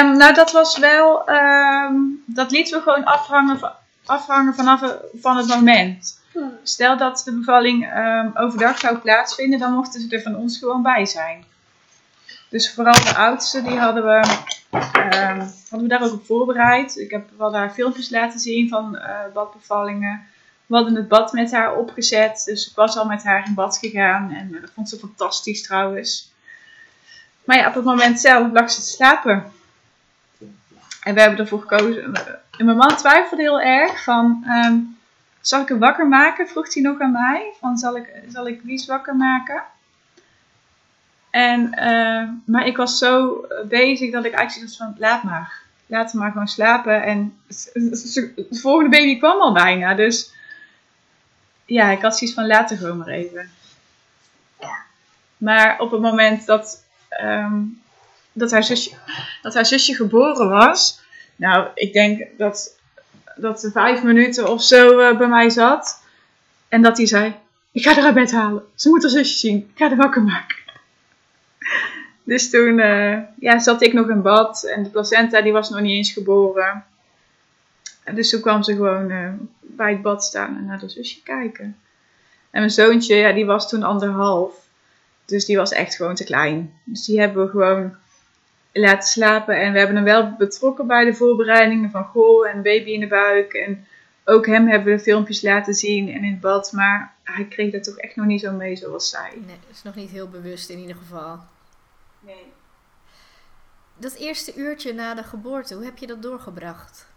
Um, 0.00 0.16
nou, 0.16 0.34
dat 0.34 0.52
was 0.52 0.78
wel... 0.78 1.28
Um, 1.30 2.22
dat 2.26 2.50
lieten 2.50 2.76
we 2.76 2.82
gewoon 2.82 3.04
afhangen 3.04 3.58
van 3.58 3.72
afhangen 4.06 4.54
vanaf 4.54 4.96
van 5.20 5.36
het 5.36 5.46
moment. 5.46 6.22
Stel 6.62 6.96
dat 6.96 7.22
de 7.24 7.32
bevalling 7.32 7.96
um, 7.96 8.30
overdag 8.34 8.78
zou 8.78 8.98
plaatsvinden, 8.98 9.58
dan 9.58 9.72
mochten 9.72 10.00
ze 10.00 10.16
er 10.16 10.22
van 10.22 10.36
ons 10.36 10.58
gewoon 10.58 10.82
bij 10.82 11.06
zijn. 11.06 11.44
Dus 12.48 12.74
vooral 12.74 13.04
de 13.04 13.14
oudste, 13.14 13.62
die 13.62 13.78
hadden 13.78 14.04
we, 14.04 14.36
um, 14.70 15.38
hadden 15.68 15.82
we 15.82 15.86
daar 15.86 16.02
ook 16.02 16.12
op 16.12 16.26
voorbereid. 16.26 16.96
Ik 16.96 17.10
heb 17.10 17.28
wel 17.38 17.50
daar 17.50 17.70
filmpjes 17.70 18.10
laten 18.10 18.40
zien 18.40 18.68
van 18.68 18.96
uh, 18.96 19.18
badbevallingen. 19.34 20.26
We 20.66 20.74
hadden 20.74 20.94
het 20.94 21.08
bad 21.08 21.32
met 21.32 21.52
haar 21.52 21.74
opgezet, 21.76 22.42
dus 22.44 22.68
ik 22.68 22.76
was 22.76 22.96
al 22.96 23.06
met 23.06 23.24
haar 23.24 23.46
in 23.46 23.54
bad 23.54 23.78
gegaan. 23.78 24.30
En 24.30 24.48
uh, 24.50 24.60
dat 24.60 24.70
vond 24.74 24.88
ze 24.88 24.98
fantastisch 24.98 25.62
trouwens. 25.62 26.32
Maar 27.44 27.56
ja, 27.56 27.68
op 27.68 27.74
het 27.74 27.84
moment 27.84 28.20
zelf 28.20 28.52
lag 28.52 28.70
ze 28.70 28.80
te 28.80 28.88
slapen. 28.88 29.52
En 31.00 31.14
we 31.14 31.20
hebben 31.20 31.38
ervoor 31.38 31.60
gekozen. 31.60 32.14
En 32.58 32.64
mijn 32.64 32.76
man 32.76 32.96
twijfelde 32.96 33.42
heel 33.42 33.60
erg 33.60 34.02
van, 34.02 34.44
um, 34.48 34.98
zal 35.40 35.60
ik 35.60 35.68
hem 35.68 35.78
wakker 35.78 36.08
maken? 36.08 36.48
Vroeg 36.48 36.74
hij 36.74 36.82
nog 36.82 37.00
aan 37.00 37.12
mij. 37.12 37.52
Van, 37.60 37.78
zal 37.78 37.96
ik, 37.96 38.12
zal 38.28 38.48
ik 38.48 38.60
Lies 38.64 38.86
wakker 38.86 39.16
maken? 39.16 39.62
En, 41.30 41.60
uh, 41.78 42.28
maar 42.44 42.66
ik 42.66 42.76
was 42.76 42.98
zo 42.98 43.46
bezig 43.68 44.12
dat 44.12 44.24
ik 44.24 44.32
eigenlijk 44.32 44.68
dacht 44.68 44.76
van, 44.76 44.94
laat 44.98 45.22
maar. 45.22 45.62
Laat 45.86 46.12
hem 46.12 46.20
maar 46.20 46.30
gewoon 46.30 46.48
slapen. 46.48 47.02
En 47.02 47.38
de 47.74 48.46
volgende 48.50 48.90
baby 48.90 49.18
kwam 49.18 49.40
al 49.40 49.52
bijna. 49.52 49.94
Dus 49.94 50.34
ja, 51.64 51.90
ik 51.90 52.02
had 52.02 52.18
zoiets 52.18 52.36
van, 52.36 52.46
laat 52.46 52.70
er 52.70 52.76
gewoon 52.76 52.98
maar 52.98 53.08
even. 53.08 53.50
Ja. 54.60 54.76
Maar 55.36 55.78
op 55.78 55.90
het 55.90 56.00
moment 56.00 56.46
dat 56.46 56.84
um, 57.22 57.82
dat 58.34 58.50
haar 58.50 58.64
zusje, 58.64 58.90
dat 59.42 59.54
haar 59.54 59.66
zusje 59.66 59.94
geboren 59.94 60.48
was. 60.48 61.02
Nou, 61.36 61.68
ik 61.74 61.92
denk 61.92 62.26
dat, 62.38 62.78
dat 63.36 63.60
ze 63.60 63.70
vijf 63.70 64.02
minuten 64.02 64.48
of 64.48 64.62
zo 64.62 65.00
uh, 65.00 65.18
bij 65.18 65.28
mij 65.28 65.50
zat. 65.50 66.02
En 66.68 66.82
dat 66.82 66.96
hij 66.96 67.06
zei, 67.06 67.34
ik 67.72 67.82
ga 67.82 67.94
haar 67.94 68.04
uit 68.04 68.14
bed 68.14 68.32
halen. 68.32 68.62
Ze 68.74 68.88
moet 68.88 69.02
haar 69.02 69.10
zusje 69.10 69.38
zien. 69.38 69.56
Ik 69.58 69.78
ga 69.78 69.88
haar 69.88 69.96
wakker 69.96 70.22
maken. 70.22 70.56
Dus 72.26 72.50
toen 72.50 72.78
uh, 72.78 73.18
ja, 73.38 73.58
zat 73.58 73.82
ik 73.82 73.92
nog 73.92 74.08
in 74.08 74.22
bad. 74.22 74.64
En 74.64 74.82
de 74.82 74.88
placenta 74.90 75.42
die 75.42 75.52
was 75.52 75.70
nog 75.70 75.80
niet 75.80 75.96
eens 75.96 76.12
geboren. 76.12 76.84
En 78.04 78.14
dus 78.14 78.30
toen 78.30 78.40
kwam 78.40 78.62
ze 78.62 78.74
gewoon 78.74 79.10
uh, 79.10 79.28
bij 79.60 79.92
het 79.92 80.02
bad 80.02 80.24
staan 80.24 80.56
en 80.56 80.64
naar 80.64 80.78
de 80.78 80.88
zusje 80.88 81.22
kijken. 81.22 81.76
En 82.50 82.60
mijn 82.60 82.70
zoontje, 82.70 83.14
ja, 83.14 83.32
die 83.32 83.46
was 83.46 83.68
toen 83.68 83.82
anderhalf. 83.82 84.54
Dus 85.24 85.44
die 85.44 85.56
was 85.56 85.72
echt 85.72 85.96
gewoon 85.96 86.14
te 86.14 86.24
klein. 86.24 86.72
Dus 86.84 87.04
die 87.04 87.20
hebben 87.20 87.44
we 87.44 87.50
gewoon 87.50 87.94
laten 88.80 89.08
slapen. 89.08 89.60
En 89.60 89.72
we 89.72 89.78
hebben 89.78 89.96
hem 89.96 90.04
wel 90.04 90.34
betrokken 90.36 90.86
bij 90.86 91.04
de 91.04 91.14
voorbereidingen 91.14 91.90
van 91.90 92.04
goh 92.04 92.48
en 92.48 92.62
baby 92.62 92.90
in 92.90 93.00
de 93.00 93.06
buik. 93.06 93.52
En 93.52 93.86
ook 94.24 94.46
hem 94.46 94.68
hebben 94.68 94.94
we 94.94 95.00
filmpjes 95.00 95.42
laten 95.42 95.74
zien 95.74 96.08
en 96.08 96.24
in 96.24 96.30
het 96.30 96.40
bad. 96.40 96.72
Maar 96.72 97.14
hij 97.22 97.44
kreeg 97.44 97.72
dat 97.72 97.84
toch 97.84 97.96
echt 97.96 98.16
nog 98.16 98.26
niet 98.26 98.40
zo 98.40 98.52
mee 98.52 98.76
zoals 98.76 99.10
zij. 99.10 99.32
Nee, 99.46 99.56
is 99.70 99.82
nog 99.82 99.94
niet 99.94 100.10
heel 100.10 100.28
bewust 100.28 100.70
in 100.70 100.78
ieder 100.78 100.96
geval. 100.96 101.38
Nee. 102.20 102.52
Dat 103.96 104.14
eerste 104.14 104.54
uurtje 104.54 104.92
na 104.92 105.14
de 105.14 105.22
geboorte, 105.22 105.74
hoe 105.74 105.84
heb 105.84 105.98
je 105.98 106.06
dat 106.06 106.22
doorgebracht? 106.22 107.12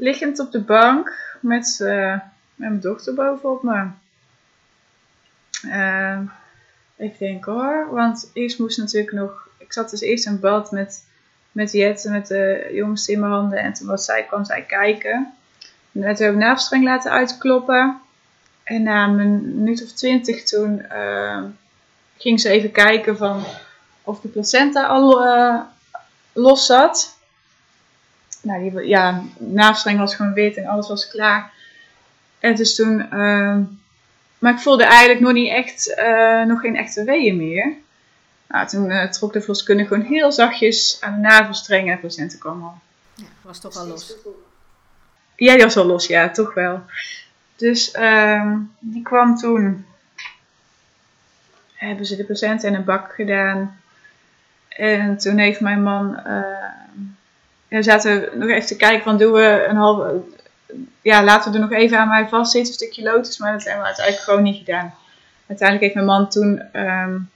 liggend 0.00 0.38
op 0.38 0.52
de 0.52 0.60
bank 0.60 1.36
met, 1.40 1.80
eh, 1.80 2.10
met 2.10 2.68
mijn 2.68 2.80
dochter 2.80 3.14
bovenop 3.14 3.62
me. 3.62 3.88
Uh, 5.64 6.20
ik 6.96 7.18
denk 7.18 7.44
hoor, 7.44 7.88
want 7.90 8.30
eerst 8.32 8.58
moest 8.58 8.78
natuurlijk 8.78 9.12
nog. 9.12 9.48
Ik 9.70 9.76
zat 9.76 9.90
dus 9.90 10.00
eerst 10.00 10.26
in 10.26 10.40
bad 10.40 10.70
met, 10.70 11.04
met 11.52 11.72
Jette, 11.72 12.10
met 12.10 12.26
de 12.26 12.70
jongste 12.72 13.12
in 13.12 13.20
mijn 13.20 13.32
handen. 13.32 13.58
En 13.58 13.72
toen 13.72 13.86
was 13.86 14.04
zij, 14.04 14.24
kwam 14.24 14.44
zij 14.44 14.62
kijken. 14.62 15.12
En 15.12 16.00
toen 16.00 16.02
hebben 16.02 16.32
we 16.32 16.44
navelstreng 16.44 16.84
laten 16.84 17.10
uitkloppen. 17.10 18.00
En 18.62 18.82
na 18.82 19.04
een 19.04 19.56
minuut 19.56 19.82
of 19.82 19.92
twintig 19.92 20.44
toen 20.44 20.86
uh, 20.92 21.42
ging 22.16 22.40
ze 22.40 22.48
even 22.48 22.70
kijken 22.70 23.16
van 23.16 23.44
of 24.02 24.20
de 24.20 24.28
placenta 24.28 24.86
al 24.86 25.26
uh, 25.26 25.60
los 26.32 26.66
zat. 26.66 27.18
Nou, 28.42 28.70
die, 28.70 28.88
ja, 28.88 29.22
navelstreng 29.38 29.98
was 29.98 30.14
gewoon 30.14 30.32
wit 30.32 30.56
en 30.56 30.66
alles 30.66 30.88
was 30.88 31.08
klaar. 31.08 31.52
En 32.38 32.54
dus 32.54 32.74
toen... 32.74 33.06
Uh, 33.12 33.58
maar 34.38 34.52
ik 34.52 34.58
voelde 34.58 34.84
eigenlijk 34.84 35.20
nog 35.20 35.32
niet 35.32 35.50
echt, 35.52 35.94
nog 36.46 36.60
geen 36.60 36.76
echte 36.76 37.04
weeën 37.04 37.36
meer. 37.36 37.76
Nou, 38.50 38.66
toen 38.66 38.90
uh, 38.90 39.04
trok 39.04 39.32
de 39.32 39.40
verloskundige 39.40 39.88
gewoon 39.88 40.04
heel 40.04 40.32
zachtjes 40.32 40.98
aan 41.00 41.14
de 41.14 41.20
navelstreng 41.20 41.88
en 41.88 41.94
de 41.94 42.00
placenta 42.00 42.36
kwam 42.38 42.62
al. 42.62 42.78
Ja, 43.14 43.24
was 43.42 43.60
toch 43.60 43.76
al 43.76 43.86
los? 43.86 44.14
Ja, 45.36 45.54
die 45.54 45.62
was 45.62 45.76
al 45.76 45.84
los, 45.84 46.06
ja, 46.06 46.30
toch 46.30 46.54
wel. 46.54 46.82
Dus 47.56 47.94
uh, 47.94 48.56
die 48.78 49.02
kwam 49.02 49.36
toen. 49.36 49.86
Hebben 51.74 52.06
ze 52.06 52.16
de 52.16 52.24
placenta 52.24 52.66
in 52.66 52.74
een 52.74 52.84
bak 52.84 53.12
gedaan. 53.14 53.80
En 54.68 55.18
toen 55.18 55.38
heeft 55.38 55.60
mijn 55.60 55.82
man. 55.82 56.20
Uh, 56.26 56.44
we 57.68 57.82
zaten 57.82 58.38
nog 58.38 58.48
even 58.48 58.66
te 58.66 58.76
kijken 58.76 59.02
van 59.02 59.18
doen 59.18 59.32
we 59.32 59.66
een 59.68 59.76
halve. 59.76 60.20
Ja, 61.02 61.24
laten 61.24 61.52
we 61.52 61.58
er 61.58 61.64
nog 61.64 61.72
even 61.72 61.98
aan 61.98 62.08
mij 62.08 62.28
vastzitten, 62.28 62.72
een 62.72 62.78
stukje 62.78 63.02
lotus. 63.02 63.38
Maar 63.38 63.52
dat 63.52 63.64
hebben 63.64 63.80
we 63.80 63.86
uiteindelijk 63.86 64.24
gewoon 64.24 64.42
niet 64.42 64.58
gedaan. 64.58 64.94
Uiteindelijk 65.46 65.80
heeft 65.80 65.94
mijn 66.06 66.16
man 66.16 66.28
toen 66.28 66.80
um, 66.80 67.30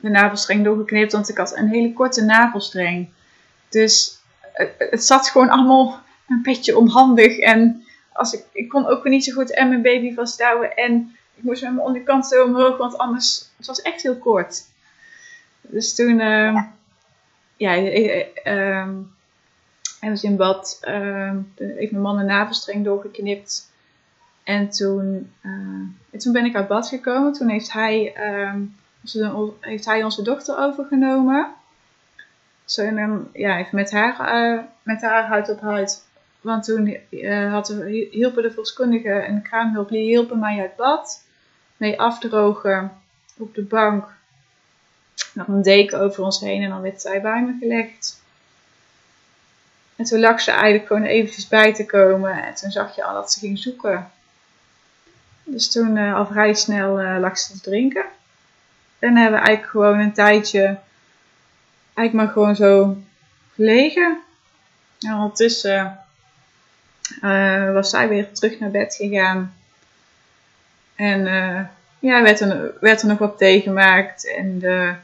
de 0.00 0.08
navelstreng 0.08 0.64
doorgeknipt, 0.64 1.12
want 1.12 1.28
ik 1.28 1.36
had 1.36 1.56
een 1.56 1.68
hele 1.68 1.92
korte 1.92 2.24
navelstreng. 2.24 3.08
Dus 3.68 4.18
het, 4.52 4.74
het 4.78 5.04
zat 5.04 5.28
gewoon 5.28 5.48
allemaal 5.48 6.00
een 6.28 6.42
beetje 6.42 6.78
onhandig. 6.78 7.38
En 7.38 7.84
als 8.12 8.32
ik, 8.32 8.44
ik 8.52 8.68
kon 8.68 8.86
ook 8.86 9.02
weer 9.02 9.12
niet 9.12 9.24
zo 9.24 9.32
goed 9.32 9.54
en 9.54 9.68
mijn 9.68 9.82
baby 9.82 10.14
vasthouden. 10.14 10.76
En 10.76 11.16
ik 11.34 11.42
moest 11.42 11.62
met 11.62 11.72
mijn 11.72 11.86
onderkant 11.86 12.26
zo 12.26 12.44
omhoog, 12.44 12.76
want 12.76 12.98
anders, 12.98 13.50
het 13.56 13.66
was 13.66 13.82
echt 13.82 14.02
heel 14.02 14.16
kort. 14.16 14.62
Dus 15.60 15.94
toen, 15.94 16.20
uh, 16.20 16.64
ja, 17.56 17.72
ja 17.72 18.24
um, 18.44 19.12
hebben 20.00 20.18
ze 20.18 20.26
in 20.26 20.36
bad, 20.36 20.80
uh, 20.88 21.36
heeft 21.56 21.90
mijn 21.90 22.02
man 22.02 22.18
een 22.18 22.26
navelstreng 22.26 22.84
doorgeknipt. 22.84 23.72
En 24.44 24.70
toen, 24.70 25.32
uh, 25.42 25.52
en 26.10 26.18
toen 26.18 26.32
ben 26.32 26.44
ik 26.44 26.56
uit 26.56 26.68
bad 26.68 26.88
gekomen. 26.88 27.32
Toen 27.32 27.48
heeft 27.48 27.72
hij, 27.72 28.14
um, 28.48 28.76
onze, 29.02 29.52
heeft 29.60 29.84
hij 29.84 30.04
onze 30.04 30.22
dochter 30.22 30.58
overgenomen. 30.58 31.54
Zo, 32.64 32.82
en 32.82 33.30
ja, 33.32 33.56
heeft 33.56 33.72
met 33.72 33.90
haar, 33.90 34.68
met 34.82 35.00
haar 35.00 35.26
huid 35.26 35.50
op 35.50 35.60
huid 35.60 36.08
want 36.40 36.64
toen 36.64 36.96
uh, 37.10 37.52
had 37.52 37.68
hielpen 38.10 38.42
de 38.42 38.48
verloskundigen 38.48 39.26
en 39.26 39.34
de 39.34 39.42
kraamhulp, 39.42 39.88
die 39.88 40.02
hielpen 40.02 40.38
mij 40.38 40.60
uit 40.60 40.76
bad. 40.76 41.24
Mee 41.76 42.00
afdrogen 42.00 42.92
op 43.36 43.54
de 43.54 43.62
bank. 43.62 44.08
Nog 45.34 45.46
een 45.46 45.62
deken 45.62 46.00
over 46.00 46.24
ons 46.24 46.40
heen 46.40 46.62
en 46.62 46.68
dan 46.68 46.80
werd 46.80 47.00
zij 47.00 47.20
bij 47.20 47.42
me 47.42 47.56
gelegd. 47.60 48.22
En 49.96 50.04
toen 50.04 50.20
lag 50.20 50.40
ze 50.40 50.50
eigenlijk 50.50 50.86
gewoon 50.86 51.02
eventjes 51.02 51.48
bij 51.48 51.74
te 51.74 51.86
komen. 51.86 52.44
En 52.44 52.54
toen 52.54 52.70
zag 52.70 52.96
je 52.96 53.04
al 53.04 53.14
dat 53.14 53.32
ze 53.32 53.38
ging 53.38 53.58
zoeken. 53.58 54.10
Dus 55.44 55.70
toen 55.70 55.96
uh, 55.96 56.14
al 56.14 56.26
vrij 56.26 56.54
snel 56.54 57.00
uh, 57.00 57.16
lag 57.18 57.38
ze 57.38 57.52
te 57.52 57.60
drinken. 57.60 58.04
En 59.00 59.16
hebben 59.16 59.40
we 59.40 59.46
eigenlijk 59.46 59.70
gewoon 59.70 59.98
een 59.98 60.12
tijdje, 60.12 60.78
eigenlijk 61.94 62.12
maar 62.12 62.28
gewoon 62.28 62.56
zo 62.56 62.96
gelegen. 63.54 64.18
En 65.00 65.14
ondertussen 65.14 65.98
uh, 67.22 67.72
was 67.72 67.90
zij 67.90 68.08
weer 68.08 68.32
terug 68.32 68.58
naar 68.58 68.70
bed 68.70 68.94
gegaan. 68.94 69.54
En 70.94 71.20
uh, 71.20 71.60
ja, 71.98 72.22
werd 72.22 72.40
er, 72.40 72.72
werd 72.80 73.02
er 73.02 73.08
nog 73.08 73.18
wat 73.18 73.38
tegengemaakt. 73.38 74.34
En 74.34 74.58
de, 74.58 74.94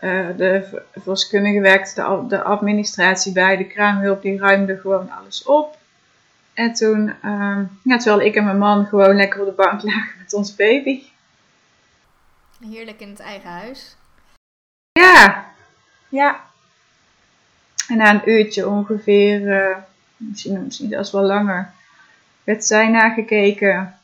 uh, 0.00 0.26
de 0.36 0.82
verloskundige 0.92 1.60
werkte 1.60 1.94
de, 1.94 2.24
de, 2.28 2.42
administratie 2.42 3.32
bij. 3.32 3.56
De 3.56 3.66
kraamhulp 3.66 4.22
die 4.22 4.38
ruimde 4.38 4.78
gewoon 4.78 5.10
alles 5.10 5.42
op. 5.42 5.78
En 6.54 6.72
toen, 6.72 7.14
ja, 7.82 7.96
terwijl 7.96 8.20
ik 8.20 8.34
en 8.34 8.44
mijn 8.44 8.58
man 8.58 8.86
gewoon 8.86 9.16
lekker 9.16 9.40
op 9.40 9.46
de 9.46 9.62
bank 9.62 9.82
lagen 9.82 10.18
met 10.18 10.32
ons 10.32 10.54
baby. 10.54 11.02
Heerlijk 12.60 13.00
in 13.00 13.08
het 13.08 13.20
eigen 13.20 13.50
huis. 13.50 13.96
Ja, 14.92 15.52
ja. 16.08 16.44
En 17.88 17.96
na 17.96 18.10
een 18.10 18.30
uurtje 18.30 18.68
ongeveer 18.68 19.76
misschien, 20.16 20.64
misschien 20.64 20.88
zelfs 20.88 21.10
wel 21.10 21.22
langer, 21.22 21.72
werd 22.44 22.64
zij 22.64 22.88
nagekeken 22.88 23.98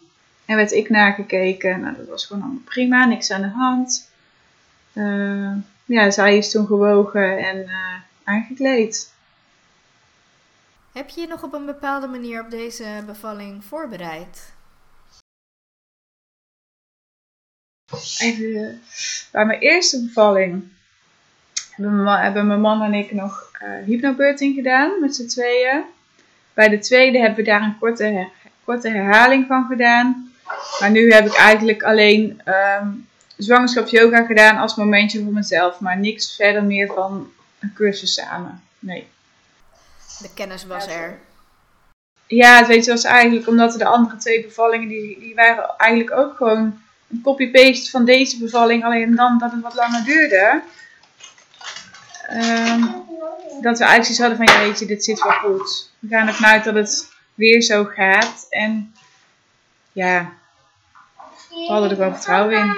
en 0.45 0.57
werd 0.57 0.73
ik 0.73 0.89
nagekeken. 0.89 1.81
Nou, 1.81 1.97
dat 1.97 2.09
was 2.09 2.27
gewoon 2.27 2.43
allemaal 2.43 2.63
prima, 2.65 3.05
niks 3.05 3.31
aan 3.31 3.41
de 3.41 3.49
hand. 3.49 4.11
Uh, 4.93 5.53
ja, 5.85 6.11
zij 6.11 6.37
is 6.37 6.51
toen 6.51 6.67
gewogen 6.67 7.39
en 7.39 7.57
uh, 7.57 7.95
aangekleed. 8.25 9.15
Heb 10.93 11.09
je 11.09 11.21
je 11.21 11.27
nog 11.27 11.43
op 11.43 11.53
een 11.53 11.67
bepaalde 11.67 12.07
manier 12.07 12.41
op 12.41 12.51
deze 12.51 13.03
bevalling 13.07 13.65
voorbereid? 13.65 14.53
Even, 18.19 18.83
bij 19.31 19.45
mijn 19.45 19.59
eerste 19.59 20.03
bevalling 20.05 20.69
hebben 21.77 22.47
mijn 22.47 22.61
man 22.61 22.83
en 22.83 22.95
ik 22.95 23.13
nog 23.13 23.51
uh, 23.63 23.85
hypnobirthing 23.85 24.55
gedaan 24.55 25.01
met 25.01 25.15
z'n 25.15 25.27
tweeën. 25.27 25.85
Bij 26.55 26.69
de 26.69 26.79
tweede 26.79 27.19
hebben 27.19 27.37
we 27.37 27.51
daar 27.51 27.63
een 27.63 27.79
korte, 27.79 28.05
her 28.05 28.29
korte 28.65 28.89
herhaling 28.89 29.47
van 29.47 29.67
gedaan. 29.67 30.33
Maar 30.81 30.91
nu 30.91 31.13
heb 31.13 31.27
ik 31.27 31.35
eigenlijk 31.35 31.83
alleen 31.83 32.43
um, 32.81 33.09
zwangerschapsyoga 33.37 34.25
gedaan 34.25 34.57
als 34.57 34.75
momentje 34.75 35.23
voor 35.23 35.33
mezelf. 35.33 35.81
Maar 35.81 35.99
niks 35.99 36.37
verder 36.37 36.65
meer 36.65 36.87
van 36.87 37.33
een 37.59 37.73
cursus 37.75 38.15
samen. 38.15 38.63
Nee. 38.79 39.07
De 40.19 40.31
kennis 40.35 40.65
was 40.65 40.87
er. 40.87 41.19
Ja, 42.27 42.59
het 42.59 42.67
weet 42.67 42.85
je, 42.85 42.91
was 42.91 43.05
eigenlijk 43.05 43.47
omdat 43.47 43.73
de 43.73 43.85
andere 43.85 44.17
twee 44.17 44.43
bevallingen, 44.43 44.89
die, 44.89 45.19
die 45.19 45.35
waren 45.35 45.75
eigenlijk 45.77 46.11
ook 46.11 46.37
gewoon 46.37 46.81
een 47.11 47.21
copy-paste 47.23 47.91
van 47.91 48.05
deze 48.05 48.39
bevalling. 48.39 48.85
Alleen 48.85 49.15
dan 49.15 49.39
dat 49.39 49.53
het 49.53 49.61
wat 49.61 49.75
langer 49.75 50.05
duurde. 50.05 50.63
Um, 52.33 53.05
dat 53.61 53.79
we 53.79 53.85
eigenlijk 53.85 54.21
hadden 54.21 54.37
van, 54.37 54.55
ja 54.55 54.67
weet 54.67 54.79
je, 54.79 54.87
dit 54.87 55.05
zit 55.05 55.23
wel 55.23 55.33
goed. 55.33 55.91
We 55.99 56.09
gaan 56.09 56.27
ervan 56.27 56.47
uit 56.47 56.65
dat 56.65 56.75
het 56.75 57.13
weer 57.35 57.63
zo 57.63 57.85
gaat. 57.85 58.47
En 58.49 58.95
ja, 59.93 60.33
we 61.49 61.67
hadden 61.69 61.91
er 61.91 61.97
wel 61.97 62.13
vertrouwen 62.13 62.59
in. 62.59 62.77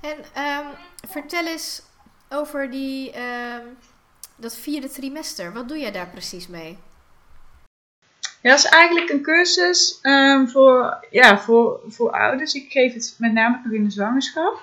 En 0.00 0.42
um, 0.42 0.66
vertel 1.08 1.46
eens 1.46 1.82
over 2.28 2.70
die, 2.70 3.12
um, 3.18 3.76
dat 4.36 4.56
vierde 4.56 4.88
trimester. 4.88 5.52
Wat 5.52 5.68
doe 5.68 5.78
jij 5.78 5.92
daar 5.92 6.08
precies 6.08 6.46
mee? 6.46 6.78
Ja, 8.40 8.50
dat 8.50 8.58
is 8.58 8.64
eigenlijk 8.64 9.10
een 9.10 9.22
cursus 9.22 9.98
um, 10.02 10.48
voor, 10.48 11.06
ja, 11.10 11.38
voor, 11.38 11.80
voor 11.88 12.10
ouders. 12.10 12.54
Ik 12.54 12.70
geef 12.70 12.94
het 12.94 13.14
met 13.18 13.32
name 13.32 13.60
nog 13.64 13.72
in 13.72 13.84
de 13.84 13.90
zwangerschap. 13.90 14.60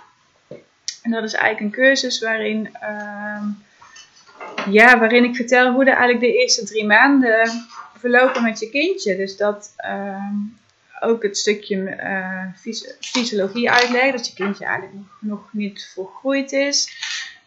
En 1.01 1.11
dat 1.11 1.23
is 1.23 1.33
eigenlijk 1.33 1.75
een 1.75 1.81
cursus 1.83 2.19
waarin 2.19 2.69
ja, 4.69 4.99
waarin 4.99 5.23
ik 5.23 5.35
vertel 5.35 5.71
hoe 5.71 5.83
de, 5.83 5.89
eigenlijk 5.89 6.19
de 6.19 6.39
eerste 6.39 6.65
drie 6.65 6.85
maanden 6.85 7.49
verlopen 7.97 8.43
met 8.43 8.59
je 8.59 8.69
kindje. 8.69 9.15
Dus 9.15 9.37
dat 9.37 9.73
uh, 9.85 10.31
ook 10.99 11.23
het 11.23 11.37
stukje 11.37 11.75
uh, 11.75 12.43
fysiologie 12.99 13.71
uitleg, 13.71 14.11
dat 14.11 14.27
je 14.27 14.33
kindje 14.33 14.65
eigenlijk 14.65 14.97
nog, 15.19 15.39
niet 15.51 15.91
volgroeid 15.93 16.51
is. 16.51 16.89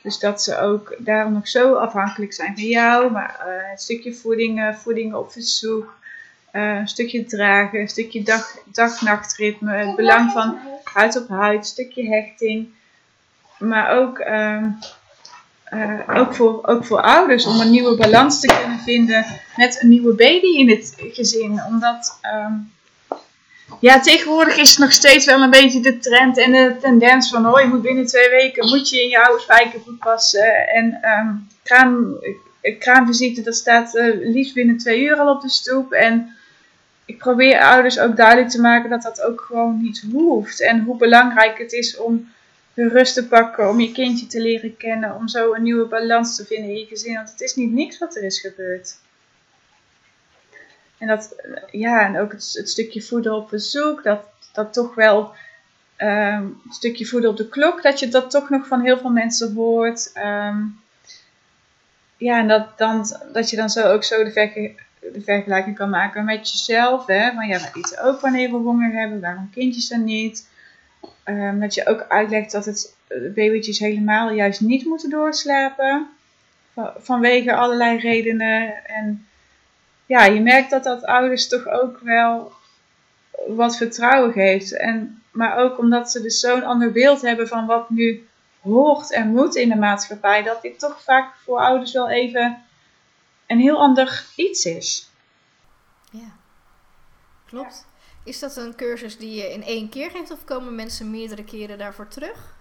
Dus 0.02 0.18
dat 0.18 0.42
ze 0.42 0.58
ook 0.58 0.96
daarom 0.98 1.32
nog 1.32 1.48
zo 1.48 1.74
afhankelijk 1.74 2.32
zijn 2.32 2.54
van 2.54 2.66
jou. 2.66 3.12
Maar 3.12 3.44
uh, 3.46 3.70
het 3.70 3.82
stukje 3.82 4.14
voeding, 4.14 4.76
voeding 4.76 5.14
op 5.14 5.32
verzoek, 5.32 5.96
een 6.52 6.88
stukje 6.88 7.24
dragen, 7.24 7.80
een 7.80 7.88
stukje 7.88 8.42
dag-nachtritme, 8.72 9.72
het 9.72 9.96
belang 9.96 10.32
van 10.32 10.58
huid 10.92 11.16
op 11.16 11.28
huid, 11.28 11.58
een 11.58 11.64
stukje 11.64 12.08
hechting. 12.08 12.68
Maar 13.58 13.90
ook 13.98 14.18
um, 14.18 14.78
uh, 15.72 16.20
ook, 16.20 16.34
voor, 16.34 16.66
ook 16.66 16.84
voor 16.84 17.00
ouders 17.00 17.46
om 17.46 17.60
een 17.60 17.70
nieuwe 17.70 17.96
balans 17.96 18.40
te 18.40 18.46
kunnen 18.46 18.78
vinden 18.78 19.26
met 19.56 19.82
een 19.82 19.88
nieuwe 19.88 20.14
baby 20.14 20.46
in 20.46 20.70
het 20.70 20.94
gezin. 20.96 21.62
Omdat 21.68 22.18
um, 22.22 22.72
ja, 23.80 24.00
tegenwoordig 24.00 24.56
is 24.56 24.70
het 24.70 24.78
nog 24.78 24.92
steeds 24.92 25.24
wel 25.26 25.42
een 25.42 25.50
beetje 25.50 25.80
de 25.80 25.98
trend 25.98 26.38
en 26.38 26.52
de 26.52 26.76
tendens 26.80 27.30
van 27.30 27.46
oh, 27.46 27.60
je 27.60 27.66
moet 27.66 27.82
binnen 27.82 28.06
twee 28.06 28.30
weken 28.30 28.68
moet 28.68 28.88
je 28.88 29.02
in 29.02 29.08
je 29.08 29.24
oude 29.24 29.42
spijkervoet 29.42 29.98
passen. 29.98 30.68
En 30.68 31.00
um, 31.18 31.48
kraamvisite, 32.78 33.42
dat 33.42 33.54
staat 33.54 33.94
uh, 33.94 34.32
liefst 34.34 34.54
binnen 34.54 34.78
twee 34.78 35.00
uur 35.00 35.16
al 35.16 35.34
op 35.34 35.40
de 35.40 35.48
stoep. 35.48 35.92
En 35.92 36.36
ik 37.08 37.18
probeer 37.18 37.60
ouders 37.60 37.98
ook 37.98 38.16
duidelijk 38.16 38.48
te 38.48 38.60
maken 38.60 38.90
dat 38.90 39.02
dat 39.02 39.22
ook 39.22 39.40
gewoon 39.40 39.80
niet 39.82 40.04
hoeft. 40.12 40.60
En 40.60 40.82
hoe 40.82 40.96
belangrijk 40.96 41.58
het 41.58 41.72
is 41.72 41.96
om 41.96 42.32
de 42.74 42.88
rust 42.88 43.14
te 43.14 43.26
pakken, 43.26 43.68
om 43.68 43.80
je 43.80 43.92
kindje 43.92 44.26
te 44.26 44.40
leren 44.40 44.76
kennen, 44.76 45.14
om 45.14 45.28
zo 45.28 45.54
een 45.54 45.62
nieuwe 45.62 45.86
balans 45.86 46.36
te 46.36 46.44
vinden 46.44 46.70
in 46.70 46.78
je 46.78 46.86
gezin. 46.86 47.14
Want 47.14 47.30
het 47.30 47.40
is 47.40 47.54
niet 47.54 47.72
niks 47.72 47.98
wat 47.98 48.16
er 48.16 48.22
is 48.22 48.40
gebeurd. 48.40 48.96
En 50.98 51.06
dat, 51.06 51.34
ja, 51.70 52.06
en 52.06 52.18
ook 52.18 52.32
het, 52.32 52.50
het 52.52 52.70
stukje 52.70 53.02
voeden 53.02 53.34
op 53.34 53.50
bezoek, 53.50 54.02
dat, 54.02 54.20
dat 54.52 54.72
toch 54.72 54.94
wel 54.94 55.34
um, 55.98 56.08
een 56.08 56.62
stukje 56.70 57.06
voeden 57.06 57.30
op 57.30 57.36
de 57.36 57.48
klok, 57.48 57.82
dat 57.82 57.98
je 57.98 58.08
dat 58.08 58.30
toch 58.30 58.50
nog 58.50 58.66
van 58.66 58.80
heel 58.80 58.98
veel 58.98 59.10
mensen 59.10 59.54
hoort. 59.54 60.12
Um, 60.14 60.80
ja, 62.16 62.38
en 62.38 62.48
dat, 62.48 62.78
dan, 62.78 63.16
dat 63.32 63.50
je 63.50 63.56
dan 63.56 63.70
zo 63.70 63.92
ook 63.92 64.04
zo 64.04 64.24
de, 64.24 64.74
de 65.00 65.20
vergelijking 65.20 65.76
kan 65.76 65.90
maken 65.90 66.24
met 66.24 66.50
jezelf. 66.50 67.06
Hè? 67.06 67.32
Van 67.32 67.46
ja, 67.46 67.58
wij 67.58 67.70
eten 67.74 68.02
ook 68.02 68.20
wanneer 68.20 68.50
we 68.50 68.56
honger 68.56 68.92
hebben, 68.92 69.20
waarom 69.20 69.50
kindjes 69.50 69.88
dan 69.88 70.04
niet? 70.04 70.48
Um, 71.24 71.60
dat 71.60 71.74
je 71.74 71.86
ook 71.86 72.06
uitlegt 72.08 72.52
dat 72.52 72.64
het 72.64 72.96
de 73.08 73.32
babytjes 73.34 73.78
helemaal 73.78 74.30
juist 74.30 74.60
niet 74.60 74.84
moeten 74.84 75.10
doorslapen. 75.10 76.08
Van, 76.72 76.90
vanwege 76.96 77.54
allerlei 77.54 77.98
redenen. 77.98 78.86
En 78.86 79.26
ja, 80.06 80.24
je 80.24 80.40
merkt 80.40 80.70
dat 80.70 80.84
dat 80.84 81.04
ouders 81.04 81.48
toch 81.48 81.68
ook 81.68 81.98
wel 82.02 82.52
wat 83.46 83.76
vertrouwen 83.76 84.32
geeft. 84.32 84.76
En, 84.76 85.22
maar 85.30 85.56
ook 85.56 85.78
omdat 85.78 86.10
ze 86.10 86.22
dus 86.22 86.40
zo'n 86.40 86.64
ander 86.64 86.92
beeld 86.92 87.20
hebben 87.20 87.48
van 87.48 87.66
wat 87.66 87.90
nu 87.90 88.26
hoort 88.60 89.12
en 89.12 89.28
moet 89.28 89.56
in 89.56 89.68
de 89.68 89.76
maatschappij, 89.76 90.42
dat 90.42 90.62
dit 90.62 90.78
toch 90.78 91.02
vaak 91.02 91.34
voor 91.44 91.58
ouders 91.58 91.92
wel 91.92 92.10
even 92.10 92.62
een 93.48 93.60
heel 93.60 93.78
ander 93.78 94.24
iets 94.36 94.64
is. 94.64 95.10
Ja, 96.10 96.36
klopt. 97.46 97.86
Is 98.24 98.38
dat 98.38 98.56
een 98.56 98.76
cursus 98.76 99.18
die 99.18 99.34
je 99.34 99.52
in 99.52 99.62
één 99.62 99.88
keer 99.88 100.10
geeft 100.10 100.30
of 100.30 100.44
komen 100.44 100.74
mensen 100.74 101.10
meerdere 101.10 101.44
keren 101.44 101.78
daarvoor 101.78 102.08
terug? 102.08 102.56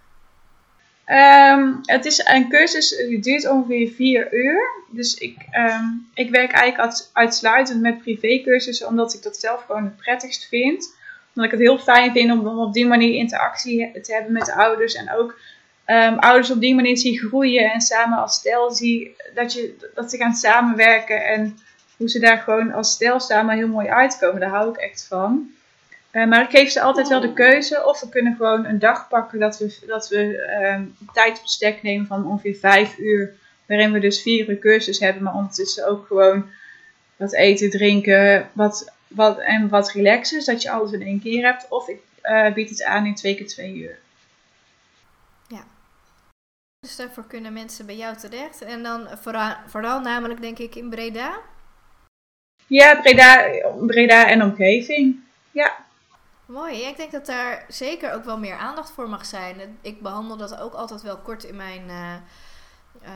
Um, 1.05 1.79
het 1.81 2.05
is 2.05 2.25
een 2.25 2.49
cursus 2.49 2.89
die 2.89 3.19
duurt 3.19 3.49
ongeveer 3.49 3.89
vier 3.89 4.33
uur. 4.33 4.83
Dus 4.91 5.13
ik, 5.13 5.37
um, 5.51 6.09
ik 6.13 6.29
werk 6.29 6.51
eigenlijk 6.51 7.09
uitsluitend 7.13 7.81
met 7.81 8.01
privécursussen, 8.01 8.87
omdat 8.87 9.13
ik 9.13 9.21
dat 9.21 9.37
zelf 9.37 9.65
gewoon 9.65 9.83
het 9.83 9.97
prettigst 9.97 10.47
vind. 10.47 10.95
Omdat 11.27 11.45
ik 11.45 11.51
het 11.51 11.67
heel 11.67 11.79
fijn 11.79 12.11
vind 12.11 12.31
om, 12.31 12.47
om 12.47 12.59
op 12.59 12.73
die 12.73 12.87
manier 12.87 13.15
interactie 13.15 14.01
te 14.01 14.13
hebben 14.13 14.31
met 14.31 14.45
de 14.45 14.53
ouders. 14.53 14.93
En 14.93 15.13
ook 15.13 15.39
um, 15.87 16.19
ouders 16.19 16.51
op 16.51 16.59
die 16.59 16.75
manier 16.75 16.97
zie 16.97 17.19
groeien 17.19 17.71
en 17.71 17.81
samen 17.81 18.17
als 18.17 18.35
stel 18.35 18.71
zie 18.71 19.15
dat, 19.33 19.53
je, 19.53 19.75
dat 19.93 20.11
ze 20.11 20.17
gaan 20.17 20.33
samenwerken. 20.33 21.25
En 21.25 21.57
hoe 21.97 22.09
ze 22.09 22.19
daar 22.19 22.37
gewoon 22.37 22.71
als 22.71 22.91
stel 22.91 23.19
samen 23.19 23.55
heel 23.55 23.67
mooi 23.67 23.87
uitkomen. 23.87 24.39
Daar 24.39 24.49
hou 24.49 24.69
ik 24.69 24.77
echt 24.77 25.05
van. 25.07 25.49
Uh, 26.11 26.27
maar 26.27 26.41
ik 26.41 26.49
geef 26.49 26.69
ze 26.69 26.81
altijd 26.81 27.07
wel 27.07 27.19
de 27.19 27.33
keuze. 27.33 27.85
Of 27.85 27.99
we 27.99 28.09
kunnen 28.09 28.35
gewoon 28.35 28.65
een 28.65 28.79
dag 28.79 29.07
pakken 29.07 29.39
dat 29.39 29.57
we, 29.57 29.79
dat 29.87 30.09
we 30.09 30.47
uh, 30.61 31.11
tijd 31.13 31.39
op 31.39 31.47
stek 31.47 31.81
nemen 31.81 32.07
van 32.07 32.27
ongeveer 32.27 32.55
vijf 32.55 32.97
uur. 32.97 33.33
Waarin 33.65 33.91
we 33.91 33.99
dus 33.99 34.21
vier 34.21 34.49
uur 34.49 34.97
hebben. 34.99 35.23
Maar 35.23 35.33
ondertussen 35.33 35.87
ook 35.87 36.07
gewoon 36.07 36.45
wat 37.15 37.33
eten, 37.33 37.69
drinken 37.69 38.49
wat, 38.53 38.93
wat, 39.07 39.39
en 39.39 39.69
wat 39.69 39.91
relaxen. 39.91 40.41
Zodat 40.41 40.61
je 40.61 40.71
alles 40.71 40.91
in 40.91 41.01
één 41.01 41.21
keer 41.21 41.45
hebt. 41.45 41.65
Of 41.69 41.87
ik 41.87 41.99
uh, 42.23 42.53
bied 42.53 42.69
het 42.69 42.83
aan 42.83 43.05
in 43.05 43.15
twee 43.15 43.35
keer 43.35 43.47
twee 43.47 43.75
uur. 43.75 43.97
Dus 46.87 46.95
daarvoor 46.95 47.27
kunnen 47.27 47.53
mensen 47.53 47.85
bij 47.85 47.95
jou 47.95 48.17
terecht. 48.17 48.61
En 48.61 48.83
dan 48.83 49.07
vooral, 49.21 49.55
vooral 49.65 49.99
namelijk 49.99 50.41
denk 50.41 50.57
ik 50.57 50.75
in 50.75 50.89
Breda. 50.89 51.39
Ja, 52.67 53.01
Breda, 53.01 53.47
Breda 53.85 54.27
en 54.27 54.41
omgeving. 54.41 55.19
Ja. 55.51 55.75
Mooi. 56.45 56.81
ik 56.81 56.97
denk 56.97 57.11
dat 57.11 57.25
daar 57.25 57.65
zeker 57.67 58.13
ook 58.13 58.23
wel 58.23 58.37
meer 58.37 58.55
aandacht 58.55 58.91
voor 58.91 59.09
mag 59.09 59.25
zijn. 59.25 59.77
Ik 59.81 60.01
behandel 60.01 60.37
dat 60.37 60.59
ook 60.59 60.73
altijd 60.73 61.01
wel 61.01 61.17
kort 61.17 61.43
in 61.43 61.55
mijn 61.55 61.83
uh, 61.87 62.13
uh, 63.03 63.11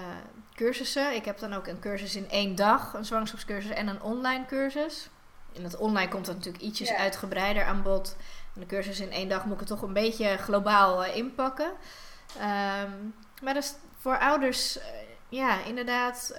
cursussen. 0.56 1.16
Ik 1.16 1.26
heb 1.26 1.40
dan 1.40 1.54
ook 1.54 1.68
een 1.68 1.80
cursus 1.80 2.16
in 2.16 2.30
één 2.30 2.56
dag, 2.56 2.94
een 2.94 3.06
zwangerschapscursus 3.06 3.72
en 3.72 3.88
een 3.88 4.02
online 4.02 4.46
cursus. 4.46 5.10
In 5.52 5.64
het 5.64 5.78
online 5.78 6.10
komt 6.10 6.26
dat 6.26 6.36
natuurlijk 6.36 6.64
ietsjes 6.64 6.92
uitgebreider 6.92 7.64
aan 7.64 7.82
bod. 7.82 8.16
En 8.56 8.62
de 8.62 8.68
cursus 8.68 9.00
in 9.00 9.12
één 9.12 9.30
dag 9.30 9.44
moet 9.44 9.54
ik 9.54 9.60
het 9.60 9.68
toch 9.68 9.82
een 9.82 9.94
beetje 9.94 10.38
globaal 10.38 11.06
uh, 11.06 11.16
inpakken. 11.16 11.72
Um, 12.38 13.14
maar 13.42 13.54
dat 13.54 13.64
is 13.64 13.74
voor 13.98 14.18
ouders, 14.18 14.80
ja, 15.30 15.66
inderdaad 15.66 16.36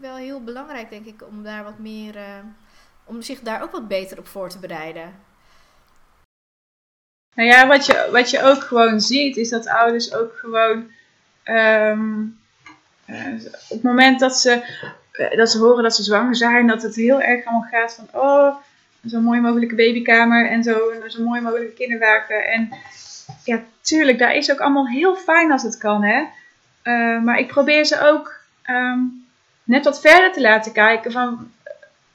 wel 0.00 0.16
heel 0.16 0.44
belangrijk, 0.44 0.90
denk 0.90 1.06
ik, 1.06 1.22
om 1.28 1.42
daar 1.42 1.64
wat 1.64 1.78
meer, 1.78 2.14
om 3.04 3.22
zich 3.22 3.40
daar 3.40 3.62
ook 3.62 3.70
wat 3.72 3.88
beter 3.88 4.18
op 4.18 4.26
voor 4.26 4.48
te 4.48 4.58
bereiden. 4.58 5.14
Nou 7.34 7.48
ja, 7.48 7.66
wat 7.66 7.86
je, 7.86 8.08
wat 8.12 8.30
je 8.30 8.42
ook 8.42 8.62
gewoon 8.62 9.00
ziet, 9.00 9.36
is 9.36 9.48
dat 9.48 9.68
ouders 9.68 10.14
ook 10.14 10.36
gewoon 10.36 10.90
uh, 11.44 11.98
op 13.68 13.68
het 13.68 13.82
moment 13.82 14.20
dat 14.20 14.38
ze, 14.38 14.82
dat 15.36 15.50
ze 15.50 15.58
horen 15.58 15.82
dat 15.82 15.94
ze 15.94 16.02
zwanger 16.02 16.36
zijn, 16.36 16.66
dat 16.66 16.82
het 16.82 16.94
heel 16.94 17.20
erg 17.20 17.44
allemaal 17.44 17.68
gaat 17.70 17.94
van, 17.94 18.20
oh, 18.20 18.56
zo'n 19.04 19.22
mooi 19.22 19.40
mogelijke 19.40 19.74
babykamer 19.74 20.50
en 20.50 20.62
zo'n 20.62 21.02
zo 21.06 21.22
mooi 21.22 21.40
mogelijke 21.40 21.74
kinderwagen. 21.74 22.44
En 22.44 22.68
ja, 23.44 23.62
tuurlijk, 23.80 24.18
daar 24.18 24.34
is 24.34 24.50
ook 24.52 24.60
allemaal 24.60 24.88
heel 24.88 25.16
fijn 25.16 25.52
als 25.52 25.62
het 25.62 25.78
kan, 25.78 26.02
hè. 26.02 26.24
Uh, 26.82 27.22
maar 27.22 27.38
ik 27.38 27.46
probeer 27.46 27.84
ze 27.84 28.00
ook 28.00 28.40
um, 28.70 29.26
net 29.64 29.84
wat 29.84 30.00
verder 30.00 30.32
te 30.32 30.40
laten 30.40 30.72
kijken 30.72 31.12
van 31.12 31.50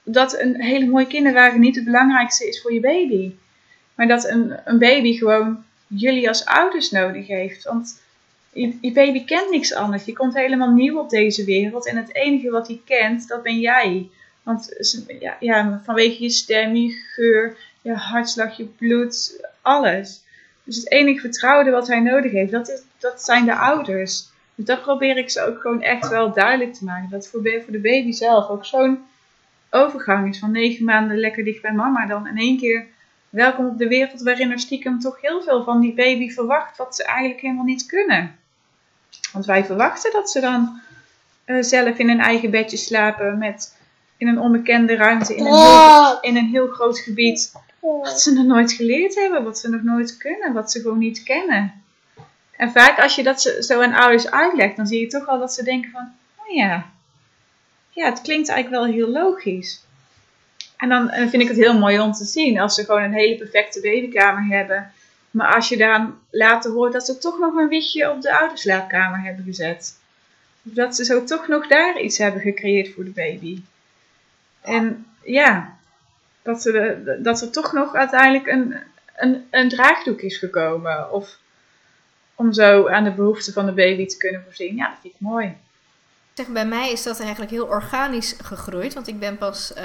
dat 0.03 0.39
een 0.39 0.61
hele 0.61 0.85
mooie 0.85 1.07
kinderwagen 1.07 1.59
niet 1.59 1.75
het 1.75 1.85
belangrijkste 1.85 2.47
is 2.47 2.61
voor 2.61 2.73
je 2.73 2.79
baby. 2.79 3.31
Maar 3.95 4.07
dat 4.07 4.29
een, 4.29 4.53
een 4.65 4.79
baby 4.79 5.17
gewoon 5.17 5.63
jullie 5.87 6.27
als 6.27 6.45
ouders 6.45 6.91
nodig 6.91 7.27
heeft. 7.27 7.63
Want 7.63 8.01
je, 8.53 8.77
je, 8.81 8.91
baby 8.91 9.25
kent 9.25 9.49
niks 9.49 9.73
anders. 9.73 10.05
Je 10.05 10.13
komt 10.13 10.33
helemaal 10.33 10.71
nieuw 10.71 10.99
op 10.99 11.09
deze 11.09 11.43
wereld. 11.43 11.87
En 11.87 11.97
het 11.97 12.15
enige 12.15 12.49
wat 12.49 12.67
hij 12.67 12.81
kent, 12.85 13.27
dat 13.27 13.43
ben 13.43 13.59
jij. 13.59 14.09
Want 14.43 14.91
ja, 15.19 15.37
ja, 15.39 15.81
vanwege 15.85 16.23
je 16.23 16.29
stem, 16.29 16.75
je 16.75 16.91
geur, 16.91 17.57
je 17.81 17.93
hartslag, 17.93 18.57
je 18.57 18.65
bloed, 18.65 19.45
alles. 19.61 20.20
Dus 20.63 20.75
het 20.75 20.91
enige 20.91 21.19
vertrouwde 21.19 21.71
wat 21.71 21.87
hij 21.87 21.99
nodig 21.99 22.31
heeft, 22.31 22.51
dat, 22.51 22.69
is, 22.69 22.81
dat 22.99 23.23
zijn 23.23 23.45
de 23.45 23.55
ouders. 23.55 24.29
Dus 24.55 24.65
dat 24.65 24.81
probeer 24.81 25.17
ik 25.17 25.29
ze 25.29 25.45
ook 25.45 25.61
gewoon 25.61 25.81
echt 25.81 26.09
wel 26.09 26.33
duidelijk 26.33 26.73
te 26.73 26.85
maken. 26.85 27.09
Dat 27.09 27.27
voor, 27.27 27.41
voor 27.41 27.71
de 27.71 27.79
baby 27.79 28.11
zelf 28.11 28.49
ook 28.49 28.65
zo'n 28.65 29.05
overgang 29.69 30.29
is 30.29 30.39
van 30.39 30.51
negen 30.51 30.85
maanden 30.85 31.17
lekker 31.17 31.43
dicht 31.43 31.61
bij 31.61 31.73
mama. 31.73 32.05
Dan 32.05 32.27
in 32.27 32.37
één 32.37 32.57
keer 32.57 32.85
welkom 33.29 33.67
op 33.67 33.77
de 33.77 33.87
wereld 33.87 34.21
waarin 34.21 34.51
er 34.51 34.59
stiekem 34.59 34.99
toch 34.99 35.21
heel 35.21 35.41
veel 35.41 35.63
van 35.63 35.79
die 35.79 35.93
baby 35.93 36.29
verwacht 36.29 36.77
wat 36.77 36.95
ze 36.95 37.03
eigenlijk 37.03 37.41
helemaal 37.41 37.65
niet 37.65 37.85
kunnen. 37.85 38.35
Want 39.31 39.45
wij 39.45 39.65
verwachten 39.65 40.11
dat 40.11 40.29
ze 40.29 40.39
dan 40.39 40.79
uh, 41.45 41.61
zelf 41.61 41.97
in 41.97 42.09
een 42.09 42.19
eigen 42.19 42.51
bedje 42.51 42.77
slapen 42.77 43.37
met 43.37 43.79
in 44.17 44.27
een 44.27 44.39
onbekende 44.39 44.95
ruimte 44.95 45.35
in 45.35 45.45
een, 45.45 45.53
heel, 45.53 46.21
in 46.21 46.37
een 46.37 46.49
heel 46.49 46.67
groot 46.67 46.99
gebied. 46.99 47.51
Wat 47.81 48.21
ze 48.21 48.33
nog 48.33 48.45
nooit 48.45 48.71
geleerd 48.71 49.15
hebben, 49.15 49.43
wat 49.43 49.59
ze 49.59 49.69
nog 49.69 49.83
nooit 49.83 50.17
kunnen, 50.17 50.53
wat 50.53 50.71
ze 50.71 50.81
gewoon 50.81 50.97
niet 50.97 51.23
kennen. 51.23 51.83
En 52.51 52.71
vaak 52.71 52.99
als 52.99 53.15
je 53.15 53.23
dat 53.23 53.41
zo 53.59 53.81
aan 53.81 53.93
ouders 53.93 54.31
uitlegt, 54.31 54.75
dan 54.75 54.87
zie 54.87 54.99
je 54.99 55.07
toch 55.07 55.27
al 55.27 55.39
dat 55.39 55.53
ze 55.53 55.63
denken 55.63 55.91
van, 55.91 56.11
oh 56.35 56.55
ja, 56.55 56.91
ja, 57.89 58.09
het 58.09 58.21
klinkt 58.21 58.49
eigenlijk 58.49 58.83
wel 58.83 58.93
heel 58.93 59.07
logisch. 59.07 59.83
En 60.77 60.89
dan 60.89 61.09
vind 61.09 61.41
ik 61.41 61.47
het 61.47 61.57
heel 61.57 61.79
mooi 61.79 61.99
om 61.99 62.11
te 62.11 62.25
zien 62.25 62.59
als 62.59 62.75
ze 62.75 62.85
gewoon 62.85 63.03
een 63.03 63.13
hele 63.13 63.37
perfecte 63.37 63.81
babykamer 63.81 64.57
hebben. 64.57 64.91
Maar 65.31 65.55
als 65.55 65.69
je 65.69 65.77
dan 65.77 66.19
later 66.29 66.71
hoort 66.71 66.93
dat 66.93 67.05
ze 67.05 67.17
toch 67.17 67.39
nog 67.39 67.55
een 67.55 67.67
wiegje 67.67 68.11
op 68.11 68.21
de 68.21 68.37
ouderslaapkamer 68.37 69.21
hebben 69.21 69.45
gezet. 69.45 69.99
Dat 70.61 70.95
ze 70.95 71.05
zo 71.05 71.23
toch 71.23 71.47
nog 71.47 71.67
daar 71.67 72.01
iets 72.01 72.17
hebben 72.17 72.41
gecreëerd 72.41 72.93
voor 72.93 73.03
de 73.03 73.09
baby. 73.09 73.61
En 74.61 75.05
ja, 75.23 75.77
dat, 76.41 76.61
ze 76.61 77.19
dat 77.21 77.41
er 77.41 77.51
toch 77.51 77.71
nog 77.71 77.95
uiteindelijk 77.95 78.47
een, 78.47 78.75
een, 79.15 79.47
een 79.49 79.69
draagdoek 79.69 80.21
is 80.21 80.37
gekomen. 80.37 81.11
Of 81.11 81.37
om 82.35 82.53
zo 82.53 82.87
aan 82.87 83.03
de 83.03 83.11
behoeften 83.11 83.53
van 83.53 83.65
de 83.65 83.71
baby 83.71 84.05
te 84.05 84.17
kunnen 84.17 84.43
voorzien. 84.43 84.75
Ja, 84.75 84.87
dat 84.89 84.97
vind 85.01 85.13
ik 85.13 85.19
mooi. 85.19 85.57
Zeg, 86.33 86.47
bij 86.47 86.65
mij 86.65 86.91
is 86.91 87.03
dat 87.03 87.19
eigenlijk 87.19 87.51
heel 87.51 87.65
organisch 87.65 88.35
gegroeid. 88.43 88.93
Want 88.93 89.07
ik 89.07 89.19
ben 89.19 89.37
pas... 89.37 89.73
Uh 89.77 89.83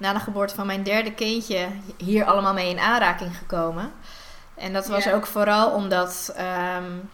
na 0.00 0.12
de 0.12 0.20
geboorte 0.20 0.54
van 0.54 0.66
mijn 0.66 0.82
derde 0.82 1.12
kindje 1.12 1.66
hier 1.96 2.24
allemaal 2.24 2.54
mee 2.54 2.70
in 2.70 2.78
aanraking 2.78 3.36
gekomen. 3.36 3.92
En 4.54 4.72
dat 4.72 4.86
was 4.86 5.08
ook 5.08 5.26
vooral 5.26 5.70
omdat 5.70 6.34
um, 6.76 7.10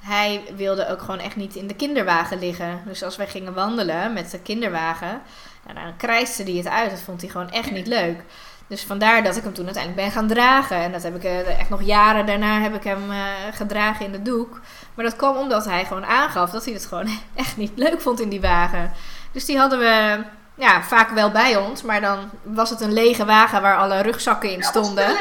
hij 0.00 0.42
wilde 0.56 0.88
ook 0.88 1.00
gewoon 1.00 1.18
echt 1.18 1.36
niet 1.36 1.54
in 1.54 1.66
de 1.66 1.74
kinderwagen 1.74 2.38
liggen. 2.38 2.82
Dus 2.86 3.02
als 3.02 3.16
wij 3.16 3.26
gingen 3.26 3.54
wandelen 3.54 4.12
met 4.12 4.30
de 4.30 4.38
kinderwagen, 4.38 5.22
nou, 5.64 5.86
dan 5.86 5.96
krijste 5.96 6.42
hij 6.42 6.52
het 6.52 6.68
uit. 6.68 6.90
Dat 6.90 7.00
vond 7.00 7.20
hij 7.20 7.30
gewoon 7.30 7.50
echt 7.50 7.70
niet 7.70 7.86
leuk. 7.86 8.22
Dus 8.66 8.82
vandaar 8.82 9.22
dat 9.22 9.36
ik 9.36 9.42
hem 9.42 9.52
toen 9.52 9.64
uiteindelijk 9.64 10.04
ben 10.04 10.12
gaan 10.12 10.28
dragen. 10.28 10.76
En 10.76 10.92
dat 10.92 11.02
heb 11.02 11.16
ik 11.16 11.24
eh, 11.24 11.60
echt 11.60 11.68
nog 11.68 11.82
jaren 11.82 12.26
daarna 12.26 12.60
heb 12.60 12.74
ik 12.74 12.84
hem 12.84 13.10
eh, 13.10 13.18
gedragen 13.52 14.04
in 14.06 14.12
de 14.12 14.22
doek. 14.22 14.60
Maar 14.94 15.04
dat 15.04 15.16
kwam 15.16 15.36
omdat 15.36 15.64
hij 15.64 15.84
gewoon 15.84 16.06
aangaf 16.06 16.50
dat 16.50 16.64
hij 16.64 16.74
het 16.74 16.86
gewoon 16.86 17.08
echt 17.34 17.56
niet 17.56 17.72
leuk 17.74 18.00
vond 18.00 18.20
in 18.20 18.28
die 18.28 18.40
wagen. 18.40 18.92
Dus 19.32 19.44
die 19.44 19.58
hadden 19.58 19.78
we 19.78 20.24
ja, 20.54 20.82
vaak 20.82 21.10
wel 21.10 21.30
bij 21.30 21.56
ons. 21.56 21.82
Maar 21.82 22.00
dan 22.00 22.30
was 22.42 22.70
het 22.70 22.80
een 22.80 22.92
lege 22.92 23.24
wagen 23.24 23.62
waar 23.62 23.76
alle 23.76 24.02
rugzakken 24.02 24.50
in 24.50 24.62
stonden. 24.62 25.06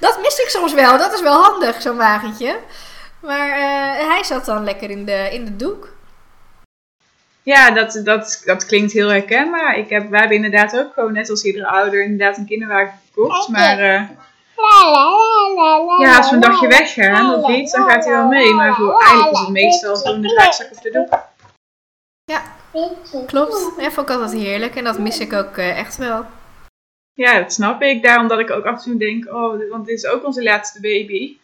dat 0.00 0.18
mis 0.22 0.38
ik 0.38 0.48
soms 0.48 0.74
wel. 0.74 0.98
Dat 0.98 1.12
is 1.12 1.22
wel 1.22 1.42
handig, 1.42 1.82
zo'n 1.82 1.96
wagentje. 1.96 2.58
Maar 3.20 3.50
eh, 3.50 4.08
hij 4.08 4.24
zat 4.24 4.44
dan 4.44 4.64
lekker 4.64 4.90
in 4.90 5.04
de, 5.04 5.28
in 5.32 5.44
de 5.44 5.56
doek. 5.56 5.88
Ja, 7.42 7.70
dat, 7.70 8.00
dat, 8.04 8.42
dat 8.44 8.66
klinkt 8.66 8.92
heel 8.92 9.08
herkenbaar. 9.08 9.78
Ik 9.78 9.88
heb, 9.88 10.10
wij 10.10 10.18
hebben 10.18 10.36
inderdaad 10.36 10.78
ook 10.78 10.92
gewoon, 10.92 11.12
net 11.12 11.30
als 11.30 11.44
iedere 11.44 11.66
ouder, 11.66 12.02
inderdaad 12.04 12.36
een 12.36 12.46
kinderwagen 12.46 13.00
gekocht. 13.06 13.48
Maar 13.48 13.78
eh, 13.78 14.08
ja, 15.98 16.16
als 16.16 16.28
we 16.30 16.34
een 16.34 16.40
dagje 16.40 16.68
weggaan 16.68 17.34
of 17.34 17.50
iets, 17.50 17.72
dan 17.72 17.90
gaat 17.90 18.04
hij 18.04 18.14
wel 18.14 18.26
mee. 18.26 18.54
Maar 18.54 18.74
voor 18.74 19.00
eigenlijk 19.00 19.32
is 19.32 19.40
het 19.40 19.48
meestal 19.48 19.96
gewoon 19.96 20.20
de 20.20 20.28
draagzak 20.28 20.70
op 20.72 20.82
de 20.82 20.90
doek. 20.90 21.28
Ja, 22.24 22.42
klopt. 23.26 23.72
Ja, 23.78 23.90
vond 23.90 24.08
ik 24.08 24.16
altijd 24.16 24.40
heerlijk. 24.40 24.76
En 24.76 24.84
dat 24.84 24.98
mis 24.98 25.18
ik 25.18 25.32
ook 25.32 25.56
eh, 25.56 25.78
echt 25.78 25.96
wel. 25.96 26.24
Ja, 27.12 27.40
dat 27.40 27.52
snap 27.52 27.82
ik. 27.82 28.02
Daarom 28.02 28.28
dat 28.28 28.38
ik 28.38 28.50
ook 28.50 28.64
af 28.64 28.76
en 28.76 28.82
toe 28.82 28.96
denk, 28.96 29.26
oh, 29.32 29.70
want 29.70 29.86
dit 29.86 29.96
is 29.96 30.06
ook 30.06 30.24
onze 30.24 30.42
laatste 30.42 30.80
baby. 30.80 31.36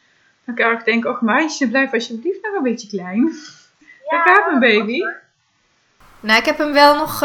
Dan 0.44 0.54
kan 0.54 0.72
ik 0.72 0.84
denken, 0.84 1.10
oh 1.10 1.22
meisje, 1.22 1.68
blijf 1.68 1.92
alsjeblieft 1.92 2.42
nog 2.42 2.54
een 2.54 2.62
beetje 2.62 2.88
klein. 2.88 3.32
Daar 4.08 4.20
gaat 4.28 4.46
mijn 4.46 4.60
baby. 4.60 5.00
Nou, 6.26 6.38
ik 6.38 6.44
heb 6.44 6.58
hem 6.58 6.72
wel 6.72 6.94
nog. 6.96 7.18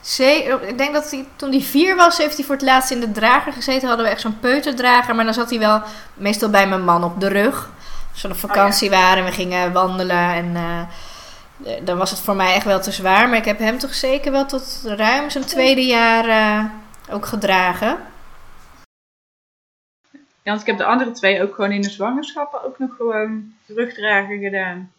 ze- 0.00 0.58
ik 0.66 0.78
denk 0.78 0.92
dat 0.94 1.10
hij 1.10 1.26
toen 1.36 1.50
hij 1.50 1.60
vier 1.60 1.96
was, 1.96 2.18
heeft 2.18 2.36
hij 2.36 2.44
voor 2.44 2.54
het 2.54 2.64
laatst 2.64 2.90
in 2.90 3.00
de 3.00 3.12
drager 3.12 3.52
gezeten. 3.52 3.88
Hadden 3.88 4.06
we 4.06 4.12
echt 4.12 4.20
zo'n 4.20 4.38
peuterdrager. 4.40 5.14
Maar 5.14 5.24
dan 5.24 5.34
zat 5.34 5.50
hij 5.50 5.58
wel 5.58 5.82
meestal 6.14 6.50
bij 6.50 6.68
mijn 6.68 6.84
man 6.84 7.04
op 7.04 7.20
de 7.20 7.28
rug. 7.28 7.70
Als 8.12 8.22
we 8.22 8.28
op 8.28 8.36
vakantie 8.36 8.90
waren 8.90 9.18
en 9.18 9.24
we 9.24 9.32
gingen 9.32 9.72
wandelen. 9.72 10.16
En 10.34 10.56
eh, 10.56 10.80
eh, 11.76 11.80
dan 11.84 11.98
was 11.98 12.10
het 12.10 12.20
voor 12.20 12.36
mij 12.36 12.54
echt 12.54 12.64
wel 12.64 12.80
te 12.80 12.92
zwaar. 12.92 13.28
Maar 13.28 13.38
ik 13.38 13.44
heb 13.44 13.58
hem 13.58 13.78
toch 13.78 13.94
zeker 13.94 14.32
wel 14.32 14.46
tot 14.46 14.82
ruim 14.84 15.30
zijn 15.30 15.44
tweede 15.44 15.86
jaar 15.86 16.24
eh, 16.28 16.64
ook 17.14 17.26
gedragen. 17.26 17.98
Ja, 20.42 20.50
want 20.50 20.60
ik 20.60 20.66
heb 20.66 20.78
de 20.78 20.84
andere 20.84 21.10
twee 21.10 21.42
ook 21.42 21.54
gewoon 21.54 21.72
in 21.72 21.80
de 21.80 21.90
zwangerschappen 21.90 22.64
ook 22.64 22.78
nog 22.78 22.90
gewoon 22.96 23.52
rugdragen 23.66 24.38
gedaan. 24.38 24.92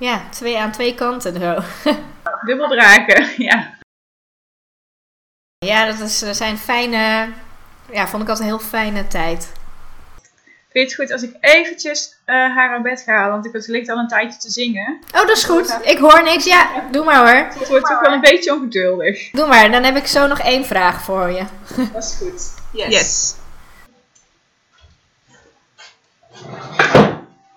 Ja, 0.00 0.22
twee 0.30 0.58
aan 0.58 0.72
twee 0.72 0.94
kanten 0.94 1.40
zo. 1.40 1.62
Dubbel 2.46 2.68
dragen, 2.68 3.28
ja. 3.48 3.78
Ja, 5.58 5.86
dat 5.86 6.00
is, 6.00 6.18
zijn 6.18 6.58
fijne. 6.58 7.28
Ja, 7.92 8.08
vond 8.08 8.22
ik 8.22 8.28
altijd 8.28 8.48
een 8.48 8.56
heel 8.56 8.66
fijne 8.68 9.06
tijd. 9.06 9.52
Vind 10.70 10.72
je 10.72 10.80
het 10.80 10.94
goed 10.94 11.12
als 11.12 11.22
ik 11.22 11.36
eventjes 11.40 12.16
eh, 12.24 12.34
haar 12.34 12.74
aan 12.74 12.82
bed 12.82 13.02
ga 13.02 13.12
halen? 13.12 13.30
Want 13.30 13.46
ik 13.46 13.52
het 13.52 13.66
ligt 13.66 13.88
al 13.88 13.98
een 13.98 14.08
tijdje 14.08 14.38
te 14.38 14.50
zingen. 14.50 14.98
Oh, 15.06 15.20
dat 15.20 15.30
is 15.36 15.44
goed. 15.44 15.78
Ik 15.82 15.98
hoor 15.98 16.22
niks. 16.22 16.44
Ja, 16.44 16.88
doe 16.90 17.04
maar 17.04 17.16
hoor. 17.16 17.58
Het 17.58 17.68
wordt 17.68 17.90
ook 17.90 18.00
wel 18.00 18.12
een 18.12 18.20
beetje 18.20 18.54
ongeduldig. 18.54 19.30
Doe 19.30 19.46
maar, 19.46 19.70
dan 19.70 19.82
heb 19.82 19.96
ik 19.96 20.06
zo 20.06 20.26
nog 20.26 20.40
één 20.40 20.64
vraag 20.64 21.02
voor 21.02 21.30
je. 21.30 21.44
Dat 21.92 22.04
is 22.04 22.16
goed. 22.18 22.54
Yes. 22.72 23.34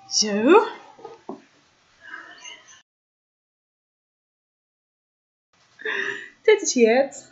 Zo. 0.09 0.63
Dit 6.43 6.61
is 6.61 6.73
het. 6.73 7.31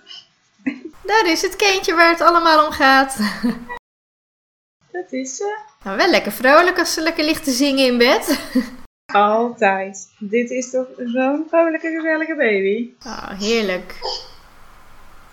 Daar 1.04 1.26
is 1.26 1.41
het 1.41 1.56
kindje 1.56 1.95
waar 1.95 2.12
het 2.12 2.22
allemaal 2.22 2.66
om 2.66 2.72
gaat. 2.72 3.18
Dat 4.91 5.12
is 5.12 5.36
ze. 5.36 5.58
Nou, 5.84 5.97
wel 5.97 6.10
lekker 6.10 6.32
vrolijk 6.32 6.80
als 6.80 6.93
ze 6.93 7.02
lekker 7.02 7.24
ligt 7.24 7.43
te 7.43 7.52
zingen 7.52 7.86
in 7.86 7.97
bed. 7.97 8.39
Altijd. 9.14 10.08
Dit 10.20 10.49
is 10.49 10.70
toch 10.70 10.88
zo'n 10.97 11.45
vrolijke, 11.49 11.88
gezellige 11.88 12.36
baby. 12.36 12.89
Oh, 13.06 13.30
heerlijk. 13.39 13.95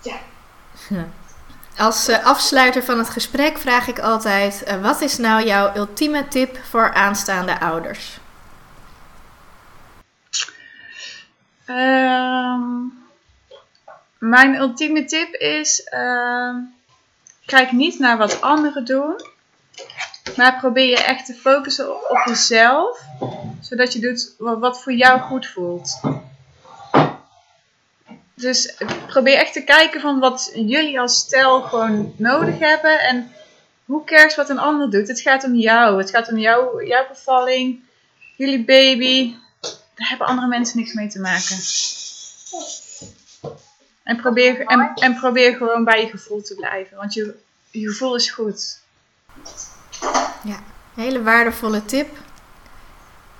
Ja. 0.01 0.19
Als 1.77 2.07
eh, 2.07 2.25
afsluiter 2.25 2.83
van 2.83 2.97
het 2.97 3.09
gesprek 3.09 3.57
vraag 3.57 3.87
ik 3.87 3.99
altijd: 3.99 4.63
eh, 4.63 4.81
wat 4.81 5.01
is 5.01 5.17
nou 5.17 5.45
jouw 5.45 5.75
ultieme 5.75 6.27
tip 6.27 6.57
voor 6.69 6.93
aanstaande 6.93 7.59
ouders? 7.59 8.19
Ehm, 11.65 12.98
mijn 14.19 14.55
ultieme 14.55 15.05
tip 15.05 15.33
is: 15.33 15.83
ehm, 15.83 16.55
kijk 17.45 17.71
niet 17.71 17.99
naar 17.99 18.17
wat 18.17 18.41
anderen 18.41 18.85
doen, 18.85 19.21
maar 20.35 20.57
probeer 20.59 20.89
je 20.89 21.03
echt 21.03 21.25
te 21.25 21.33
focussen 21.33 22.09
op, 22.09 22.21
jezelf, 22.25 23.01
zodat 23.61 23.93
je 23.93 23.99
doet 23.99 24.35
wat, 24.37 24.81
voor 24.81 24.93
jou 24.93 25.19
goed 25.19 25.47
voelt. 25.47 25.99
Dus 28.33 28.75
probeer 29.07 29.37
echt 29.37 29.53
te 29.53 29.63
kijken 29.63 30.01
van 30.01 30.19
wat 30.19 30.51
jullie 30.53 30.99
als 30.99 31.17
stel 31.17 31.61
gewoon 31.61 32.13
nodig 32.17 32.59
hebben 32.59 32.99
en 32.99 33.31
hoe 33.85 34.03
cares 34.03 34.35
wat 34.35 34.49
een 34.49 34.59
ander 34.59 34.91
doet. 34.91 35.07
Het 35.07 35.21
gaat 35.21 35.43
om 35.43 35.55
jou, 35.55 35.97
het 35.97 36.09
gaat 36.09 36.31
om 36.31 36.37
jou, 36.37 36.85
jouw 36.87 37.07
bevalling, 37.07 37.79
jullie 38.35 38.65
baby. 38.65 39.33
Daar 39.95 40.09
hebben 40.09 40.27
andere 40.27 40.47
mensen 40.47 40.77
niks 40.77 40.93
mee 40.93 41.07
te 41.07 41.19
maken. 41.19 41.57
En 44.03 44.15
probeer, 44.17 44.65
en, 44.65 44.91
en 44.95 45.15
probeer 45.19 45.55
gewoon 45.55 45.83
bij 45.83 46.01
je 46.01 46.09
gevoel 46.09 46.41
te 46.41 46.55
blijven, 46.55 46.97
want 46.97 47.13
je, 47.13 47.35
je 47.71 47.87
gevoel 47.87 48.15
is 48.15 48.31
goed. 48.31 48.79
Ja, 50.43 50.59
hele 50.95 51.23
waardevolle 51.23 51.85
tip. 51.85 52.07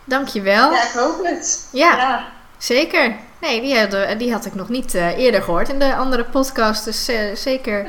Dankjewel. 0.04 0.74
ik 0.74 0.92
hoop 0.94 1.26
het. 1.26 1.70
Ja, 1.72 2.26
zeker. 2.58 3.16
Nee, 3.42 3.62
die, 3.62 3.80
hadden- 3.80 4.18
die 4.18 4.32
had 4.32 4.46
ik 4.46 4.56
nog 4.56 4.70
niet 4.70 4.96
eh, 4.96 5.18
eerder 5.18 5.42
gehoord 5.44 5.70
in 5.70 5.80
de 5.80 5.96
andere 5.96 6.24
podcast. 6.24 6.86
Dus 6.86 7.08
eh, 7.08 7.36
zeker 7.36 7.88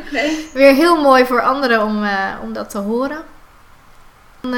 weer 0.53 0.75
heel 0.75 1.01
mooi 1.03 1.27
voor 1.27 1.43
anderen 1.43 1.83
om, 1.83 2.05
eh, 2.05 2.35
om 2.43 2.53
dat 2.53 2.71
te 2.71 2.79
horen. 2.79 3.23
Dan 4.41 4.53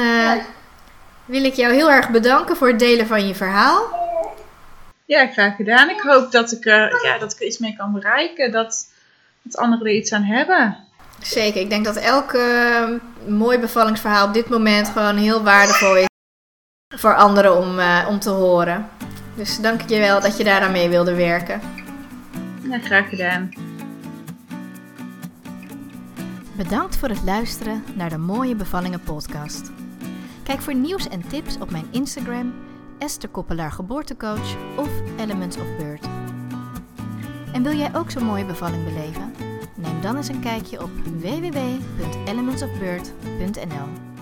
wil 1.25 1.43
ik 1.43 1.53
jou 1.53 1.73
heel 1.73 1.91
erg 1.91 2.09
bedanken 2.09 2.55
voor 2.55 2.67
het 2.67 2.79
delen 2.79 3.07
van 3.07 3.27
je 3.27 3.35
verhaal. 3.35 4.02
Ja, 5.13 5.27
graag 5.27 5.55
gedaan. 5.55 5.89
Ik 5.89 5.99
hoop 5.99 6.31
dat 6.31 6.51
ik, 6.51 6.65
er, 6.65 7.05
ja, 7.05 7.17
dat 7.17 7.33
ik 7.33 7.39
er 7.39 7.45
iets 7.45 7.57
mee 7.57 7.75
kan 7.75 7.93
bereiken. 7.93 8.51
Dat, 8.51 8.91
dat 9.41 9.57
anderen 9.57 9.87
er 9.87 9.93
iets 9.93 10.13
aan 10.13 10.23
hebben. 10.23 10.77
Zeker, 11.21 11.61
ik 11.61 11.69
denk 11.69 11.85
dat 11.85 11.95
elk 11.95 12.33
eh, 12.33 12.89
mooi 13.27 13.59
bevallingsverhaal 13.59 14.27
op 14.27 14.33
dit 14.33 14.49
moment 14.49 14.87
gewoon 14.87 15.17
heel 15.17 15.43
waardevol 15.43 15.95
is 15.95 16.05
voor 16.89 17.15
anderen 17.15 17.57
om, 17.57 17.79
eh, 17.79 18.05
om 18.09 18.19
te 18.19 18.29
horen. 18.29 18.89
Dus 19.35 19.59
dank 19.59 19.81
je 19.89 19.99
wel 19.99 20.21
dat 20.21 20.37
je 20.37 20.43
daaraan 20.43 20.71
mee 20.71 20.89
wilde 20.89 21.15
werken. 21.15 21.61
Ja, 22.69 22.79
graag 22.79 23.09
gedaan. 23.09 23.49
Bedankt 26.57 26.97
voor 26.97 27.09
het 27.09 27.23
luisteren 27.25 27.83
naar 27.93 28.09
de 28.09 28.17
Mooie 28.17 28.55
Bevallingen 28.55 29.01
podcast. 29.01 29.71
Kijk 30.43 30.61
voor 30.61 30.75
nieuws 30.75 31.07
en 31.07 31.27
tips 31.27 31.57
op 31.59 31.71
mijn 31.71 31.87
Instagram, 31.91 32.53
Esther 33.03 33.29
Koppelaar 33.29 33.71
Geboortecoach 33.71 34.55
of 34.77 34.89
Elements 35.17 35.57
of 35.57 35.65
Birth. 35.77 36.05
En 37.53 37.63
wil 37.63 37.75
jij 37.75 37.95
ook 37.95 38.11
zo'n 38.11 38.23
mooie 38.23 38.45
bevalling 38.45 38.83
beleven? 38.83 39.33
Neem 39.75 40.01
dan 40.01 40.15
eens 40.15 40.27
een 40.27 40.39
kijkje 40.39 40.81
op 40.81 40.89
www.elementsofbirth.nl 41.19 44.12